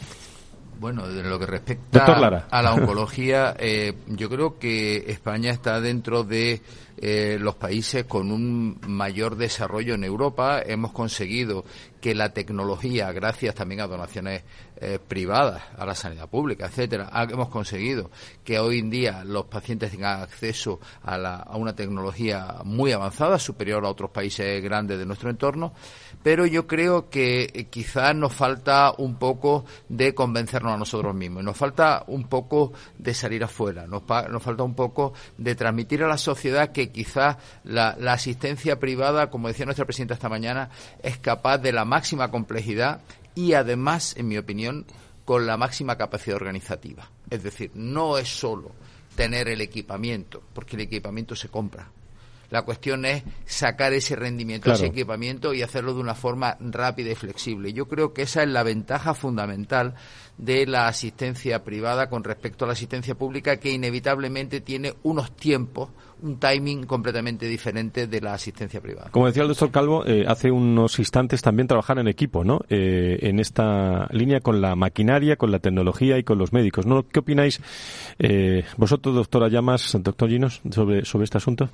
Bueno, 0.80 1.06
en 1.06 1.28
lo 1.28 1.38
que 1.38 1.44
respecta 1.44 2.06
a 2.50 2.62
la 2.62 2.72
oncología, 2.72 3.54
eh, 3.58 3.92
yo 4.06 4.30
creo 4.30 4.58
que 4.58 5.10
España 5.10 5.50
está 5.50 5.78
dentro 5.78 6.24
de 6.24 6.62
eh, 6.96 7.36
los 7.38 7.56
países 7.56 8.04
con 8.04 8.32
un 8.32 8.80
mayor 8.86 9.36
desarrollo 9.36 9.94
en 9.94 10.04
Europa. 10.04 10.62
Hemos 10.64 10.92
conseguido 10.92 11.66
que 12.00 12.14
la 12.14 12.32
tecnología, 12.32 13.12
gracias 13.12 13.54
también 13.54 13.82
a 13.82 13.88
donaciones 13.88 14.42
eh, 14.80 14.98
privadas, 15.06 15.62
a 15.76 15.84
la 15.84 15.94
sanidad 15.94 16.30
pública, 16.30 16.64
etcétera, 16.66 17.10
hemos 17.28 17.50
conseguido 17.50 18.10
que 18.42 18.58
hoy 18.58 18.78
en 18.78 18.88
día 18.88 19.22
los 19.22 19.44
pacientes 19.46 19.90
tengan 19.90 20.22
acceso 20.22 20.80
a, 21.02 21.16
a 21.42 21.56
una 21.58 21.74
tecnología 21.74 22.56
muy 22.64 22.92
avanzada, 22.92 23.38
superior 23.38 23.84
a 23.84 23.90
otros 23.90 24.10
países 24.10 24.62
grandes 24.62 24.98
de 24.98 25.04
nuestro 25.04 25.28
entorno 25.28 25.74
pero 26.22 26.46
yo 26.46 26.66
creo 26.66 27.08
que 27.08 27.50
eh, 27.52 27.64
quizás 27.64 28.14
nos 28.14 28.34
falta 28.34 28.92
un 28.98 29.16
poco 29.16 29.64
de 29.88 30.14
convencernos 30.14 30.72
a 30.72 30.76
nosotros 30.76 31.14
mismos, 31.14 31.44
nos 31.44 31.56
falta 31.56 32.04
un 32.08 32.24
poco 32.24 32.72
de 32.98 33.14
salir 33.14 33.42
afuera, 33.42 33.86
nos, 33.86 34.02
nos 34.30 34.42
falta 34.42 34.62
un 34.62 34.74
poco 34.74 35.12
de 35.38 35.54
transmitir 35.54 36.02
a 36.02 36.08
la 36.08 36.18
sociedad 36.18 36.72
que 36.72 36.90
quizás 36.90 37.36
la, 37.64 37.96
la 37.98 38.12
asistencia 38.12 38.78
privada, 38.78 39.30
como 39.30 39.48
decía 39.48 39.64
nuestra 39.64 39.86
presidenta 39.86 40.14
esta 40.14 40.28
mañana, 40.28 40.70
es 41.02 41.18
capaz 41.18 41.58
de 41.58 41.72
la 41.72 41.84
máxima 41.84 42.30
complejidad 42.30 43.00
y 43.34 43.54
además, 43.54 44.14
en 44.16 44.28
mi 44.28 44.36
opinión, 44.36 44.86
con 45.24 45.46
la 45.46 45.56
máxima 45.56 45.96
capacidad 45.96 46.36
organizativa. 46.36 47.08
Es 47.30 47.42
decir, 47.42 47.70
no 47.74 48.18
es 48.18 48.28
solo 48.28 48.72
tener 49.14 49.48
el 49.48 49.60
equipamiento, 49.60 50.42
porque 50.52 50.76
el 50.76 50.82
equipamiento 50.82 51.36
se 51.36 51.48
compra. 51.48 51.88
La 52.50 52.62
cuestión 52.62 53.04
es 53.04 53.22
sacar 53.46 53.92
ese 53.92 54.16
rendimiento, 54.16 54.72
ese 54.72 54.86
equipamiento 54.86 55.54
y 55.54 55.62
hacerlo 55.62 55.94
de 55.94 56.00
una 56.00 56.14
forma 56.14 56.56
rápida 56.60 57.12
y 57.12 57.14
flexible. 57.14 57.72
Yo 57.72 57.86
creo 57.86 58.12
que 58.12 58.22
esa 58.22 58.42
es 58.42 58.48
la 58.48 58.64
ventaja 58.64 59.14
fundamental 59.14 59.94
de 60.36 60.66
la 60.66 60.88
asistencia 60.88 61.62
privada 61.62 62.08
con 62.08 62.24
respecto 62.24 62.64
a 62.64 62.68
la 62.68 62.72
asistencia 62.72 63.14
pública 63.14 63.58
que 63.58 63.70
inevitablemente 63.70 64.60
tiene 64.62 64.94
unos 65.02 65.36
tiempos, 65.36 65.90
un 66.22 66.38
timing 66.38 66.86
completamente 66.86 67.46
diferente 67.46 68.06
de 68.06 68.20
la 68.20 68.34
asistencia 68.34 68.80
privada. 68.80 69.10
Como 69.10 69.26
decía 69.26 69.42
el 69.42 69.48
doctor 69.48 69.70
Calvo, 69.70 70.04
eh, 70.06 70.24
hace 70.26 70.50
unos 70.50 70.98
instantes 70.98 71.42
también 71.42 71.68
trabajar 71.68 71.98
en 71.98 72.08
equipo, 72.08 72.42
¿no? 72.42 72.60
Eh, 72.68 73.18
en 73.22 73.38
esta 73.38 74.06
línea 74.10 74.40
con 74.40 74.60
la 74.60 74.74
maquinaria, 74.76 75.36
con 75.36 75.50
la 75.50 75.58
tecnología 75.58 76.18
y 76.18 76.24
con 76.24 76.38
los 76.38 76.52
médicos, 76.52 76.86
¿no? 76.86 77.06
¿Qué 77.06 77.20
opináis 77.20 77.60
eh, 78.18 78.64
vosotros, 78.76 79.14
doctora 79.14 79.48
Llamas, 79.48 79.96
doctor 80.00 80.28
Ginos, 80.28 80.62
sobre, 80.70 81.04
sobre 81.04 81.24
este 81.24 81.38
asunto? 81.38 81.70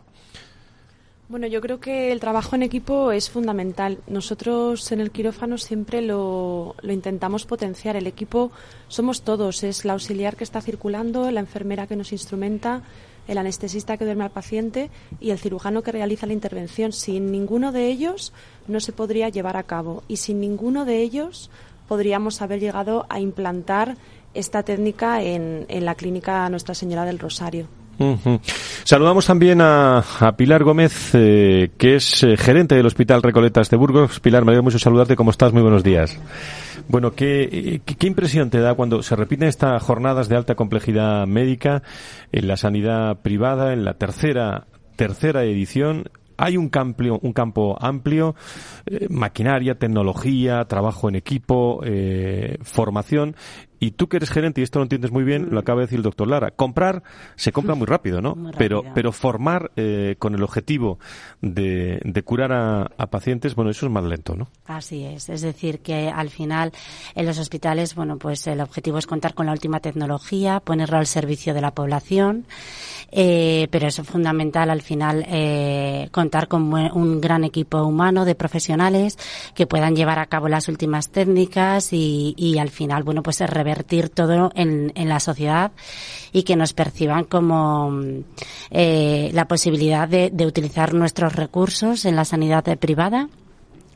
Bueno, 1.28 1.48
yo 1.48 1.60
creo 1.60 1.80
que 1.80 2.12
el 2.12 2.20
trabajo 2.20 2.54
en 2.54 2.62
equipo 2.62 3.10
es 3.10 3.30
fundamental. 3.30 3.98
Nosotros 4.06 4.92
en 4.92 5.00
el 5.00 5.10
quirófano 5.10 5.58
siempre 5.58 6.00
lo, 6.00 6.76
intentamos 6.84 7.46
potenciar. 7.46 7.96
El 7.96 8.06
equipo 8.06 8.52
somos 8.86 9.22
todos. 9.22 9.64
Es 9.64 9.84
la 9.84 9.94
auxiliar 9.94 10.36
que 10.36 10.44
está 10.44 10.60
circulando, 10.60 11.28
la 11.32 11.40
enfermera 11.40 11.88
que 11.88 11.96
nos 11.96 12.12
instrumenta, 12.12 12.82
el 13.26 13.38
anestesista 13.38 13.96
que 13.96 14.04
duerme 14.04 14.22
al 14.22 14.30
paciente 14.30 14.88
y 15.18 15.30
el 15.30 15.38
cirujano 15.40 15.82
que 15.82 15.90
realiza 15.90 16.28
la 16.28 16.32
intervención. 16.32 16.92
Sin 16.92 17.32
ninguno 17.32 17.72
de 17.72 17.88
ellos 17.88 18.32
no 18.68 18.78
se 18.78 18.92
podría 18.92 19.28
llevar 19.28 19.56
a 19.56 19.64
cabo 19.64 20.04
y 20.06 20.18
sin 20.18 20.40
ninguno 20.40 20.84
de 20.84 21.02
ellos 21.02 21.50
podríamos 21.88 22.40
haber 22.40 22.60
llegado 22.60 23.04
a 23.08 23.18
implantar 23.18 23.96
esta 24.32 24.62
técnica 24.62 25.20
en, 25.24 25.66
en 25.68 25.84
la 25.86 25.96
clínica 25.96 26.48
Nuestra 26.50 26.76
Señora 26.76 27.04
del 27.04 27.18
Rosario. 27.18 27.66
Saludamos 28.84 29.26
también 29.26 29.60
a, 29.60 30.04
Pilar 30.36 30.64
Gómez, 30.64 31.10
eh, 31.14 31.70
que 31.78 31.96
es 31.96 32.22
eh, 32.22 32.36
gerente 32.36 32.74
del 32.74 32.86
Hospital 32.86 33.22
Recoletas 33.22 33.70
de 33.70 33.76
Burgos. 33.76 34.20
Pilar, 34.20 34.44
me 34.44 34.50
alegra 34.50 34.62
mucho 34.62 34.78
saludarte. 34.78 35.16
¿Cómo 35.16 35.30
estás? 35.30 35.52
Muy 35.52 35.62
buenos 35.62 35.82
días. 35.82 36.18
Bueno, 36.88 37.12
¿qué, 37.12 37.80
¿qué, 37.84 38.06
impresión 38.06 38.50
te 38.50 38.60
da 38.60 38.74
cuando 38.74 39.02
se 39.02 39.16
repiten 39.16 39.48
estas 39.48 39.82
jornadas 39.82 40.28
de 40.28 40.36
alta 40.36 40.54
complejidad 40.54 41.26
médica 41.26 41.82
en 42.32 42.46
la 42.46 42.56
sanidad 42.56 43.20
privada, 43.22 43.72
en 43.72 43.84
la 43.84 43.94
tercera, 43.94 44.66
tercera 44.96 45.44
edición? 45.44 46.04
hay 46.38 46.58
un, 46.58 46.68
campo, 46.68 47.18
un 47.22 47.32
campo 47.32 47.78
amplio, 47.80 48.34
eh, 48.84 49.06
maquinaria, 49.08 49.76
tecnología, 49.76 50.66
trabajo 50.66 51.08
en 51.08 51.16
equipo, 51.16 51.80
formación, 52.62 53.36
y 53.80 53.92
tú 53.92 54.08
que 54.08 54.16
eres 54.18 54.30
gerente, 54.30 54.60
y 54.60 54.64
esto 54.64 54.78
lo 54.78 54.84
entiendes 54.84 55.10
muy 55.10 55.24
bien, 55.24 55.48
lo 55.50 55.60
acaba 55.60 55.80
de 55.80 55.86
decir 55.86 55.98
el 55.98 56.02
doctor 56.02 56.28
Lara, 56.28 56.50
comprar 56.50 57.02
se 57.34 57.52
compra 57.52 57.74
muy 57.74 57.86
rápido, 57.86 58.20
¿no? 58.20 58.36
Pero, 58.58 58.82
pero 58.94 59.12
formar 59.12 59.70
eh, 59.76 60.16
con 60.18 60.34
el 60.34 60.42
objetivo 60.42 60.98
de, 61.40 62.00
de 62.04 62.22
curar 62.22 62.52
a, 62.52 63.06
pacientes, 63.06 63.54
bueno, 63.54 63.70
eso 63.70 63.86
es 63.86 63.92
más 63.92 64.04
lento, 64.04 64.34
¿no? 64.34 64.48
Así 64.66 65.04
es. 65.04 65.28
Es 65.28 65.42
decir, 65.42 65.80
que 65.80 66.08
al 66.08 66.30
final 66.30 66.72
en 67.14 67.26
los 67.26 67.38
hospitales, 67.38 67.94
bueno, 67.94 68.18
pues 68.18 68.46
el 68.46 68.60
objetivo 68.60 68.98
es 68.98 69.06
contar 69.06 69.34
con 69.34 69.46
la 69.46 69.52
última 69.52 69.80
tecnología, 69.80 70.60
ponerlo 70.60 70.98
al 70.98 71.06
servicio 71.06 71.54
de 71.54 71.60
la 71.60 71.72
población, 71.72 72.46
eh, 73.12 73.68
pero 73.70 73.86
es 73.86 74.00
fundamental 74.02 74.70
al 74.70 74.82
final 74.82 75.24
eh, 75.28 76.08
contar 76.10 76.48
con 76.48 76.72
un 76.72 77.20
gran 77.20 77.44
equipo 77.44 77.82
humano 77.82 78.24
de 78.24 78.34
profesionales 78.34 79.18
que 79.54 79.66
puedan 79.66 79.94
llevar 79.94 80.18
a 80.18 80.26
cabo 80.26 80.48
las 80.48 80.68
últimas 80.68 81.10
técnicas 81.10 81.92
y, 81.92 82.34
y 82.36 82.58
al 82.58 82.70
final, 82.70 83.04
bueno, 83.04 83.22
pues 83.22 83.36
se 83.36 83.46
revertir 83.66 84.10
todo 84.10 84.52
en, 84.54 84.92
en 84.94 85.08
la 85.08 85.18
sociedad 85.18 85.72
y 86.32 86.44
que 86.44 86.54
nos 86.54 86.72
perciban 86.72 87.24
como 87.24 88.00
eh, 88.70 89.30
la 89.32 89.48
posibilidad 89.48 90.08
de, 90.08 90.30
de 90.30 90.46
utilizar 90.46 90.94
nuestros 90.94 91.34
recursos 91.34 92.04
en 92.04 92.14
la 92.14 92.24
sanidad 92.24 92.64
privada 92.78 93.28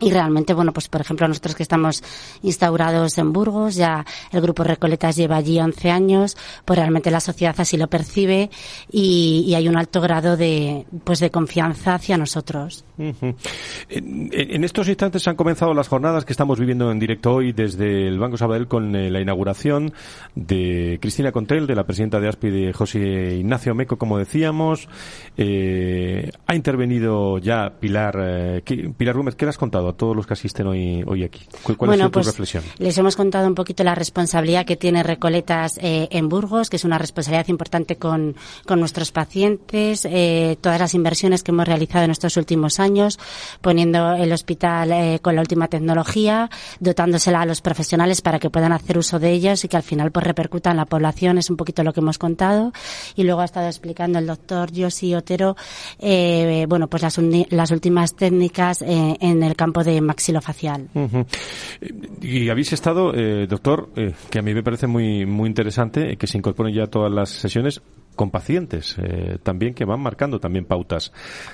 y 0.00 0.10
realmente, 0.10 0.54
bueno, 0.54 0.72
pues 0.72 0.88
por 0.88 1.00
ejemplo 1.00 1.28
nosotros 1.28 1.54
que 1.54 1.62
estamos 1.62 2.02
instaurados 2.42 3.18
en 3.18 3.32
Burgos, 3.32 3.74
ya 3.74 4.04
el 4.32 4.40
Grupo 4.40 4.64
Recoletas 4.64 5.16
lleva 5.16 5.36
allí 5.36 5.60
11 5.60 5.90
años, 5.90 6.36
pues 6.64 6.78
realmente 6.78 7.10
la 7.10 7.20
sociedad 7.20 7.54
así 7.58 7.76
lo 7.76 7.88
percibe 7.88 8.50
y, 8.90 9.54
hay 9.60 9.68
un 9.68 9.76
alto 9.76 10.00
grado 10.00 10.36
de, 10.36 10.86
pues 11.04 11.18
de 11.20 11.30
confianza 11.30 11.94
hacia 11.94 12.16
nosotros. 12.16 12.84
en, 12.98 14.64
estos 14.64 14.88
instantes 14.88 15.26
han 15.28 15.36
comenzado 15.36 15.74
las 15.74 15.88
jornadas 15.88 16.24
que 16.24 16.32
estamos 16.32 16.58
viviendo 16.58 16.90
en 16.90 16.98
directo 16.98 17.34
hoy 17.34 17.52
desde 17.52 18.06
el 18.06 18.18
Banco 18.18 18.36
Sabadell 18.36 18.68
con 18.68 18.94
eh, 18.94 19.10
la 19.10 19.20
inauguración 19.20 19.92
de 20.34 20.98
Cristina 21.00 21.32
Contel, 21.32 21.66
de 21.66 21.74
la 21.74 21.84
presidenta 21.84 22.20
de 22.20 22.28
ASPI, 22.28 22.50
de 22.50 22.72
José 22.72 23.36
Ignacio 23.38 23.74
Meco, 23.74 23.98
como 23.98 24.18
decíamos. 24.18 24.88
Eh, 25.36 26.30
ha 26.46 26.54
intervenido 26.54 27.38
ya 27.38 27.74
Pilar, 27.80 28.16
eh, 28.20 28.62
Pilar 28.96 29.14
Rúmez, 29.14 29.34
¿qué 29.34 29.44
le 29.44 29.50
has 29.50 29.58
contado? 29.58 29.89
A 29.90 29.92
todos 29.92 30.16
los 30.16 30.26
que 30.26 30.32
asisten 30.32 30.66
hoy, 30.66 31.04
hoy 31.06 31.24
aquí? 31.24 31.40
¿Cuál 31.76 31.94
es 31.94 32.06
tu 32.06 32.10
pues, 32.10 32.26
reflexión? 32.26 32.64
Les 32.78 32.96
hemos 32.98 33.16
contado 33.16 33.46
un 33.46 33.54
poquito 33.54 33.84
la 33.84 33.94
responsabilidad 33.94 34.64
que 34.64 34.76
tiene 34.76 35.02
Recoletas 35.02 35.78
eh, 35.82 36.08
en 36.10 36.28
Burgos, 36.28 36.70
que 36.70 36.76
es 36.76 36.84
una 36.84 36.98
responsabilidad 36.98 37.48
importante 37.48 37.96
con, 37.96 38.36
con 38.66 38.80
nuestros 38.80 39.12
pacientes, 39.12 40.06
eh, 40.10 40.56
todas 40.60 40.80
las 40.80 40.94
inversiones 40.94 41.42
que 41.42 41.50
hemos 41.50 41.66
realizado 41.66 42.04
en 42.04 42.10
estos 42.10 42.36
últimos 42.36 42.80
años, 42.80 43.18
poniendo 43.60 44.14
el 44.14 44.32
hospital 44.32 44.92
eh, 44.92 45.18
con 45.20 45.34
la 45.34 45.42
última 45.42 45.68
tecnología, 45.68 46.50
dotándosela 46.78 47.42
a 47.42 47.46
los 47.46 47.60
profesionales 47.60 48.22
para 48.22 48.38
que 48.38 48.50
puedan 48.50 48.72
hacer 48.72 48.98
uso 48.98 49.18
de 49.18 49.30
ellos 49.32 49.64
y 49.64 49.68
que 49.68 49.76
al 49.76 49.82
final 49.82 50.10
pues 50.10 50.26
repercuta 50.26 50.70
en 50.70 50.78
la 50.78 50.86
población, 50.86 51.38
es 51.38 51.50
un 51.50 51.56
poquito 51.56 51.82
lo 51.82 51.92
que 51.92 52.00
hemos 52.00 52.18
contado. 52.18 52.72
Y 53.16 53.24
luego 53.24 53.40
ha 53.40 53.44
estado 53.44 53.66
explicando 53.66 54.18
el 54.18 54.26
doctor 54.26 54.70
Josi 54.74 55.14
Otero, 55.14 55.56
bueno, 56.00 56.88
pues 56.88 57.02
las, 57.02 57.18
las 57.50 57.70
últimas 57.70 58.14
técnicas 58.14 58.82
en 58.82 59.42
el 59.42 59.56
campo 59.56 59.79
de 59.84 60.00
maxilofacial. 60.00 60.88
Y 62.20 62.48
habéis 62.48 62.72
estado, 62.72 63.14
eh, 63.14 63.46
doctor, 63.46 63.90
eh, 63.96 64.14
que 64.30 64.38
a 64.38 64.42
mí 64.42 64.54
me 64.54 64.62
parece 64.62 64.86
muy, 64.86 65.26
muy 65.26 65.48
interesante, 65.48 66.16
que 66.16 66.26
se 66.26 66.38
incorporen 66.38 66.74
ya 66.74 66.86
todas 66.86 67.12
las 67.12 67.30
sesiones 67.30 67.82
con 68.16 68.30
pacientes 68.30 68.96
eh, 68.98 69.38
también 69.42 69.72
que 69.72 69.84
van 69.84 70.00
marcando 70.00 70.40
también 70.40 70.66
pautas 70.66 71.12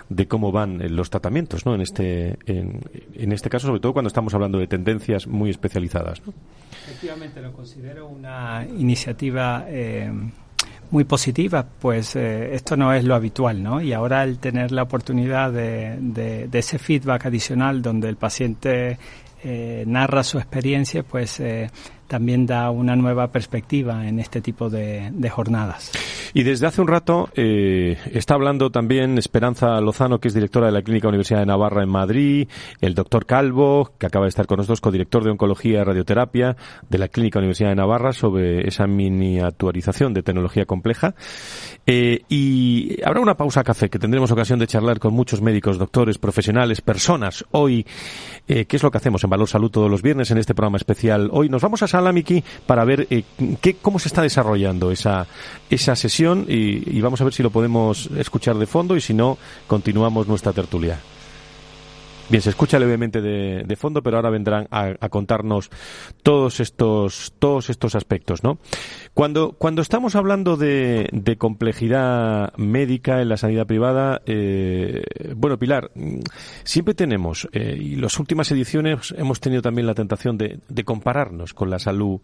de 0.08 0.26
cómo 0.26 0.50
van 0.50 0.80
los 0.96 1.10
tratamientos 1.10 1.64
¿no? 1.64 1.74
en 1.74 1.82
este 1.82 2.38
en, 2.46 2.80
en, 3.14 3.32
este 3.32 3.50
caso 3.50 3.68
sobre 3.68 3.78
todo 3.78 3.92
cuando 3.92 4.08
estamos 4.08 4.34
hablando 4.34 4.58
de 4.58 4.66
tendencias 4.66 5.28
muy 5.28 5.50
especializadas 5.50 6.22
efectivamente 6.86 7.40
lo 7.40 7.52
considero 7.52 8.08
una 8.08 8.66
iniciativa 8.78 9.66
muy 10.90 11.04
positiva, 11.04 11.66
pues 11.80 12.16
eh, 12.16 12.54
esto 12.54 12.76
no 12.76 12.92
es 12.92 13.04
lo 13.04 13.14
habitual, 13.14 13.62
¿no? 13.62 13.80
Y 13.80 13.92
ahora 13.92 14.24
el 14.24 14.38
tener 14.38 14.72
la 14.72 14.82
oportunidad 14.82 15.52
de, 15.52 15.96
de, 16.00 16.58
ese 16.58 16.78
feedback 16.78 17.26
adicional 17.26 17.82
donde 17.82 18.08
el 18.08 18.16
paciente 18.16 18.98
eh, 19.48 19.84
narra 19.86 20.24
su 20.24 20.38
experiencia, 20.38 21.04
pues 21.04 21.38
eh, 21.38 21.70
también 22.06 22.46
da 22.46 22.70
una 22.70 22.96
nueva 22.96 23.30
perspectiva 23.30 24.06
en 24.08 24.18
este 24.18 24.40
tipo 24.40 24.70
de, 24.70 25.12
jornadas. 25.30 25.92
Y 26.34 26.42
desde 26.42 26.66
hace 26.66 26.80
un 26.80 26.88
rato 26.88 27.28
eh, 27.34 27.96
está 28.12 28.34
hablando 28.34 28.70
también 28.70 29.18
Esperanza 29.18 29.80
Lozano, 29.80 30.18
que 30.18 30.28
es 30.28 30.34
directora 30.34 30.66
de 30.66 30.72
la 30.72 30.82
Clínica 30.82 31.08
Universidad 31.08 31.40
de 31.40 31.46
Navarra 31.46 31.82
en 31.82 31.88
Madrid, 31.88 32.48
el 32.80 32.94
doctor 32.94 33.26
Calvo, 33.26 33.92
que 33.98 34.06
acaba 34.06 34.24
de 34.26 34.30
estar 34.30 34.46
con 34.46 34.58
nosotros, 34.58 34.80
codirector 34.80 35.24
de 35.24 35.30
Oncología 35.30 35.80
y 35.80 35.84
Radioterapia 35.84 36.56
de 36.88 36.98
la 36.98 37.08
Clínica 37.08 37.38
Universidad 37.38 37.70
de 37.70 37.76
Navarra, 37.76 38.12
sobre 38.12 38.66
esa 38.66 38.86
miniaturización 38.86 40.14
de 40.14 40.22
tecnología 40.22 40.64
compleja. 40.64 41.14
Eh, 41.86 42.22
y 42.28 42.98
habrá 43.04 43.20
una 43.20 43.36
pausa 43.36 43.64
café 43.64 43.88
que 43.88 43.98
tendremos 43.98 44.30
ocasión 44.30 44.58
de 44.58 44.66
charlar 44.66 44.98
con 44.98 45.14
muchos 45.14 45.40
médicos, 45.40 45.78
doctores, 45.78 46.18
profesionales, 46.18 46.80
personas. 46.80 47.44
Hoy, 47.52 47.86
eh, 48.48 48.66
¿qué 48.66 48.76
es 48.76 48.82
lo 48.82 48.90
que 48.90 48.98
hacemos 48.98 49.22
en 49.24 49.30
Valor 49.30 49.48
Salud 49.48 49.70
todos 49.70 49.90
los 49.90 50.02
viernes 50.02 50.30
en 50.30 50.38
este 50.38 50.54
programa 50.54 50.76
especial? 50.76 51.28
Hoy 51.32 51.48
nos 51.48 51.62
vamos 51.62 51.82
a 51.82 51.88
Salamiki 51.88 52.42
para 52.66 52.84
ver 52.84 53.06
eh, 53.10 53.24
qué, 53.60 53.74
cómo 53.74 53.98
se 53.98 54.08
está 54.08 54.22
desarrollando 54.22 54.90
esa, 54.90 55.26
esa 55.70 55.96
sesión 55.96 56.46
y, 56.48 56.96
y 56.96 57.00
vamos 57.00 57.20
a 57.20 57.24
ver 57.24 57.32
si 57.32 57.42
lo 57.42 57.50
podemos 57.50 58.08
escuchar 58.16 58.56
de 58.56 58.66
fondo 58.66 58.96
y 58.96 59.00
si 59.00 59.14
no, 59.14 59.38
continuamos 59.66 60.28
nuestra 60.28 60.52
tertulia. 60.52 60.98
Bien, 62.28 62.42
se 62.42 62.50
escucha 62.50 62.80
levemente 62.80 63.20
de, 63.20 63.62
de 63.64 63.76
fondo, 63.76 64.02
pero 64.02 64.16
ahora 64.16 64.30
vendrán 64.30 64.66
a, 64.72 64.94
a, 64.98 65.08
contarnos 65.08 65.70
todos 66.24 66.58
estos, 66.58 67.32
todos 67.38 67.70
estos 67.70 67.94
aspectos, 67.94 68.42
¿no? 68.42 68.58
Cuando, 69.14 69.52
cuando 69.52 69.80
estamos 69.80 70.16
hablando 70.16 70.56
de, 70.56 71.08
de 71.12 71.36
complejidad 71.36 72.52
médica 72.56 73.22
en 73.22 73.28
la 73.28 73.36
sanidad 73.36 73.66
privada, 73.66 74.22
eh, 74.26 75.04
bueno, 75.36 75.56
Pilar, 75.56 75.92
siempre 76.64 76.94
tenemos, 76.94 77.48
eh, 77.52 77.78
y 77.80 77.94
las 77.94 78.18
últimas 78.18 78.50
ediciones 78.50 79.14
hemos 79.16 79.38
tenido 79.38 79.62
también 79.62 79.86
la 79.86 79.94
tentación 79.94 80.36
de, 80.36 80.58
de 80.68 80.84
compararnos 80.84 81.54
con 81.54 81.70
la 81.70 81.78
salud, 81.78 82.20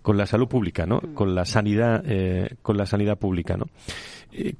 con 0.00 0.16
la 0.16 0.24
salud 0.24 0.48
pública, 0.48 0.86
¿no? 0.86 1.00
Con 1.12 1.34
la 1.34 1.44
sanidad, 1.44 2.02
eh, 2.06 2.56
con 2.62 2.78
la 2.78 2.86
sanidad 2.86 3.18
pública, 3.18 3.58
¿no? 3.58 3.66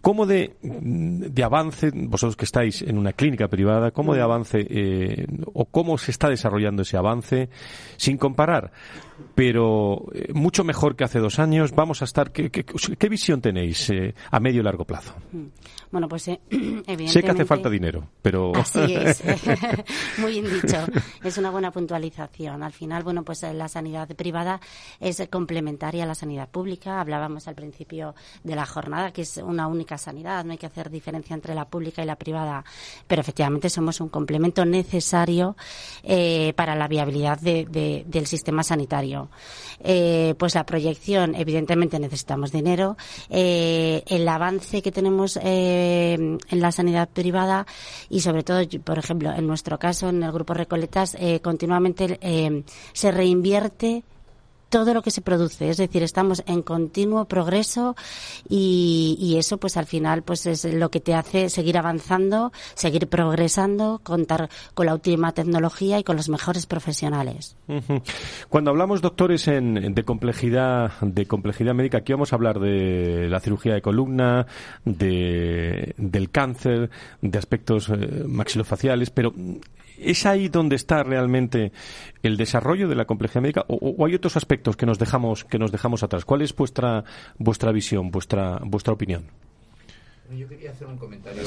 ¿Cómo 0.01 0.25
de, 0.25 0.57
de, 0.63 1.43
avance, 1.43 1.91
vosotros 1.93 2.37
que 2.37 2.45
estáis 2.45 2.83
en 2.83 2.97
una 2.97 3.13
clínica 3.13 3.49
privada, 3.49 3.91
cómo 3.91 4.15
de 4.15 4.21
avance 4.21 4.65
eh, 4.71 5.27
o 5.53 5.65
cómo 5.65 5.99
se 5.99 6.13
está 6.13 6.29
desarrollando 6.29 6.83
ese 6.83 6.97
avance, 6.97 7.49
sin 7.97 8.17
comparar, 8.17 8.71
pero 9.35 10.07
eh, 10.13 10.33
mucho 10.33 10.65
mejor 10.65 10.97
que 10.97 11.05
hace 11.05 11.19
dos 11.19 11.39
años? 11.39 11.73
Vamos 11.73 12.03
a 12.03 12.05
estar. 12.05 12.33
¿Qué, 12.33 12.51
qué, 12.51 12.65
qué 12.65 13.09
visión 13.09 13.41
tenéis 13.41 13.91
eh, 13.91 14.15
a 14.31 14.41
medio 14.41 14.61
y 14.61 14.65
largo 14.65 14.85
plazo? 14.85 15.15
Bueno, 15.91 16.09
pues 16.09 16.29
eh, 16.29 16.41
evidentemente. 16.51 17.09
Sé 17.09 17.23
que 17.23 17.31
hace 17.31 17.45
falta 17.45 17.71
dinero, 17.71 18.09
pero. 18.23 18.53
Así 18.57 18.95
es. 18.95 19.23
Muy 20.19 20.41
bien 20.41 20.47
dicho. 20.53 20.79
Es 21.23 21.39
una 21.39 21.51
buena 21.51 21.71
puntualización. 21.71 22.63
Al 22.63 22.73
final, 22.73 23.03
bueno, 23.05 23.23
pues 23.23 23.43
la 23.43 23.69
sanidad 23.69 24.09
privada 24.09 24.61
es 25.01 25.23
complementaria 25.31 26.05
a 26.05 26.07
la 26.07 26.15
sanidad 26.15 26.49
pública. 26.49 27.01
Hablábamos 27.01 27.47
al 27.49 27.55
principio 27.55 28.15
de 28.43 28.57
la 28.57 28.67
jornada, 28.67 29.13
que 29.13 29.23
es 29.23 29.37
una 29.37 29.69
única 29.69 29.99
sanidad. 29.99 30.45
No 30.45 30.53
hay 30.53 30.59
que 30.59 30.67
hacer 30.67 30.91
diferencia 30.91 31.35
entre 31.35 31.55
la 31.55 31.67
pública 31.67 32.03
y 32.03 32.07
la 32.07 32.17
privada. 32.17 32.65
Pero 33.07 33.21
efectivamente 33.21 33.71
somos 33.71 34.01
un 34.01 34.09
complemento 34.09 34.65
necesario 34.65 35.57
eh, 36.03 36.53
para 36.57 36.75
la 36.75 36.89
viabilidad 36.89 37.39
de, 37.41 37.67
de, 37.67 38.05
del 38.07 38.27
sistema 38.27 38.63
sanitario. 38.63 39.04
Eh, 39.81 40.35
pues 40.39 40.55
la 40.55 40.65
proyección, 40.65 41.35
evidentemente 41.35 41.99
necesitamos 41.99 42.53
dinero. 42.53 42.97
Eh, 43.31 44.03
el 44.07 44.29
avance 44.29 44.83
que 44.83 44.93
tenemos 44.93 45.39
eh, 45.43 46.15
en 46.15 46.61
la 46.61 46.73
sanidad 46.73 47.09
privada 47.09 47.67
y 48.09 48.21
sobre 48.21 48.43
todo, 48.43 48.63
por 48.83 48.99
ejemplo, 48.99 49.33
en 49.33 49.47
nuestro 49.47 49.79
caso, 49.79 50.09
en 50.09 50.23
el 50.23 50.33
grupo 50.33 50.55
Recoletas, 50.55 51.17
continuamente 51.43 52.65
se 52.93 53.11
reinvierte 53.11 54.05
todo 54.69 54.95
lo 54.95 55.03
que 55.03 55.11
se 55.11 55.21
produce, 55.21 55.71
es 55.71 55.77
decir, 55.77 56.03
estamos 56.03 56.43
en 56.47 56.63
continuo 56.63 57.27
progreso 57.27 57.97
y, 58.49 59.35
eso 59.39 59.59
pues 59.59 59.77
al 59.77 59.87
final 59.87 60.23
pues 60.23 60.47
es 60.47 60.65
lo 60.65 60.91
que 60.91 61.01
te 61.01 61.15
hace 61.15 61.51
seguir 61.51 61.77
avanzando, 61.77 62.53
seguir 62.75 63.09
progresando, 63.09 64.01
contar 64.03 64.49
con 64.75 64.87
la 64.87 64.95
última 64.95 65.33
tecnología 65.33 65.99
y 65.99 66.05
con 66.05 66.17
los 66.17 66.29
mejores 66.29 66.67
profesionales. 66.67 67.57
Cuando 68.49 68.71
hablamos 68.71 69.01
doctores 69.01 69.49
en, 69.49 69.95
de 69.95 70.05
complejidad 70.05 70.93
de 71.01 71.27
complejidad 71.27 71.75
médica, 71.75 71.99
aquí 71.99 72.13
vamos 72.13 72.33
a 72.33 72.37
hablar 72.37 72.61
de 72.61 73.29
la 73.29 73.41
cirugía 73.41 73.75
de 73.75 73.83
columna, 73.83 74.47
de, 74.85 75.95
del 75.97 76.31
cáncer, 76.31 76.91
de 77.21 77.39
aspectos 77.39 77.89
eh, 77.89 78.25
maxilofaciales, 78.27 79.11
pero 79.11 79.33
¿Es 80.05 80.27
ahí 80.27 80.49
donde 80.49 80.77
está 80.77 81.03
realmente 81.03 81.73
el 82.23 82.37
desarrollo 82.37 82.89
de 82.89 82.95
la 82.95 83.05
complejidad 83.05 83.43
médica 83.43 83.65
o, 83.69 83.77
o, 83.77 84.07
hay 84.07 84.15
otros 84.15 84.37
aspectos 84.37 84.77
que 84.77 84.87
nos 84.87 84.99
dejamos 84.99 85.45
que 85.45 85.59
nos 85.59 85.73
dejamos 85.73 86.03
atrás? 86.03 86.25
¿Cuál 86.25 86.43
es 86.43 86.55
vuestra 86.55 87.05
vuestra 87.39 87.73
visión, 87.73 88.11
vuestra 88.11 88.61
vuestra 88.65 88.93
opinión? 88.93 89.25
Yo 90.37 90.49
quería 90.49 90.71
hacer 90.71 90.87
un 90.87 90.97
comentario 90.97 91.43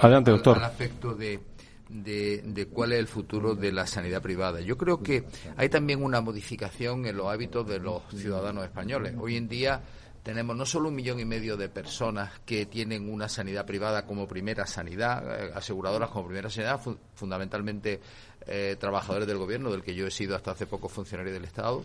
Adelante, 0.00 0.30
al, 0.30 0.36
doctor. 0.36 0.58
al 0.58 0.64
aspecto 0.64 1.14
de, 1.14 1.40
de, 1.88 2.42
de, 2.44 2.66
cuál 2.66 2.92
es 2.92 3.00
el 3.00 3.08
futuro 3.08 3.54
de 3.54 3.72
la 3.72 3.86
sanidad 3.86 4.22
privada. 4.22 4.60
Yo 4.60 4.78
creo 4.78 5.02
que 5.02 5.24
hay 5.56 5.68
también 5.68 6.02
una 6.02 6.20
modificación 6.20 7.04
en 7.06 7.16
los 7.16 7.26
hábitos 7.26 7.66
de 7.66 7.80
los 7.80 8.02
ciudadanos 8.14 8.64
españoles. 8.64 9.14
Hoy 9.18 9.36
en 9.36 9.48
día 9.48 9.82
tenemos 10.22 10.56
no 10.56 10.64
solo 10.64 10.88
un 10.88 10.94
millón 10.94 11.18
y 11.18 11.24
medio 11.24 11.56
de 11.56 11.68
personas 11.68 12.40
que 12.46 12.66
tienen 12.66 13.12
una 13.12 13.28
sanidad 13.28 13.66
privada 13.66 14.06
como 14.06 14.28
primera 14.28 14.66
sanidad, 14.66 15.46
eh, 15.46 15.52
aseguradoras 15.54 16.10
como 16.10 16.26
primera 16.26 16.48
sanidad, 16.48 16.80
fu 16.80 16.96
fundamentalmente 17.14 18.00
eh, 18.46 18.76
trabajadores 18.78 19.26
del 19.26 19.38
gobierno, 19.38 19.70
del 19.70 19.82
que 19.82 19.94
yo 19.94 20.06
he 20.06 20.10
sido 20.10 20.36
hasta 20.36 20.52
hace 20.52 20.66
poco 20.66 20.88
funcionario 20.88 21.32
del 21.32 21.44
Estado, 21.44 21.84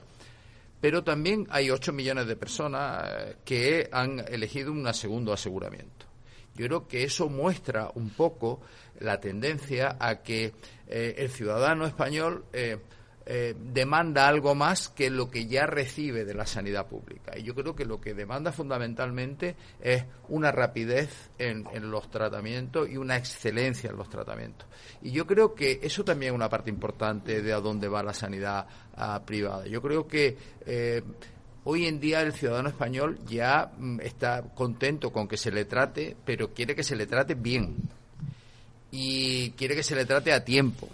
pero 0.79 1.03
también 1.03 1.47
hay 1.49 1.71
ocho 1.71 1.91
millones 1.91 2.27
de 2.27 2.35
personas 2.35 3.09
eh, 3.09 3.35
que 3.43 3.89
han 3.91 4.19
elegido 4.27 4.71
un 4.71 4.93
segundo 4.93 5.33
aseguramiento. 5.33 6.05
Yo 6.53 6.65
creo 6.67 6.87
que 6.87 7.03
eso 7.03 7.29
muestra 7.29 7.91
un 7.95 8.09
poco 8.09 8.61
la 8.99 9.19
tendencia 9.19 9.95
a 9.99 10.23
que 10.23 10.53
el 10.87 11.29
ciudadano 11.29 11.85
español 11.85 12.45
eh, 13.29 13.53
demanda 13.59 14.25
algo 14.25 14.55
más 14.55 14.87
que 14.87 15.09
lo 15.09 15.29
que 15.29 15.47
ya 15.47 15.65
recibe 15.65 16.23
de 16.23 16.33
la 16.33 16.45
sanidad 16.45 16.87
pública. 16.87 17.37
Y 17.37 17.43
yo 17.43 17.53
creo 17.53 17.75
que 17.75 17.83
lo 17.83 17.99
que 17.99 18.13
demanda 18.13 18.53
fundamentalmente 18.53 19.57
es 19.81 20.05
una 20.29 20.49
rapidez 20.49 21.29
en, 21.37 21.65
los 21.91 22.09
tratamientos 22.09 22.89
y 22.89 22.95
una 22.95 23.17
excelencia 23.17 23.89
en 23.89 23.97
los 23.97 24.09
tratamientos. 24.09 24.65
Y 25.01 25.11
yo 25.11 25.27
creo 25.27 25.53
que 25.53 25.81
eso 25.83 26.05
también 26.05 26.31
es 26.31 26.35
una 26.37 26.47
parte 26.47 26.69
importante 26.69 27.41
de 27.41 27.51
a 27.51 27.59
dónde 27.59 27.89
va 27.89 28.01
la 28.01 28.13
sanidad 28.13 28.65
uh, 28.95 29.21
privada. 29.25 29.67
Yo 29.67 29.81
creo 29.81 30.07
que 30.07 30.37
eh, 30.65 31.03
hoy 31.65 31.85
en 31.85 31.99
día 31.99 32.21
el 32.21 32.31
ciudadano 32.31 32.69
español 32.69 33.19
ya 33.25 33.73
mm, 33.77 33.99
está 33.99 34.41
contento 34.55 35.11
con 35.11 35.27
que 35.27 35.35
se 35.35 35.51
le 35.51 35.65
trate, 35.65 36.15
pero 36.23 36.53
quiere 36.53 36.75
que 36.75 36.83
se 36.83 36.95
le 36.95 37.05
trate 37.05 37.35
bien. 37.35 37.75
Y 38.89 39.51
quiere 39.51 39.75
que 39.75 39.83
se 39.83 39.95
le 39.95 40.05
trate 40.05 40.31
a 40.31 40.45
tiempo 40.45 40.87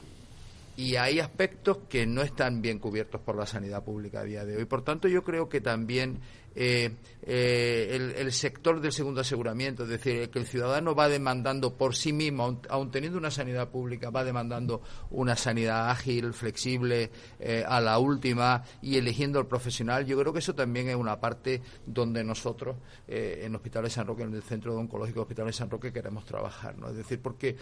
y 0.76 0.96
hay 0.96 1.20
aspectos 1.20 1.80
que 1.90 2.06
no 2.06 2.22
están 2.22 2.62
bien 2.62 2.80
cubiertos 2.80 3.22
por 3.22 3.36
la 3.36 3.46
sanidad 3.46 3.84
pública 3.84 4.22
a 4.22 4.24
día 4.24 4.46
de 4.46 4.58
hoy. 4.58 4.66
Por 4.66 4.84
tanto, 4.84 5.08
yo 5.08 5.24
creo 5.24 5.50
que 5.50 5.62
también 5.62 6.20
eh, 6.56 6.92
eh, 7.26 8.14
el, 8.18 8.32
sector 8.34 8.82
del 8.82 8.92
segundo 8.92 9.22
aseguramiento, 9.22 9.84
es 9.84 9.90
decir, 9.90 10.30
que 10.30 10.40
el 10.40 10.46
ciudadano 10.46 10.94
va 10.94 11.08
demandando 11.08 11.74
por 11.76 11.96
sí 11.96 12.12
mismo, 12.12 12.60
aun, 12.70 12.92
teniendo 12.92 13.18
una 13.18 13.32
sanidad 13.32 13.70
pública, 13.70 14.10
va 14.10 14.26
demandando 14.26 14.82
una 15.10 15.36
sanidad 15.36 15.90
ágil, 15.90 16.34
flexible, 16.34 17.12
eh, 17.40 17.64
a 17.66 17.80
la 17.80 17.98
última 17.98 18.64
y 18.82 18.98
eligiendo 18.98 19.40
al 19.40 19.48
profesional. 19.48 20.06
Yo 20.06 20.20
creo 20.20 20.34
que 20.34 20.40
eso 20.40 20.54
también 20.54 20.90
es 20.90 20.96
una 20.96 21.20
parte 21.20 21.62
donde 21.86 22.24
nosotros, 22.24 22.76
eh, 23.08 23.42
en 23.44 23.56
Hospital 23.56 23.84
de 23.84 23.90
San 23.90 24.06
Roque, 24.06 24.24
en 24.24 24.34
el 24.34 24.44
Centro 24.44 24.76
Oncológico 24.76 25.22
Hospital 25.22 25.46
de 25.46 25.54
San 25.54 25.70
Roque, 25.70 25.94
queremos 25.94 26.26
trabajar. 26.26 26.78
¿no? 26.78 26.90
Es 26.90 26.98
decir, 26.98 27.22
porque 27.22 27.56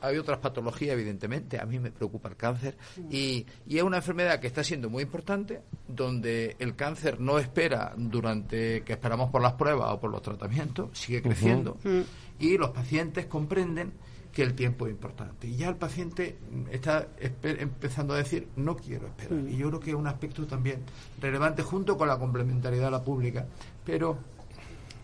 hay 0.00 0.16
otras 0.16 0.38
patologías, 0.38 0.92
evidentemente, 0.92 1.58
a 1.58 1.64
mí 1.64 1.78
me 1.78 1.90
preocupa 1.90 2.28
el 2.28 2.36
cáncer 2.36 2.76
y, 3.10 3.44
y 3.66 3.78
es 3.78 3.82
una 3.82 3.96
enfermedad 3.96 4.38
que 4.38 4.46
está 4.46 4.62
siendo 4.62 4.88
muy 4.88 5.02
importante, 5.02 5.62
donde 5.88 6.56
el 6.58 6.76
cáncer 6.76 7.18
no 7.20 7.38
espera 7.38 7.94
durante 7.96 8.21
que 8.50 8.84
esperamos 8.86 9.30
por 9.30 9.42
las 9.42 9.54
pruebas 9.54 9.92
o 9.92 10.00
por 10.00 10.10
los 10.10 10.22
tratamientos, 10.22 10.90
sigue 10.92 11.22
creciendo 11.22 11.76
uh 11.84 11.88
-huh. 11.88 12.04
y 12.38 12.56
los 12.56 12.70
pacientes 12.70 13.26
comprenden 13.26 13.92
que 14.32 14.42
el 14.42 14.54
tiempo 14.54 14.86
es 14.86 14.92
importante. 14.92 15.46
Y 15.46 15.56
ya 15.56 15.68
el 15.68 15.76
paciente 15.76 16.38
está 16.70 17.08
empezando 17.42 18.14
a 18.14 18.16
decir, 18.16 18.48
no 18.56 18.76
quiero 18.76 19.06
esperar. 19.08 19.34
Uh 19.34 19.42
-huh. 19.42 19.52
Y 19.52 19.56
yo 19.58 19.68
creo 19.68 19.80
que 19.80 19.90
es 19.90 19.96
un 19.96 20.06
aspecto 20.06 20.46
también 20.46 20.80
relevante 21.20 21.62
junto 21.62 21.98
con 21.98 22.08
la 22.08 22.18
complementariedad 22.18 22.86
de 22.86 22.90
la 22.92 23.04
pública, 23.04 23.46
pero 23.84 24.16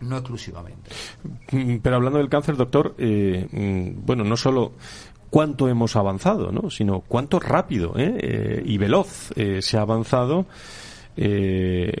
no 0.01 0.17
exclusivamente. 0.17 0.89
Pero 1.83 1.95
hablando 1.95 2.17
del 2.17 2.29
cáncer, 2.29 2.55
doctor, 2.55 2.95
eh, 2.97 3.93
bueno, 4.05 4.23
no 4.23 4.35
solo 4.37 4.73
cuánto 5.29 5.67
hemos 5.69 5.95
avanzado, 5.95 6.51
¿no? 6.51 6.69
sino 6.69 7.01
cuánto 7.01 7.39
rápido 7.39 7.93
¿eh? 7.97 8.17
Eh, 8.19 8.63
y 8.65 8.77
veloz 8.77 9.31
eh, 9.35 9.61
se 9.61 9.77
ha 9.77 9.81
avanzado 9.81 10.45
eh, 11.21 11.91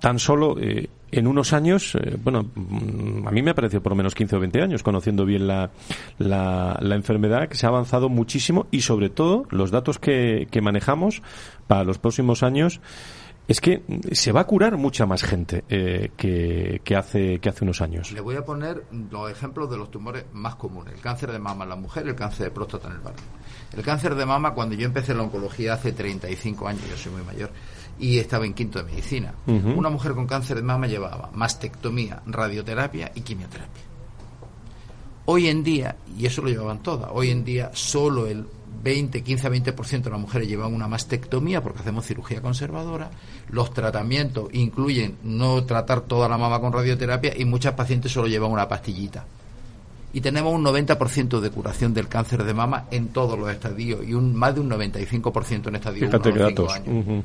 tan 0.00 0.18
solo 0.18 0.56
eh, 0.58 0.88
en 1.12 1.28
unos 1.28 1.52
años, 1.52 1.94
eh, 1.94 2.16
bueno, 2.22 2.50
a 3.24 3.30
mí 3.30 3.40
me 3.40 3.52
ha 3.52 3.54
parecido 3.54 3.80
por 3.80 3.92
lo 3.92 3.96
menos 3.96 4.16
15 4.16 4.36
o 4.36 4.40
20 4.40 4.60
años, 4.60 4.82
conociendo 4.82 5.24
bien 5.24 5.46
la, 5.46 5.70
la, 6.18 6.76
la, 6.80 6.94
enfermedad, 6.96 7.48
que 7.48 7.54
se 7.54 7.66
ha 7.66 7.68
avanzado 7.68 8.08
muchísimo 8.08 8.66
y 8.72 8.80
sobre 8.80 9.08
todo 9.08 9.46
los 9.50 9.70
datos 9.70 10.00
que, 10.00 10.48
que 10.50 10.60
manejamos 10.60 11.22
para 11.68 11.84
los 11.84 11.98
próximos 11.98 12.42
años 12.42 12.80
es 13.48 13.60
que 13.60 13.82
se 14.12 14.32
va 14.32 14.40
a 14.40 14.44
curar 14.44 14.76
mucha 14.76 15.06
más 15.06 15.22
gente 15.22 15.64
eh, 15.68 16.10
que, 16.16 16.80
que, 16.82 16.96
hace, 16.96 17.38
que 17.38 17.48
hace 17.48 17.64
unos 17.64 17.80
años. 17.80 18.10
Le 18.12 18.20
voy 18.20 18.36
a 18.36 18.44
poner 18.44 18.84
los 19.10 19.30
ejemplos 19.30 19.70
de 19.70 19.76
los 19.76 19.90
tumores 19.90 20.24
más 20.32 20.56
comunes. 20.56 20.94
El 20.94 21.00
cáncer 21.00 21.30
de 21.30 21.38
mama 21.38 21.64
en 21.64 21.70
la 21.70 21.76
mujer, 21.76 22.08
el 22.08 22.16
cáncer 22.16 22.46
de 22.46 22.50
próstata 22.50 22.88
en 22.88 22.94
el 22.94 23.00
varón. 23.00 23.20
El 23.76 23.82
cáncer 23.82 24.14
de 24.14 24.26
mama, 24.26 24.52
cuando 24.52 24.74
yo 24.74 24.86
empecé 24.86 25.14
la 25.14 25.22
oncología 25.22 25.74
hace 25.74 25.92
35 25.92 26.66
años, 26.66 26.82
yo 26.90 26.96
soy 26.96 27.12
muy 27.12 27.22
mayor, 27.22 27.50
y 27.98 28.18
estaba 28.18 28.46
en 28.46 28.54
quinto 28.54 28.78
de 28.78 28.84
medicina. 28.84 29.34
Una 29.46 29.90
mujer 29.90 30.12
con 30.12 30.26
cáncer 30.26 30.56
de 30.56 30.62
mama 30.62 30.86
llevaba 30.86 31.30
mastectomía, 31.34 32.22
radioterapia 32.26 33.12
y 33.14 33.20
quimioterapia. 33.20 33.82
Hoy 35.26 35.48
en 35.48 35.64
día, 35.64 35.96
y 36.16 36.26
eso 36.26 36.42
lo 36.42 36.48
llevaban 36.48 36.82
todas, 36.82 37.10
hoy 37.12 37.30
en 37.30 37.44
día 37.44 37.70
solo 37.74 38.26
el 38.26 38.46
20, 38.82 39.22
15 39.22 39.46
a 39.46 39.50
20% 39.50 40.02
de 40.02 40.10
las 40.10 40.20
mujeres 40.20 40.48
llevan 40.48 40.72
una 40.72 40.86
mastectomía 40.86 41.62
porque 41.62 41.80
hacemos 41.80 42.06
cirugía 42.06 42.40
conservadora. 42.40 43.10
Los 43.50 43.72
tratamientos 43.72 44.48
incluyen 44.52 45.16
no 45.24 45.64
tratar 45.64 46.02
toda 46.02 46.28
la 46.28 46.38
mama 46.38 46.60
con 46.60 46.72
radioterapia 46.72 47.32
y 47.36 47.44
muchas 47.44 47.74
pacientes 47.74 48.12
solo 48.12 48.28
llevan 48.28 48.50
una 48.52 48.68
pastillita. 48.68 49.24
Y 50.12 50.20
tenemos 50.20 50.54
un 50.54 50.64
90% 50.64 51.40
de 51.40 51.50
curación 51.50 51.92
del 51.92 52.08
cáncer 52.08 52.44
de 52.44 52.54
mama 52.54 52.84
en 52.90 53.08
todos 53.08 53.38
los 53.38 53.50
estadios 53.50 54.06
y 54.06 54.14
un 54.14 54.34
más 54.34 54.54
de 54.54 54.60
un 54.60 54.70
95% 54.70 55.68
en 55.68 55.74
estadios 55.74 56.06
Fíjate 56.06 56.32
años. 56.72 57.24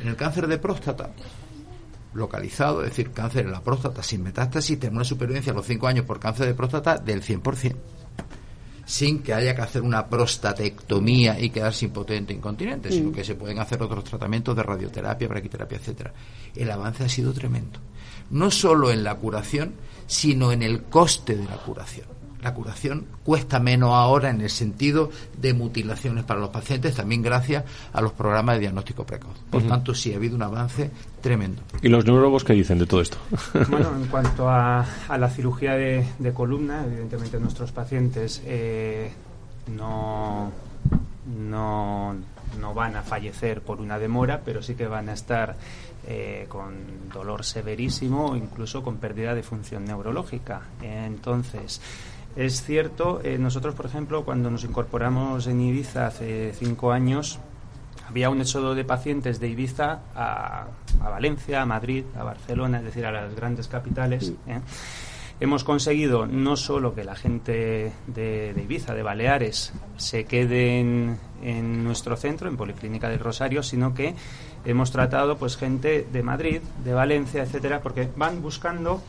En 0.00 0.08
el 0.08 0.16
cáncer 0.16 0.46
de 0.46 0.58
próstata, 0.58 1.10
localizado, 2.14 2.82
es 2.82 2.90
decir, 2.90 3.10
cáncer 3.10 3.46
en 3.46 3.52
la 3.52 3.62
próstata 3.62 4.02
sin 4.02 4.22
metástasis, 4.22 4.78
tenemos 4.78 4.98
una 4.98 5.04
supervivencia 5.04 5.52
a 5.52 5.56
los 5.56 5.66
5 5.66 5.86
años 5.86 6.04
por 6.04 6.20
cáncer 6.20 6.46
de 6.46 6.54
próstata 6.54 6.98
del 6.98 7.22
100% 7.22 7.76
sin 8.88 9.18
que 9.22 9.34
haya 9.34 9.54
que 9.54 9.60
hacer 9.60 9.82
una 9.82 10.08
prostatectomía 10.08 11.38
y 11.38 11.50
quedarse 11.50 11.84
impotente, 11.84 12.32
incontinente, 12.32 12.90
sino 12.90 13.10
mm. 13.10 13.12
que 13.12 13.22
se 13.22 13.34
pueden 13.34 13.58
hacer 13.58 13.82
otros 13.82 14.02
tratamientos 14.02 14.56
de 14.56 14.62
radioterapia, 14.62 15.28
braquiterapia, 15.28 15.76
etcétera. 15.76 16.14
El 16.56 16.70
avance 16.70 17.04
ha 17.04 17.08
sido 17.10 17.34
tremendo. 17.34 17.80
No 18.30 18.50
solo 18.50 18.90
en 18.90 19.04
la 19.04 19.14
curación, 19.16 19.74
sino 20.06 20.52
en 20.52 20.62
el 20.62 20.84
coste 20.84 21.36
de 21.36 21.44
la 21.44 21.58
curación 21.58 22.17
la 22.42 22.54
curación 22.54 23.06
cuesta 23.24 23.58
menos 23.58 23.92
ahora 23.92 24.30
en 24.30 24.40
el 24.40 24.50
sentido 24.50 25.10
de 25.36 25.54
mutilaciones 25.54 26.24
para 26.24 26.40
los 26.40 26.50
pacientes, 26.50 26.94
también 26.94 27.22
gracias 27.22 27.64
a 27.92 28.00
los 28.00 28.12
programas 28.12 28.56
de 28.56 28.60
diagnóstico 28.60 29.04
precoz. 29.04 29.36
Por 29.50 29.62
tanto, 29.64 29.94
sí 29.94 30.12
ha 30.12 30.16
habido 30.16 30.36
un 30.36 30.42
avance 30.42 30.90
tremendo. 31.20 31.62
¿Y 31.82 31.88
los 31.88 32.04
neurólogos 32.04 32.44
qué 32.44 32.52
dicen 32.52 32.78
de 32.78 32.86
todo 32.86 33.00
esto? 33.00 33.18
Bueno, 33.68 33.94
en 33.96 34.06
cuanto 34.06 34.48
a, 34.48 34.86
la 35.18 35.30
cirugía 35.30 35.74
de, 35.74 36.32
columna, 36.32 36.84
evidentemente 36.84 37.38
nuestros 37.40 37.72
pacientes 37.72 38.42
eh, 38.44 39.10
no, 39.76 40.52
no, 41.48 42.14
no 42.60 42.74
van 42.74 42.96
a 42.96 43.02
fallecer 43.02 43.62
por 43.62 43.80
una 43.80 43.98
demora, 43.98 44.42
pero 44.44 44.62
sí 44.62 44.74
que 44.74 44.86
van 44.86 45.08
a 45.08 45.12
estar 45.12 45.56
eh, 46.06 46.46
con 46.48 47.10
dolor 47.12 47.44
severísimo 47.44 48.30
o 48.30 48.36
incluso 48.36 48.82
con 48.82 48.96
pérdida 48.96 49.34
de 49.34 49.42
función 49.42 49.84
neurológica. 49.84 50.62
Entonces, 50.80 51.82
es 52.36 52.62
cierto, 52.62 53.20
eh, 53.24 53.38
nosotros, 53.38 53.74
por 53.74 53.86
ejemplo, 53.86 54.24
cuando 54.24 54.50
nos 54.50 54.64
incorporamos 54.64 55.46
en 55.46 55.60
Ibiza 55.60 56.06
hace 56.06 56.52
cinco 56.52 56.92
años, 56.92 57.40
había 58.08 58.30
un 58.30 58.40
éxodo 58.40 58.74
de 58.74 58.84
pacientes 58.84 59.38
de 59.38 59.48
Ibiza 59.48 60.00
a, 60.14 60.66
Valencia, 61.00 61.62
a 61.62 61.66
Madrid, 61.66 62.04
a 62.16 62.24
Barcelona, 62.24 62.78
es 62.78 62.84
decir, 62.84 63.04
a 63.04 63.12
las 63.12 63.34
grandes 63.34 63.68
capitales. 63.68 64.32
¿eh? 64.46 64.60
Hemos 65.40 65.62
conseguido 65.62 66.26
no 66.26 66.56
solo 66.56 66.94
que 66.94 67.04
la 67.04 67.14
gente 67.14 67.92
de, 68.06 68.54
Ibiza, 68.56 68.94
de 68.94 69.02
Baleares, 69.02 69.72
se 69.96 70.24
quede 70.24 70.80
en, 70.80 71.84
nuestro 71.84 72.16
centro, 72.16 72.48
en 72.48 72.56
Policlínica 72.56 73.08
del 73.08 73.20
Rosario, 73.20 73.62
sino 73.62 73.94
que 73.94 74.14
hemos 74.64 74.90
tratado 74.90 75.36
pues 75.36 75.56
gente 75.56 76.06
de 76.10 76.22
Madrid, 76.22 76.60
de 76.82 76.92
Valencia, 76.92 77.42
etcétera, 77.42 77.80
porque 77.80 78.08
van 78.16 78.42
buscando 78.42 79.00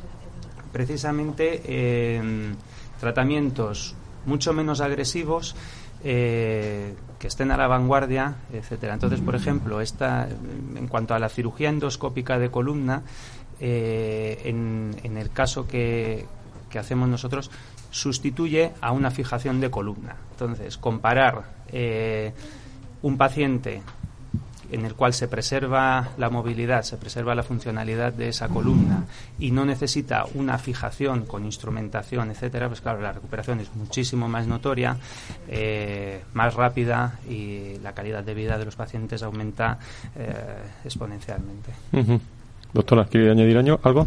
precisamente 0.72 1.62
eh, 1.66 2.54
tratamientos 3.00 3.96
mucho 4.26 4.54
menos 4.54 4.82
agresivos 4.82 5.56
eh, 6.04 6.96
que 7.18 7.28
estén 7.28 7.52
a 7.52 7.58
la 7.58 7.68
vanguardia, 7.68 8.36
etcétera. 8.54 8.94
Entonces, 8.94 9.20
por 9.20 9.36
ejemplo, 9.36 9.82
esta, 9.82 10.30
en 10.30 10.88
cuanto 10.88 11.14
a 11.14 11.20
la 11.20 11.28
cirugía 11.28 11.70
endoscópica 11.70 12.40
de 12.40 12.50
columna, 12.50 13.04
eh, 13.60 14.42
en, 14.46 15.18
el 15.18 15.30
caso 15.32 15.68
que, 15.68 16.26
que, 16.70 16.80
hacemos 16.80 17.10
nosotros, 17.10 17.52
sustituye 17.92 18.72
a 18.80 18.94
una 18.94 19.12
fijación 19.12 19.60
de 19.60 19.70
columna. 19.70 20.16
Entonces, 20.32 20.78
comparar 20.78 21.44
eh, 21.68 22.32
un 23.02 23.18
paciente 23.18 23.82
en 24.72 24.86
el 24.86 24.96
cual 24.96 25.14
se 25.14 25.28
preserva 25.28 26.10
la 26.18 26.30
movilidad, 26.30 26.84
se 26.84 26.98
preserva 26.98 27.36
la 27.36 27.44
funcionalidad 27.44 28.14
de 28.14 28.30
esa 28.30 28.48
columna 28.48 29.06
y 29.40 29.52
no 29.52 29.66
necesita 29.66 30.26
una 30.36 30.58
fijación 30.58 31.26
con 31.26 31.46
instrumentación, 31.46 32.32
etcétera, 32.32 32.68
pues 32.68 32.82
claro, 32.82 33.02
la 33.02 33.12
recuperación 33.12 33.60
es 33.60 33.74
muchísimo 33.76 34.28
más 34.28 34.48
notoria, 34.48 34.98
eh, 35.48 36.22
más 36.34 36.54
rápida 36.54 37.20
y 37.30 37.78
la 37.80 37.94
calidad 37.94 38.24
de 38.24 38.34
vida 38.34 38.58
de 38.58 38.66
los 38.66 38.76
pacientes 38.76 39.24
aumenta 39.24 39.80
eh, 40.16 40.34
exponencialmente. 40.86 41.72
Doctora, 42.72 43.06
¿quiere 43.06 43.32
añadir 43.32 43.58
algo? 43.58 44.06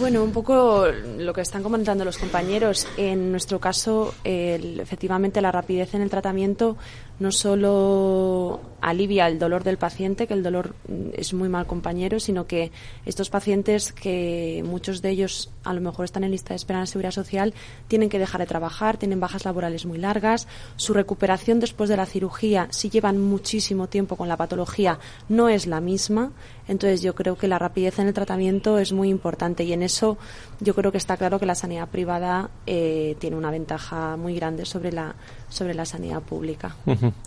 Bueno, 0.00 0.24
un 0.24 0.32
poco 0.32 0.86
lo 1.18 1.32
que 1.32 1.40
están 1.40 1.62
comentando 1.62 2.04
los 2.04 2.18
compañeros. 2.18 2.88
En 2.96 3.30
nuestro 3.30 3.60
caso, 3.60 4.12
efectivamente, 4.24 5.40
la 5.40 5.52
rapidez 5.52 5.94
en 5.94 6.02
el 6.02 6.10
tratamiento 6.10 6.76
no 7.22 7.32
solo 7.32 8.60
alivia 8.80 9.28
el 9.28 9.38
dolor 9.38 9.62
del 9.62 9.78
paciente, 9.78 10.26
que 10.26 10.34
el 10.34 10.42
dolor 10.42 10.74
mm, 10.88 11.10
es 11.14 11.32
muy 11.32 11.48
mal 11.48 11.66
compañero, 11.66 12.18
sino 12.18 12.46
que 12.46 12.72
estos 13.06 13.30
pacientes, 13.30 13.92
que 13.92 14.62
muchos 14.66 15.00
de 15.00 15.10
ellos 15.10 15.50
a 15.62 15.72
lo 15.72 15.80
mejor 15.80 16.04
están 16.04 16.24
en 16.24 16.32
lista 16.32 16.50
de 16.50 16.56
espera 16.56 16.80
en 16.80 16.82
la 16.82 16.86
seguridad 16.86 17.12
social, 17.12 17.54
tienen 17.86 18.08
que 18.08 18.18
dejar 18.18 18.40
de 18.40 18.46
trabajar, 18.46 18.96
tienen 18.96 19.20
bajas 19.20 19.44
laborales 19.44 19.86
muy 19.86 19.98
largas, 19.98 20.48
su 20.76 20.92
recuperación 20.92 21.60
después 21.60 21.88
de 21.88 21.96
la 21.96 22.06
cirugía, 22.06 22.66
si 22.70 22.90
llevan 22.90 23.20
muchísimo 23.20 23.86
tiempo 23.88 24.16
con 24.16 24.28
la 24.28 24.36
patología, 24.36 24.98
no 25.28 25.48
es 25.48 25.66
la 25.66 25.80
misma. 25.80 26.32
Entonces 26.66 27.02
yo 27.02 27.14
creo 27.14 27.36
que 27.36 27.48
la 27.48 27.58
rapidez 27.58 27.98
en 27.98 28.08
el 28.08 28.14
tratamiento 28.14 28.78
es 28.78 28.92
muy 28.92 29.08
importante 29.08 29.64
y 29.64 29.72
en 29.72 29.82
eso 29.82 30.18
yo 30.60 30.74
creo 30.74 30.90
que 30.92 30.98
está 30.98 31.16
claro 31.16 31.38
que 31.38 31.46
la 31.46 31.54
sanidad 31.54 31.88
privada 31.88 32.50
eh, 32.66 33.16
tiene 33.18 33.36
una 33.36 33.50
ventaja 33.50 34.16
muy 34.16 34.34
grande 34.34 34.64
sobre 34.64 34.92
la 34.92 35.14
sobre 35.52 35.74
la 35.74 35.84
sanidad 35.84 36.22
pública. 36.22 36.74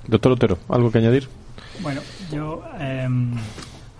Doctor 0.07 0.31
Otero, 0.33 0.57
¿algo 0.69 0.91
que 0.91 0.97
añadir? 0.97 1.29
Bueno, 1.81 2.01
yo 2.31 2.63
em, 2.79 3.31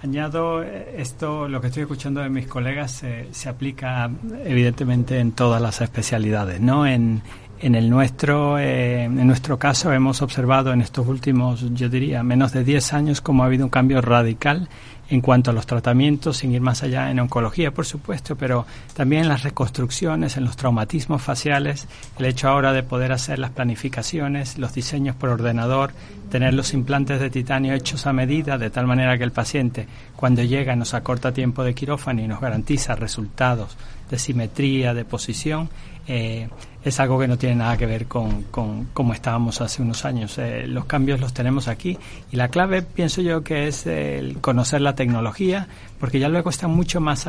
añado 0.02 0.64
esto, 0.64 1.48
lo 1.48 1.62
que 1.62 1.68
estoy 1.68 1.84
escuchando 1.84 2.22
de 2.22 2.30
mis 2.30 2.48
colegas 2.48 3.04
se 3.32 3.50
aplica 3.50 4.10
evidentemente 4.44 5.20
en 5.20 5.32
todas 5.34 5.62
las 5.62 5.82
especialidades, 5.82 6.60
¿no? 6.60 6.88
En, 6.88 7.22
en 7.60 7.76
el 7.76 7.90
nuestro, 7.90 8.58
eh, 8.58 9.06
en 9.06 9.28
nuestro 9.28 9.58
caso 9.58 9.92
hemos 9.94 10.22
observado 10.22 10.74
en 10.74 10.82
estos 10.82 11.08
últimos, 11.08 11.74
yo 11.74 11.90
diría, 11.90 12.22
menos 12.24 12.52
de 12.52 12.64
10 12.64 12.94
años 12.94 13.22
cómo 13.22 13.44
ha 13.44 13.46
habido 13.46 13.66
un 13.66 13.70
cambio 13.70 14.02
radical 14.02 14.70
en 15.10 15.22
cuanto 15.22 15.52
a 15.52 15.54
los 15.54 15.68
tratamientos, 15.68 16.38
sin 16.38 16.52
ir 16.52 16.62
más 16.62 16.84
allá 16.84 17.12
en 17.12 17.20
oncología, 17.20 17.72
por 17.72 17.86
supuesto, 17.86 18.36
pero 18.36 18.66
también 18.94 19.24
en 19.24 19.30
las 19.30 19.44
reconstrucciones, 19.44 20.38
en 20.38 20.46
los 20.46 20.56
traumatismos 20.56 21.22
faciales, 21.22 21.88
el 22.18 22.26
hecho 22.26 22.50
ahora 22.50 22.74
de 22.74 22.84
poder 22.84 23.12
hacer 23.12 23.40
las 23.40 23.52
planificaciones, 23.52 24.58
los 24.58 24.74
diseños 24.74 25.16
por 25.16 25.30
ordenador, 25.30 25.92
tener 26.30 26.54
los 26.54 26.74
implantes 26.74 27.20
de 27.20 27.30
titanio 27.30 27.74
hechos 27.74 28.08
a 28.08 28.14
medida, 28.14 28.58
de 28.58 28.70
tal 28.70 28.88
manera 28.88 29.18
que 29.18 29.24
el 29.24 29.32
paciente, 29.32 29.88
cuando 30.16 30.44
llega, 30.44 30.76
nos 30.76 30.94
acorta 30.94 31.32
tiempo 31.32 31.64
de 31.64 31.76
quirófano 31.76 32.22
y 32.22 32.28
nos 32.28 32.42
garantiza 32.42 32.96
resultados 32.96 33.78
de 34.10 34.20
simetría, 34.20 34.94
de 34.94 35.06
posición, 35.06 35.70
eh, 36.08 36.50
es 36.86 37.00
algo 37.00 37.20
que 37.20 37.28
no 37.28 37.38
tiene 37.38 37.56
nada 37.56 37.76
que 37.78 37.88
ver 37.88 38.06
con, 38.06 38.44
con 38.44 38.86
cómo 38.94 39.14
estábamos 39.14 39.60
hace 39.60 39.82
unos 39.82 40.06
años. 40.06 40.38
Eh, 40.38 40.68
los 40.68 40.86
cambios 40.86 41.20
los 41.20 41.34
tenemos 41.34 41.68
aquí 41.68 41.98
y 42.32 42.36
la 42.36 42.50
clave 42.50 42.84
pienso 42.84 43.22
yo 43.22 43.44
que 43.44 43.68
es 43.68 43.88
el 43.88 44.38
conocer 44.40 44.82
la 44.82 44.94
tecnología 44.94 45.68
porque 46.00 46.20
ya 46.20 46.30
luego 46.30 46.52
están 46.52 46.72
mucho 46.72 47.02
más 47.02 47.26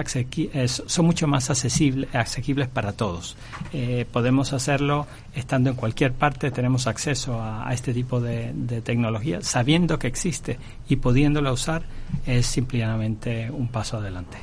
son 0.66 1.06
mucho 1.06 1.26
más 1.26 1.48
accesibles, 1.48 2.68
para 2.68 2.92
todos. 2.92 3.36
Eh, 3.72 4.04
podemos 4.12 4.52
hacerlo 4.52 5.06
estando 5.34 5.70
en 5.70 5.76
cualquier 5.76 6.12
parte, 6.12 6.50
tenemos 6.50 6.86
acceso 6.86 7.40
a, 7.40 7.72
este 7.72 7.94
tipo 7.94 8.20
de, 8.20 8.52
tecnología, 8.84 9.40
sabiendo 9.40 9.98
que 9.98 10.08
existe 10.08 10.58
y 10.88 10.96
pudiéndola 10.96 11.52
usar 11.52 11.84
es 12.26 12.46
simplemente 12.46 13.50
un 13.50 13.68
paso 13.68 13.96
adelante. 13.98 14.36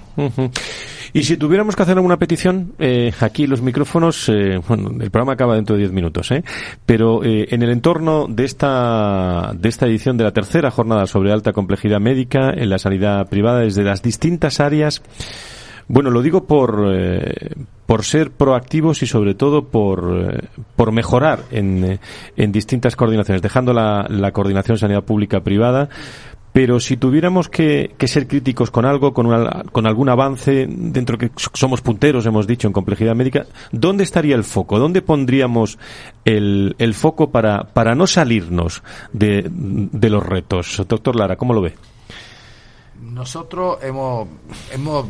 Y 1.13 1.23
si 1.23 1.37
tuviéramos 1.37 1.75
que 1.75 1.83
hacer 1.83 1.97
alguna 1.97 2.17
petición, 2.17 2.73
eh, 2.79 3.11
aquí 3.19 3.45
los 3.45 3.61
micrófonos, 3.61 4.31
bueno, 4.67 4.89
el 5.03 5.11
programa 5.11 5.33
acaba 5.33 5.55
dentro 5.55 5.75
de 5.75 5.81
diez 5.81 5.91
minutos, 5.91 6.31
¿eh? 6.31 6.43
Pero 6.85 7.23
eh, 7.23 7.47
en 7.51 7.61
el 7.61 7.69
entorno 7.69 8.27
de 8.29 8.45
esta, 8.45 9.51
de 9.53 9.69
esta 9.69 9.85
edición 9.85 10.17
de 10.17 10.23
la 10.23 10.31
tercera 10.31 10.71
jornada 10.71 11.07
sobre 11.07 11.31
alta 11.31 11.51
complejidad 11.51 11.99
médica 11.99 12.51
en 12.51 12.69
la 12.69 12.79
sanidad 12.79 13.27
privada 13.27 13.59
desde 13.59 13.83
las 13.83 14.01
distintas 14.01 14.59
áreas, 14.61 15.01
bueno, 15.89 16.09
lo 16.09 16.21
digo 16.21 16.45
por, 16.45 16.89
eh, 16.93 17.51
por 17.85 18.05
ser 18.05 18.31
proactivos 18.31 19.03
y 19.03 19.07
sobre 19.07 19.35
todo 19.35 19.65
por, 19.65 20.49
por 20.77 20.93
mejorar 20.93 21.39
en, 21.51 21.99
en 22.37 22.51
distintas 22.53 22.95
coordinaciones, 22.95 23.41
dejando 23.41 23.73
la, 23.73 24.07
la 24.09 24.31
coordinación 24.31 24.77
sanidad 24.77 25.03
pública 25.03 25.41
privada 25.41 25.89
pero 26.53 26.79
si 26.79 26.97
tuviéramos 26.97 27.49
que, 27.49 27.95
ser 28.05 28.27
críticos 28.27 28.69
con 28.69 28.85
algo, 28.85 29.11
con, 29.11 29.27
con 29.71 29.87
algún 29.87 30.07
avance, 30.07 30.67
dentro 30.69 31.17
que 31.17 31.31
somos 31.35 31.81
punteros, 31.81 32.27
hemos 32.27 32.45
dicho, 32.45 32.67
en 32.67 32.73
complejidad 32.73 33.15
médica, 33.15 33.47
¿dónde 33.71 34.03
estaría 34.03 34.35
el 34.35 34.43
foco? 34.43 34.77
¿Dónde 34.77 35.01
pondríamos 35.01 35.79
el, 36.23 36.75
el 36.77 36.93
foco 36.93 37.31
para, 37.31 37.63
para 37.63 37.95
no 37.95 38.05
salirnos 38.05 38.83
de, 39.11 39.49
de 39.49 40.09
los 40.11 40.23
retos? 40.23 40.81
Doctor 40.87 41.15
Lara, 41.15 41.35
¿cómo 41.35 41.55
lo 41.55 41.61
ve? 41.61 41.73
Nosotros 43.01 43.79
hemos, 43.81 44.27
hemos 44.71 45.07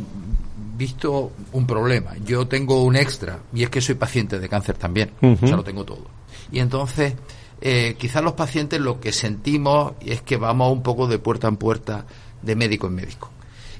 visto 0.76 1.32
un 1.52 1.66
problema. 1.66 2.12
Yo 2.24 2.48
tengo 2.48 2.82
un 2.82 2.96
extra 2.96 3.38
y 3.52 3.64
es 3.64 3.70
que 3.70 3.82
soy 3.82 3.96
paciente 3.96 4.38
de 4.38 4.48
cáncer 4.48 4.76
también. 4.76 5.10
O 5.20 5.46
sea, 5.46 5.56
lo 5.56 5.64
tengo 5.64 5.84
todo. 5.84 6.06
Y 6.50 6.58
entonces, 6.58 7.14
eh, 7.60 7.96
quizás 7.98 8.22
los 8.22 8.34
pacientes 8.34 8.80
lo 8.80 9.00
que 9.00 9.12
sentimos 9.12 9.92
es 10.00 10.22
que 10.22 10.36
vamos 10.36 10.72
un 10.72 10.82
poco 10.82 11.06
de 11.06 11.18
puerta 11.18 11.48
en 11.48 11.56
puerta, 11.56 12.06
de 12.42 12.56
médico 12.56 12.86
en 12.86 12.94
médico. 12.94 13.30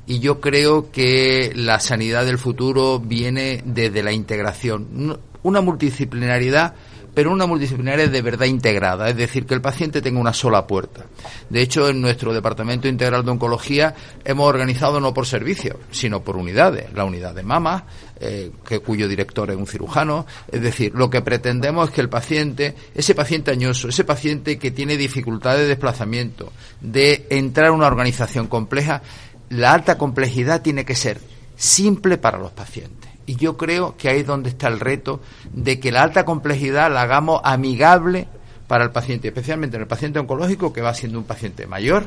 Y 0.06 0.18
yo 0.18 0.40
creo 0.40 0.90
que 0.90 1.52
la 1.54 1.80
sanidad 1.80 2.26
del 2.26 2.38
futuro 2.38 3.00
viene 3.00 3.62
desde 3.64 4.02
la 4.02 4.12
integración. 4.12 5.18
Una 5.42 5.60
multidisciplinaridad 5.60 6.74
pero 7.14 7.30
una 7.30 7.46
multidisciplinaria 7.46 8.08
de 8.08 8.22
verdad 8.22 8.46
integrada, 8.46 9.08
es 9.08 9.16
decir, 9.16 9.46
que 9.46 9.54
el 9.54 9.60
paciente 9.60 10.02
tenga 10.02 10.20
una 10.20 10.34
sola 10.34 10.66
puerta. 10.66 11.06
De 11.48 11.62
hecho, 11.62 11.88
en 11.88 12.00
nuestro 12.00 12.34
Departamento 12.34 12.88
Integral 12.88 13.24
de 13.24 13.30
Oncología 13.30 13.94
hemos 14.24 14.48
organizado 14.48 15.00
no 15.00 15.14
por 15.14 15.26
servicios, 15.26 15.76
sino 15.90 16.22
por 16.22 16.36
unidades. 16.36 16.92
La 16.92 17.04
unidad 17.04 17.34
de 17.34 17.44
mama, 17.44 17.86
eh, 18.20 18.50
que, 18.66 18.80
cuyo 18.80 19.08
director 19.08 19.50
es 19.50 19.56
un 19.56 19.66
cirujano. 19.66 20.26
Es 20.50 20.60
decir, 20.60 20.92
lo 20.94 21.08
que 21.08 21.22
pretendemos 21.22 21.88
es 21.88 21.94
que 21.94 22.00
el 22.00 22.08
paciente, 22.08 22.74
ese 22.94 23.14
paciente 23.14 23.52
añoso, 23.52 23.88
ese 23.88 24.04
paciente 24.04 24.58
que 24.58 24.72
tiene 24.72 24.96
dificultad 24.96 25.56
de 25.56 25.66
desplazamiento, 25.66 26.52
de 26.80 27.26
entrar 27.30 27.68
en 27.68 27.74
una 27.74 27.86
organización 27.86 28.48
compleja, 28.48 29.02
la 29.50 29.72
alta 29.72 29.96
complejidad 29.96 30.62
tiene 30.62 30.84
que 30.84 30.96
ser 30.96 31.20
simple 31.56 32.18
para 32.18 32.38
los 32.38 32.50
pacientes 32.50 33.03
y 33.26 33.36
yo 33.36 33.56
creo 33.56 33.96
que 33.96 34.08
ahí 34.08 34.20
es 34.20 34.26
donde 34.26 34.50
está 34.50 34.68
el 34.68 34.80
reto 34.80 35.20
de 35.52 35.80
que 35.80 35.92
la 35.92 36.02
alta 36.02 36.24
complejidad 36.24 36.92
la 36.92 37.02
hagamos 37.02 37.40
amigable 37.44 38.28
para 38.66 38.84
el 38.84 38.90
paciente, 38.90 39.28
especialmente 39.28 39.76
en 39.76 39.82
el 39.82 39.88
paciente 39.88 40.18
oncológico 40.18 40.72
que 40.72 40.80
va 40.80 40.94
siendo 40.94 41.18
un 41.18 41.24
paciente 41.24 41.66
mayor, 41.66 42.06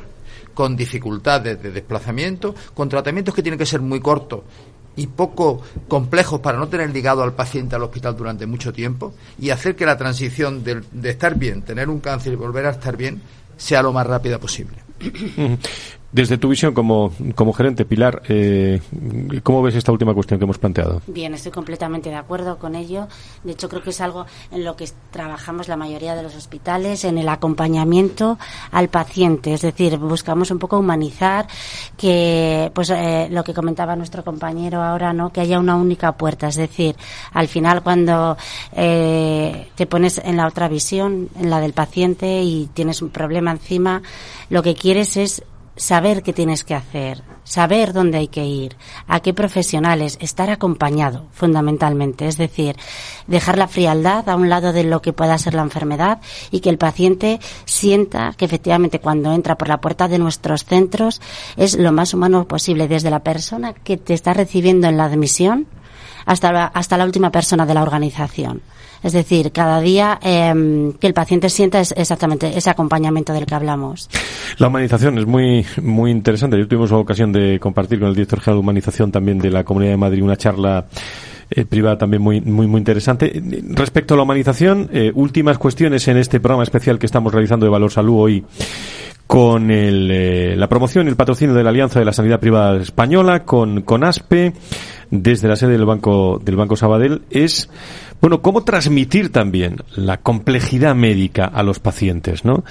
con 0.54 0.76
dificultades 0.76 1.62
de 1.62 1.72
desplazamiento, 1.72 2.56
con 2.74 2.90
tratamientos 2.90 3.34
que 3.34 3.44
tienen 3.44 3.60
que 3.60 3.66
ser 3.66 3.82
muy 3.82 4.00
cortos 4.00 4.42
y 4.96 5.08
poco 5.08 5.62
complejos 5.88 6.40
para 6.40 6.58
no 6.58 6.68
tener 6.68 6.90
ligado 6.90 7.22
al 7.22 7.34
paciente 7.34 7.76
al 7.76 7.84
hospital 7.84 8.18
durante 8.18 8.48
mucho 8.48 8.74
tiempo 8.74 9.14
y 9.40 9.52
hacer 9.52 9.76
que 9.76 9.86
la 9.86 9.98
transición 9.98 10.64
de, 10.64 10.82
de 10.92 11.10
estar 11.12 11.36
bien, 11.36 11.62
tener 11.62 11.90
un 11.90 12.00
cáncer 12.00 12.34
y 12.34 12.36
volver 12.36 12.66
a 12.66 12.72
estar 12.72 12.98
bien, 12.98 13.22
sea 13.56 13.84
lo 13.84 13.94
más 13.94 14.08
rápida 14.08 14.40
posible. 14.40 14.87
Desde 16.10 16.38
tu 16.38 16.48
visión 16.48 16.74
como, 16.74 17.12
como 17.36 17.52
gerente, 17.52 17.84
Pilar, 17.84 18.22
eh, 18.30 18.80
¿cómo 19.44 19.62
ves 19.62 19.76
esta 19.76 19.92
última 19.92 20.14
cuestión 20.14 20.40
que 20.40 20.46
hemos 20.46 20.58
planteado? 20.58 21.02
Bien, 21.06 21.34
estoy 21.34 21.52
completamente 21.52 22.10
de 22.10 22.16
acuerdo 22.16 22.58
con 22.58 22.76
ello. 22.76 23.10
De 23.44 23.52
hecho, 23.52 23.68
creo 23.68 23.84
que 23.84 23.90
es 23.90 24.00
algo 24.00 24.26
en 24.50 24.64
lo 24.64 24.78
que 24.78 24.88
trabajamos 25.12 25.68
la 25.68 25.76
mayoría 25.76 26.16
de 26.16 26.24
los 26.24 26.34
hospitales, 26.34 27.04
en 27.04 27.18
el 27.18 27.28
acompañamiento 27.28 28.40
al 28.72 28.88
paciente. 28.88 29.54
Es 29.54 29.62
decir, 29.62 29.98
buscamos 29.98 30.50
un 30.50 30.60
poco 30.60 30.80
humanizar 30.80 31.46
que, 31.98 32.72
pues, 32.74 32.90
eh, 32.90 33.28
lo 33.30 33.44
que 33.44 33.54
comentaba 33.54 33.98
nuestro 33.98 34.24
compañero 34.24 34.82
ahora, 34.82 35.12
¿no? 35.12 35.34
Que 35.34 35.42
haya 35.42 35.60
una 35.60 35.76
única 35.76 36.14
puerta. 36.14 36.48
Es 36.48 36.56
decir, 36.56 36.96
al 37.34 37.50
final, 37.50 37.84
cuando 37.84 38.38
eh, 38.72 39.68
te 39.76 39.86
pones 39.86 40.20
en 40.20 40.38
la 40.38 40.48
otra 40.48 40.70
visión, 40.70 41.28
en 41.38 41.50
la 41.50 41.60
del 41.60 41.74
paciente, 41.74 42.42
y 42.44 42.70
tienes 42.74 43.02
un 43.02 43.10
problema 43.10 43.52
encima, 43.52 44.02
lo 44.50 44.64
que 44.64 44.76
quieres 44.76 45.18
es 45.18 45.44
saber 45.78 46.24
qué 46.24 46.34
tienes 46.34 46.64
que 46.64 46.74
hacer, 46.74 47.24
saber 47.44 47.94
dónde 47.94 48.18
hay 48.18 48.28
que 48.28 48.46
ir, 48.46 48.76
a 49.08 49.20
qué 49.22 49.34
profesionales, 49.34 50.18
estar 50.22 50.50
acompañado 50.50 51.26
fundamentalmente, 51.32 52.28
es 52.28 52.38
decir, 52.38 52.76
dejar 53.28 53.58
la 53.58 53.68
frialdad 53.68 54.28
a 54.28 54.36
un 54.36 54.50
lado 54.50 54.74
de 54.74 54.84
lo 54.84 55.02
que 55.02 55.14
pueda 55.14 55.38
ser 55.38 55.54
la 55.54 55.62
enfermedad 55.62 56.20
y 56.52 56.60
que 56.60 56.70
el 56.70 56.78
paciente 56.78 57.40
sienta 57.66 58.34
que 58.36 58.46
efectivamente 58.46 59.00
cuando 59.00 59.32
entra 59.32 59.58
por 59.58 59.70
la 59.70 59.80
puerta 59.80 60.08
de 60.08 60.20
nuestros 60.20 60.66
centros 60.66 61.22
es 61.56 61.78
lo 61.78 61.92
más 61.92 62.14
humano 62.14 62.48
posible, 62.48 62.88
desde 62.88 63.12
la 63.12 63.24
persona 63.24 63.74
que 63.74 63.98
te 63.98 64.14
está 64.14 64.34
recibiendo 64.34 64.88
en 64.88 64.98
la 64.98 65.06
admisión 65.06 65.68
hasta 66.28 66.52
la, 66.52 66.66
hasta 66.66 66.98
la 66.98 67.06
última 67.06 67.32
persona 67.32 67.66
de 67.66 67.74
la 67.74 67.82
organización. 67.82 68.62
Es 69.04 69.14
decir, 69.14 69.52
cada 69.52 69.80
día 69.80 70.20
em, 70.22 70.94
que 70.94 71.08
el 71.08 71.14
paciente 71.14 71.50
sienta 71.50 71.80
es 71.80 71.94
exactamente 71.96 72.58
ese 72.58 72.70
acompañamiento 72.70 73.32
del 73.34 73.46
que 73.46 73.56
hablamos. 73.56 74.10
La 74.58 74.68
humanización 74.68 75.18
es 75.18 75.26
muy, 75.26 75.66
muy 75.82 76.12
interesante. 76.12 76.58
Yo 76.58 76.68
tuvimos 76.68 76.92
la 76.92 76.98
ocasión 76.98 77.32
de 77.32 77.60
compartir 77.60 78.00
con 78.00 78.10
el 78.10 78.16
director 78.16 78.40
general 78.40 78.58
de 78.58 78.60
humanización 78.62 79.12
también 79.12 79.40
de 79.40 79.52
la 79.52 79.64
Comunidad 79.64 79.92
de 79.92 79.98
Madrid 79.98 80.24
una 80.24 80.36
charla 80.36 80.88
eh, 81.50 81.64
privada 81.64 81.98
también 81.98 82.22
muy, 82.22 82.42
muy, 82.42 82.68
muy 82.68 82.80
interesante. 82.80 83.42
Respecto 83.70 84.16
a 84.16 84.18
la 84.18 84.24
humanización, 84.24 84.90
eh, 84.92 85.12
últimas 85.14 85.58
cuestiones 85.58 86.08
en 86.08 86.18
este 86.18 86.40
programa 86.40 86.64
especial 86.64 87.00
que 87.00 87.06
estamos 87.06 87.32
realizando 87.32 87.66
de 87.66 87.70
Valor 87.70 87.92
Salud 87.92 88.16
hoy 88.20 88.46
con 89.28 89.70
el, 89.72 90.10
eh, 90.10 90.56
la 90.56 90.70
promoción 90.70 91.06
y 91.06 91.10
el 91.10 91.18
patrocinio 91.18 91.54
de 91.54 91.64
la 91.64 91.70
Alianza 91.70 92.00
de 92.00 92.06
la 92.06 92.14
Sanidad 92.14 92.40
Privada 92.40 92.78
Española, 92.78 93.44
con, 93.44 93.82
con 93.82 94.06
ASPE, 94.06 94.54
desde 95.12 95.50
la 95.50 95.58
sede 95.58 95.74
del 95.74 95.86
Banco, 95.86 96.40
del 96.44 96.56
Banco 96.56 96.78
Sabadell, 96.78 97.24
es 97.30 97.70
bueno, 98.22 98.42
cómo 98.42 98.64
transmitir 98.64 99.32
también 99.32 99.78
la 99.96 100.18
complejidad 100.18 100.96
médica 100.96 101.46
a 101.46 101.64
los 101.64 101.80
pacientes, 101.80 102.46
¿no? 102.46 102.64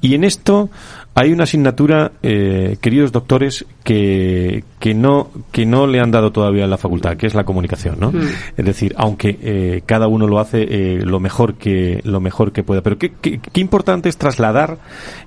Y 0.00 0.14
en 0.14 0.24
esto 0.24 0.70
hay 1.14 1.32
una 1.32 1.44
asignatura, 1.44 2.12
eh, 2.22 2.76
queridos 2.80 3.12
doctores, 3.12 3.66
que, 3.84 4.64
que, 4.80 4.94
no, 4.94 5.30
que 5.52 5.66
no 5.66 5.86
le 5.86 6.00
han 6.00 6.10
dado 6.10 6.32
todavía 6.32 6.64
en 6.64 6.70
la 6.70 6.78
facultad, 6.78 7.16
que 7.16 7.26
es 7.26 7.34
la 7.34 7.44
comunicación, 7.44 7.96
¿no? 8.00 8.12
Mm. 8.12 8.22
Es 8.56 8.64
decir, 8.64 8.94
aunque 8.96 9.38
eh, 9.42 9.82
cada 9.86 10.08
uno 10.08 10.26
lo 10.26 10.38
hace 10.38 10.62
eh, 10.62 11.00
lo 11.04 11.20
mejor 11.20 11.54
que 11.54 12.00
lo 12.04 12.20
mejor 12.20 12.52
que 12.52 12.62
pueda, 12.62 12.82
pero 12.82 12.98
qué, 12.98 13.12
qué, 13.20 13.38
qué 13.38 13.60
importante 13.60 14.08
es 14.08 14.16
trasladar 14.16 14.78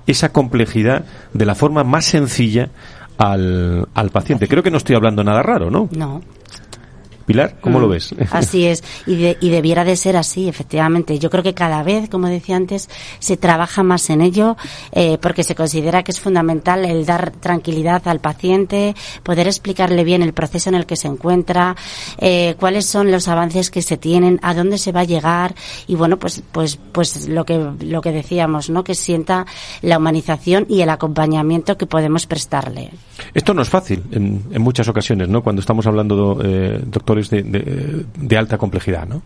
esa 0.07 0.34
complejidad 0.34 1.05
de 1.34 1.45
la 1.45 1.55
forma 1.55 1.84
más 1.84 2.05
sencilla 2.05 2.69
al, 3.17 3.88
al 3.93 4.09
paciente. 4.09 4.47
Creo 4.47 4.63
que 4.63 4.71
no 4.71 4.78
estoy 4.78 4.95
hablando 4.95 5.23
nada 5.23 5.41
raro, 5.41 5.69
¿no? 5.69 5.89
No. 5.91 6.21
Pilar, 7.28 7.57
¿cómo 7.59 7.82
lo 7.82 7.88
mm. 7.88 7.91
ves? 7.91 8.15
Así 8.32 8.65
es, 8.65 8.86
y, 9.05 9.36
y 9.45 9.49
debiera 9.49 9.84
de 9.84 9.97
ser 9.97 10.15
así, 10.15 10.47
efectivamente. 10.47 11.19
Yo 11.19 11.30
creo 11.30 11.43
que 11.43 11.53
cada 11.53 11.84
vez, 11.84 12.09
como 12.09 12.28
decía 12.30 12.55
antes, 12.55 12.89
se 13.19 13.36
trabaja 13.36 13.84
más 13.84 14.09
en 14.09 14.21
ello 14.21 14.55
eh, 14.93 15.17
porque 15.21 15.43
se 15.43 15.53
considera 15.53 16.03
que 16.03 16.11
es 16.11 16.21
fundamental 16.21 16.86
el 16.86 17.05
dar 17.05 17.32
tranquilidad 17.32 18.07
al 18.07 18.21
paciente, 18.21 18.95
poder 19.23 19.47
explicarle 19.47 20.05
bien 20.05 20.21
el 20.21 20.32
proceso 20.32 20.69
en 20.69 20.75
el 20.75 20.86
que 20.86 20.95
se 20.95 21.09
encuentra, 21.09 21.75
eh, 22.17 22.55
cuáles 22.57 22.86
son 22.86 23.11
los 23.11 23.28
avances 23.28 23.71
que 23.71 23.82
se 23.82 23.97
tienen, 23.97 24.39
a 24.41 24.53
dónde 24.53 24.78
se 24.78 24.93
va 24.93 25.01
a 25.01 25.03
llegar 25.03 25.53
y 25.86 25.95
bueno, 25.95 26.17
pues 26.17 26.41
pues 26.53 26.80
pues 26.93 27.28
lo 27.28 27.43
que 27.43 27.59
lo 27.82 28.01
que 28.01 28.13
decíamos, 28.13 28.69
¿no? 28.69 28.86
Que 28.86 28.95
sienta 28.95 29.45
la 29.82 29.97
humanización 29.97 30.65
y 30.69 30.80
el 30.80 30.89
acompañamiento 30.89 31.78
que 31.78 31.88
podemos 31.88 32.25
prestarle. 32.25 32.91
Esto 33.34 33.53
no 33.53 33.61
es 33.61 33.69
fácil 33.69 34.01
en, 34.11 34.43
en 34.51 34.61
muchas 34.61 34.88
ocasiones, 34.88 35.28
¿no? 35.28 35.43
Cuando 35.43 35.59
estamos 35.59 35.86
hablando, 35.88 36.39
eh, 36.41 36.80
doctor 36.86 37.16
de, 37.30 38.05
de, 38.15 38.38
alta 38.38 38.57
complejidad, 38.57 39.07
¿no? 39.07 39.22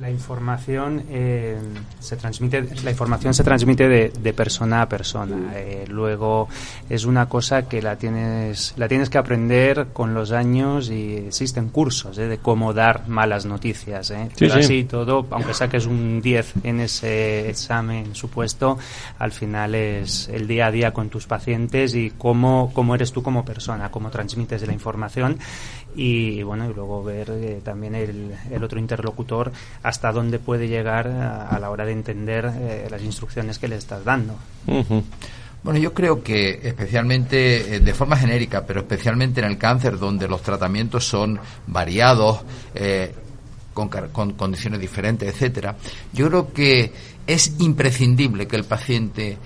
La 0.00 0.10
información 0.10 1.04
eh, 1.10 1.58
se 1.98 2.16
transmite, 2.16 2.64
la 2.82 2.90
información 2.90 3.34
se 3.34 3.44
transmite 3.44 3.86
de, 3.86 4.32
persona 4.32 4.80
a 4.80 4.88
persona. 4.88 5.52
Eh, 5.54 5.84
luego 5.88 6.48
es 6.88 7.04
una 7.04 7.28
cosa 7.28 7.68
que 7.68 7.82
la 7.82 7.96
tienes, 7.96 8.72
la 8.78 8.88
tienes 8.88 9.10
que 9.10 9.18
aprender 9.18 9.88
con 9.92 10.14
los 10.14 10.32
años 10.32 10.88
y 10.88 11.16
existen 11.16 11.68
cursos 11.68 12.16
eh, 12.16 12.28
de 12.28 12.38
cómo 12.38 12.72
dar 12.72 13.08
malas 13.08 13.44
noticias. 13.44 14.10
Pero 14.38 14.54
así 14.54 14.84
todo, 14.84 15.26
aunque 15.30 15.52
saques 15.52 15.84
un 15.84 16.22
10 16.22 16.54
en 16.64 16.80
ese 16.80 17.50
examen 17.50 18.14
supuesto, 18.14 18.78
al 19.18 19.32
final 19.32 19.74
es 19.74 20.30
el 20.30 20.46
día 20.46 20.68
a 20.68 20.70
día 20.70 20.94
con 20.94 21.10
tus 21.10 21.26
pacientes 21.26 21.94
y 21.94 22.10
cómo, 22.16 22.70
cómo 22.72 22.94
eres 22.94 23.12
tú 23.12 23.22
como 23.22 23.44
persona, 23.44 23.90
cómo 23.90 24.08
transmites 24.08 24.66
la 24.66 24.72
información 24.72 25.38
y 25.94 26.42
bueno 26.42 26.70
y 26.70 26.74
luego 26.74 27.02
ver 27.02 27.30
eh, 27.30 27.60
también 27.64 27.94
el, 27.94 28.34
el, 28.50 28.64
otro 28.64 28.78
interlocutor 28.78 29.52
hasta 29.82 30.12
dónde 30.12 30.38
puede 30.38 30.68
llegar 30.68 31.08
a, 31.08 31.58
la 31.58 31.70
hora 31.70 31.84
de 31.84 31.92
entender 31.92 32.50
eh, 32.54 32.88
las 32.90 33.02
instrucciones 33.02 33.58
que 33.58 33.68
le 33.68 33.76
estás 33.76 34.04
dando. 34.04 34.36
Bueno, 35.62 35.78
yo 35.78 35.92
creo 35.92 36.22
que 36.22 36.60
especialmente, 36.62 37.76
eh, 37.76 37.80
de 37.80 37.94
forma 37.94 38.16
genérica, 38.16 38.64
pero 38.64 38.80
especialmente 38.80 39.40
en 39.40 39.46
el 39.46 39.58
cáncer, 39.58 39.98
donde 39.98 40.26
los 40.26 40.42
tratamientos 40.42 41.06
son 41.06 41.38
variados, 41.66 42.40
con, 43.74 43.88
con, 43.88 44.32
condiciones 44.32 44.80
diferentes, 44.80 45.28
etcétera, 45.28 45.76
yo 46.12 46.28
creo 46.28 46.52
que 46.52 46.92
es 47.26 47.54
imprescindible 47.58 48.46
que 48.48 48.56
el 48.56 48.64
paciente 48.64 49.36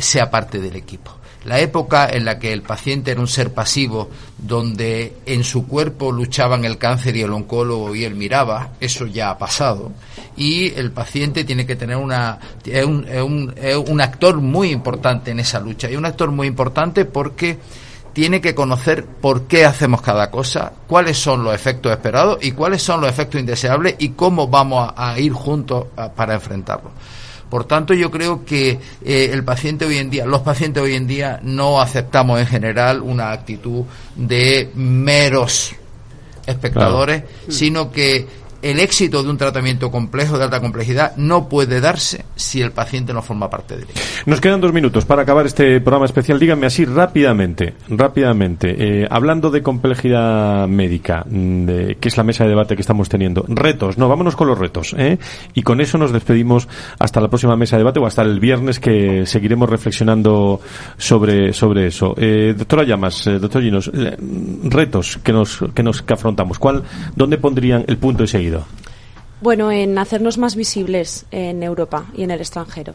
sea 0.00 0.30
parte 0.30 0.58
del 0.58 0.76
equipo. 0.76 1.21
La 1.44 1.58
época 1.58 2.08
en 2.08 2.24
la 2.24 2.38
que 2.38 2.52
el 2.52 2.62
paciente 2.62 3.10
era 3.10 3.20
un 3.20 3.28
ser 3.28 3.52
pasivo, 3.52 4.10
donde 4.38 5.16
en 5.26 5.42
su 5.42 5.66
cuerpo 5.66 6.12
luchaban 6.12 6.64
el 6.64 6.78
cáncer 6.78 7.16
y 7.16 7.22
el 7.22 7.32
oncólogo 7.32 7.94
y 7.94 8.04
él 8.04 8.14
miraba, 8.14 8.70
eso 8.80 9.06
ya 9.06 9.30
ha 9.30 9.38
pasado. 9.38 9.92
Y 10.36 10.72
el 10.74 10.92
paciente 10.92 11.44
tiene 11.44 11.66
que 11.66 11.76
tener 11.76 11.96
una, 11.96 12.38
es 12.64 12.84
un, 12.84 13.06
un, 13.08 13.54
un 13.88 14.00
actor 14.00 14.40
muy 14.40 14.70
importante 14.70 15.32
en 15.32 15.40
esa 15.40 15.58
lucha. 15.58 15.90
Y 15.90 15.96
un 15.96 16.06
actor 16.06 16.30
muy 16.30 16.46
importante 16.46 17.04
porque 17.04 17.58
tiene 18.12 18.40
que 18.40 18.54
conocer 18.54 19.06
por 19.06 19.44
qué 19.44 19.64
hacemos 19.64 20.02
cada 20.02 20.30
cosa, 20.30 20.72
cuáles 20.86 21.18
son 21.18 21.44
los 21.44 21.54
efectos 21.54 21.90
esperados 21.92 22.38
y 22.42 22.52
cuáles 22.52 22.82
son 22.82 23.00
los 23.00 23.10
efectos 23.10 23.40
indeseables 23.40 23.96
y 23.98 24.10
cómo 24.10 24.48
vamos 24.48 24.92
a, 24.94 25.12
a 25.12 25.18
ir 25.18 25.32
juntos 25.32 25.86
para 26.14 26.34
enfrentarlos. 26.34 26.92
Por 27.52 27.66
tanto, 27.66 27.92
yo 27.92 28.10
creo 28.10 28.46
que 28.46 28.78
eh, 29.04 29.28
el 29.30 29.44
paciente 29.44 29.84
hoy 29.84 29.98
en 29.98 30.08
día, 30.08 30.24
los 30.24 30.40
pacientes 30.40 30.82
hoy 30.82 30.94
en 30.94 31.06
día 31.06 31.38
no 31.42 31.82
aceptamos 31.82 32.40
en 32.40 32.46
general 32.46 33.02
una 33.02 33.30
actitud 33.30 33.84
de 34.16 34.70
meros 34.74 35.74
espectadores, 36.46 37.24
sino 37.50 37.92
que 37.92 38.26
el 38.62 38.78
éxito 38.80 39.22
de 39.22 39.30
un 39.30 39.36
tratamiento 39.36 39.90
complejo 39.90 40.38
de 40.38 40.44
alta 40.44 40.60
complejidad 40.60 41.16
no 41.16 41.48
puede 41.48 41.80
darse 41.80 42.24
si 42.36 42.62
el 42.62 42.72
paciente 42.72 43.12
no 43.12 43.22
forma 43.22 43.50
parte 43.50 43.76
de 43.76 43.82
él. 43.82 43.88
Nos 44.26 44.40
quedan 44.40 44.60
dos 44.60 44.72
minutos 44.72 45.04
para 45.04 45.22
acabar 45.22 45.46
este 45.46 45.80
programa 45.80 46.06
especial. 46.06 46.38
Díganme 46.38 46.66
así 46.66 46.84
rápidamente, 46.84 47.74
rápidamente, 47.88 49.02
eh, 49.02 49.08
hablando 49.10 49.50
de 49.50 49.62
complejidad 49.62 50.68
médica, 50.68 51.24
mm, 51.28 51.64
de, 51.66 51.96
que 52.00 52.08
es 52.08 52.16
la 52.16 52.22
mesa 52.22 52.44
de 52.44 52.50
debate 52.50 52.76
que 52.76 52.82
estamos 52.82 53.08
teniendo. 53.08 53.44
Retos, 53.48 53.98
no, 53.98 54.08
vámonos 54.08 54.36
con 54.36 54.46
los 54.46 54.58
retos. 54.58 54.94
¿eh? 54.96 55.18
Y 55.54 55.62
con 55.62 55.80
eso 55.80 55.98
nos 55.98 56.12
despedimos 56.12 56.68
hasta 56.98 57.20
la 57.20 57.28
próxima 57.28 57.56
mesa 57.56 57.76
de 57.76 57.80
debate 57.80 58.00
o 58.00 58.06
hasta 58.06 58.22
el 58.22 58.38
viernes 58.38 58.78
que 58.78 59.26
seguiremos 59.26 59.68
reflexionando 59.68 60.60
sobre, 60.96 61.52
sobre 61.52 61.88
eso. 61.88 62.14
Eh, 62.16 62.54
doctora 62.56 62.84
Llamas, 62.84 63.26
eh, 63.26 63.38
doctor 63.38 63.62
Ginos, 63.62 63.90
retos 64.64 65.18
que 65.22 65.32
nos, 65.32 65.58
que 65.74 65.82
nos 65.82 66.02
que 66.02 66.14
afrontamos. 66.14 66.58
¿Cuál, 66.58 66.82
¿Dónde 67.16 67.38
pondrían 67.38 67.84
el 67.88 67.96
punto 67.96 68.22
de 68.22 68.28
seguida? 68.28 68.51
Bueno, 69.40 69.72
en 69.72 69.98
hacernos 69.98 70.38
más 70.38 70.54
visibles 70.54 71.26
en 71.30 71.62
Europa 71.62 72.06
y 72.14 72.22
en 72.22 72.30
el 72.30 72.40
extranjero. 72.40 72.94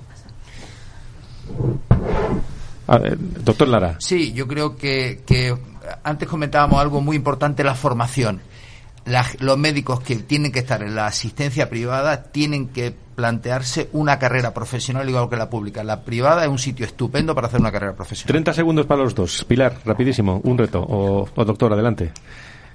Ver, 2.88 3.18
doctor 3.20 3.68
Lara. 3.68 3.95
Sí, 3.99 4.32
yo 4.32 4.47
creo 4.47 4.78
que, 4.78 5.24
que, 5.26 5.55
antes 6.03 6.28
comentábamos 6.28 6.80
algo 6.80 7.01
muy 7.01 7.18
importante, 7.18 7.64
la 7.64 7.76
formación. 7.76 8.41
La, 9.05 9.26
los 9.39 9.58
médicos 9.58 10.01
que 10.01 10.16
tienen 10.18 10.51
que 10.51 10.60
estar 10.60 10.82
en 10.84 10.95
la 10.95 11.08
asistencia 11.08 11.70
privada 11.70 12.24
tienen 12.24 12.70
que 12.70 12.93
plantearse 13.16 13.89
una 13.93 14.20
carrera 14.20 14.53
profesional 14.53 15.08
igual 15.10 15.30
que 15.30 15.38
la 15.38 15.49
pública. 15.49 15.84
La 15.84 16.01
privada 16.03 16.43
es 16.43 16.49
un 16.49 16.60
sitio 16.60 16.86
estupendo 16.86 17.34
para 17.34 17.47
hacer 17.47 17.60
una 17.60 17.72
carrera 17.72 17.95
profesional. 17.95 18.28
30 18.28 18.53
segundos 18.53 18.86
para 18.86 19.03
los 19.03 19.16
dos. 19.16 19.45
Pilar, 19.45 19.78
rapidísimo, 19.86 20.39
un 20.43 20.58
reto. 20.58 20.82
O, 20.82 21.28
o 21.34 21.45
doctor, 21.45 21.74
adelante. 21.74 22.12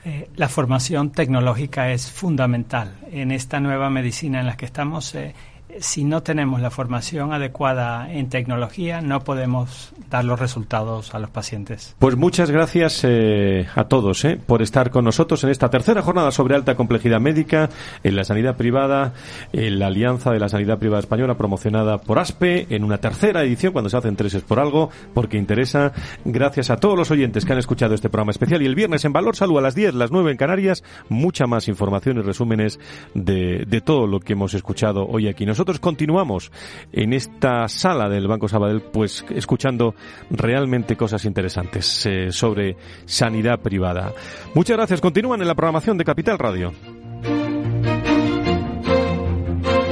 Eh, 0.05 0.29
la 0.35 0.49
formación 0.49 1.11
tecnológica 1.11 1.93
es 1.93 2.11
fundamental. 2.11 2.97
En 3.13 3.31
esta 3.31 3.61
nueva 3.61 3.89
medicina 3.89 4.41
en 4.41 4.47
la 4.47 4.57
que 4.57 4.65
estamos, 4.65 5.15
eh, 5.15 5.35
si 5.81 6.05
no 6.05 6.23
tenemos 6.23 6.61
la 6.61 6.71
formación 6.71 7.33
adecuada 7.33 8.13
en 8.13 8.29
tecnología, 8.29 9.01
no 9.01 9.25
podemos 9.25 9.93
dar 10.11 10.25
los 10.25 10.39
resultados 10.39 11.15
a 11.15 11.19
los 11.19 11.31
pacientes. 11.31 11.97
Pues 11.99 12.17
muchas 12.17 12.51
gracias 12.51 13.01
eh, 13.05 13.67
a 13.75 13.85
todos 13.85 14.25
eh, 14.25 14.39
por 14.45 14.63
estar 14.63 14.91
con 14.91 15.05
nosotros 15.05 15.43
en 15.45 15.51
esta 15.51 15.71
tercera 15.71 16.03
jornada 16.03 16.31
sobre 16.31 16.55
alta 16.55 16.75
complejidad 16.75 17.21
médica 17.21 17.71
en 18.03 18.17
la 18.17 18.25
sanidad 18.25 18.57
privada, 18.57 19.15
en 19.53 19.79
la 19.79 19.87
Alianza 19.87 20.31
de 20.31 20.39
la 20.39 20.49
Sanidad 20.49 20.79
Privada 20.79 21.01
Española 21.01 21.37
promocionada 21.37 21.99
por 21.99 22.19
ASPE, 22.19 22.67
en 22.71 22.85
una 22.85 22.99
tercera 22.99 23.43
edición 23.43 23.73
cuando 23.73 23.91
se 23.91 23.97
hacen 23.97 24.17
tres 24.17 24.35
es 24.35 24.43
por 24.43 24.61
algo, 24.61 24.91
porque 25.15 25.39
interesa. 25.39 25.93
Gracias 26.25 26.71
a 26.71 26.77
todos 26.77 26.99
los 26.99 27.11
oyentes 27.11 27.45
que 27.45 27.53
han 27.53 27.59
escuchado 27.59 27.95
este 27.95 28.09
programa 28.09 28.33
especial 28.33 28.63
y 28.63 28.67
el 28.67 28.75
viernes 28.75 29.05
en 29.05 29.13
Valor 29.13 29.37
Salud 29.37 29.59
a 29.59 29.63
las 29.63 29.75
10, 29.75 29.95
las 29.95 30.11
9 30.11 30.33
en 30.33 30.37
Canarias, 30.37 30.85
mucha 31.09 31.47
más 31.47 31.69
información 31.69 32.19
y 32.19 32.23
resúmenes 32.23 32.79
de, 33.15 33.65
de 33.67 33.81
todo 33.81 34.07
lo 34.07 34.21
que 34.21 34.35
hemos 34.35 34.55
escuchado 34.55 35.07
hoy 35.07 35.29
aquí. 35.29 35.47
Nosotros 35.47 35.62
nosotros 35.63 35.79
continuamos 35.79 36.51
en 36.91 37.13
esta 37.13 37.69
sala 37.69 38.09
del 38.09 38.27
Banco 38.27 38.49
Sabadell, 38.49 38.83
pues 38.83 39.25
escuchando 39.31 39.95
realmente 40.29 40.97
cosas 40.97 41.25
interesantes 41.25 42.05
eh, 42.05 42.33
sobre 42.33 42.77
sanidad 43.05 43.61
privada. 43.61 44.13
Muchas 44.55 44.77
gracias. 44.77 45.01
Continúan 45.01 45.41
en 45.41 45.47
la 45.47 45.55
programación 45.55 45.97
de 45.99 46.05
Capital 46.05 46.37
Radio. 46.37 46.73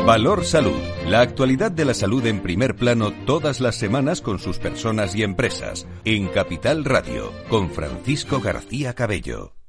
Valor 0.04 0.44
Salud. 0.44 0.74
La 1.06 1.20
actualidad 1.20 1.70
de 1.70 1.84
la 1.84 1.94
salud 1.94 2.26
en 2.26 2.40
primer 2.40 2.74
plano 2.74 3.12
todas 3.24 3.60
las 3.60 3.76
semanas 3.76 4.22
con 4.22 4.40
sus 4.40 4.58
personas 4.58 5.14
y 5.14 5.22
empresas. 5.22 5.86
En 6.04 6.26
Capital 6.26 6.84
Radio, 6.84 7.32
con 7.48 7.70
Francisco 7.70 8.40
García 8.40 8.94
Cabello. 8.94 9.59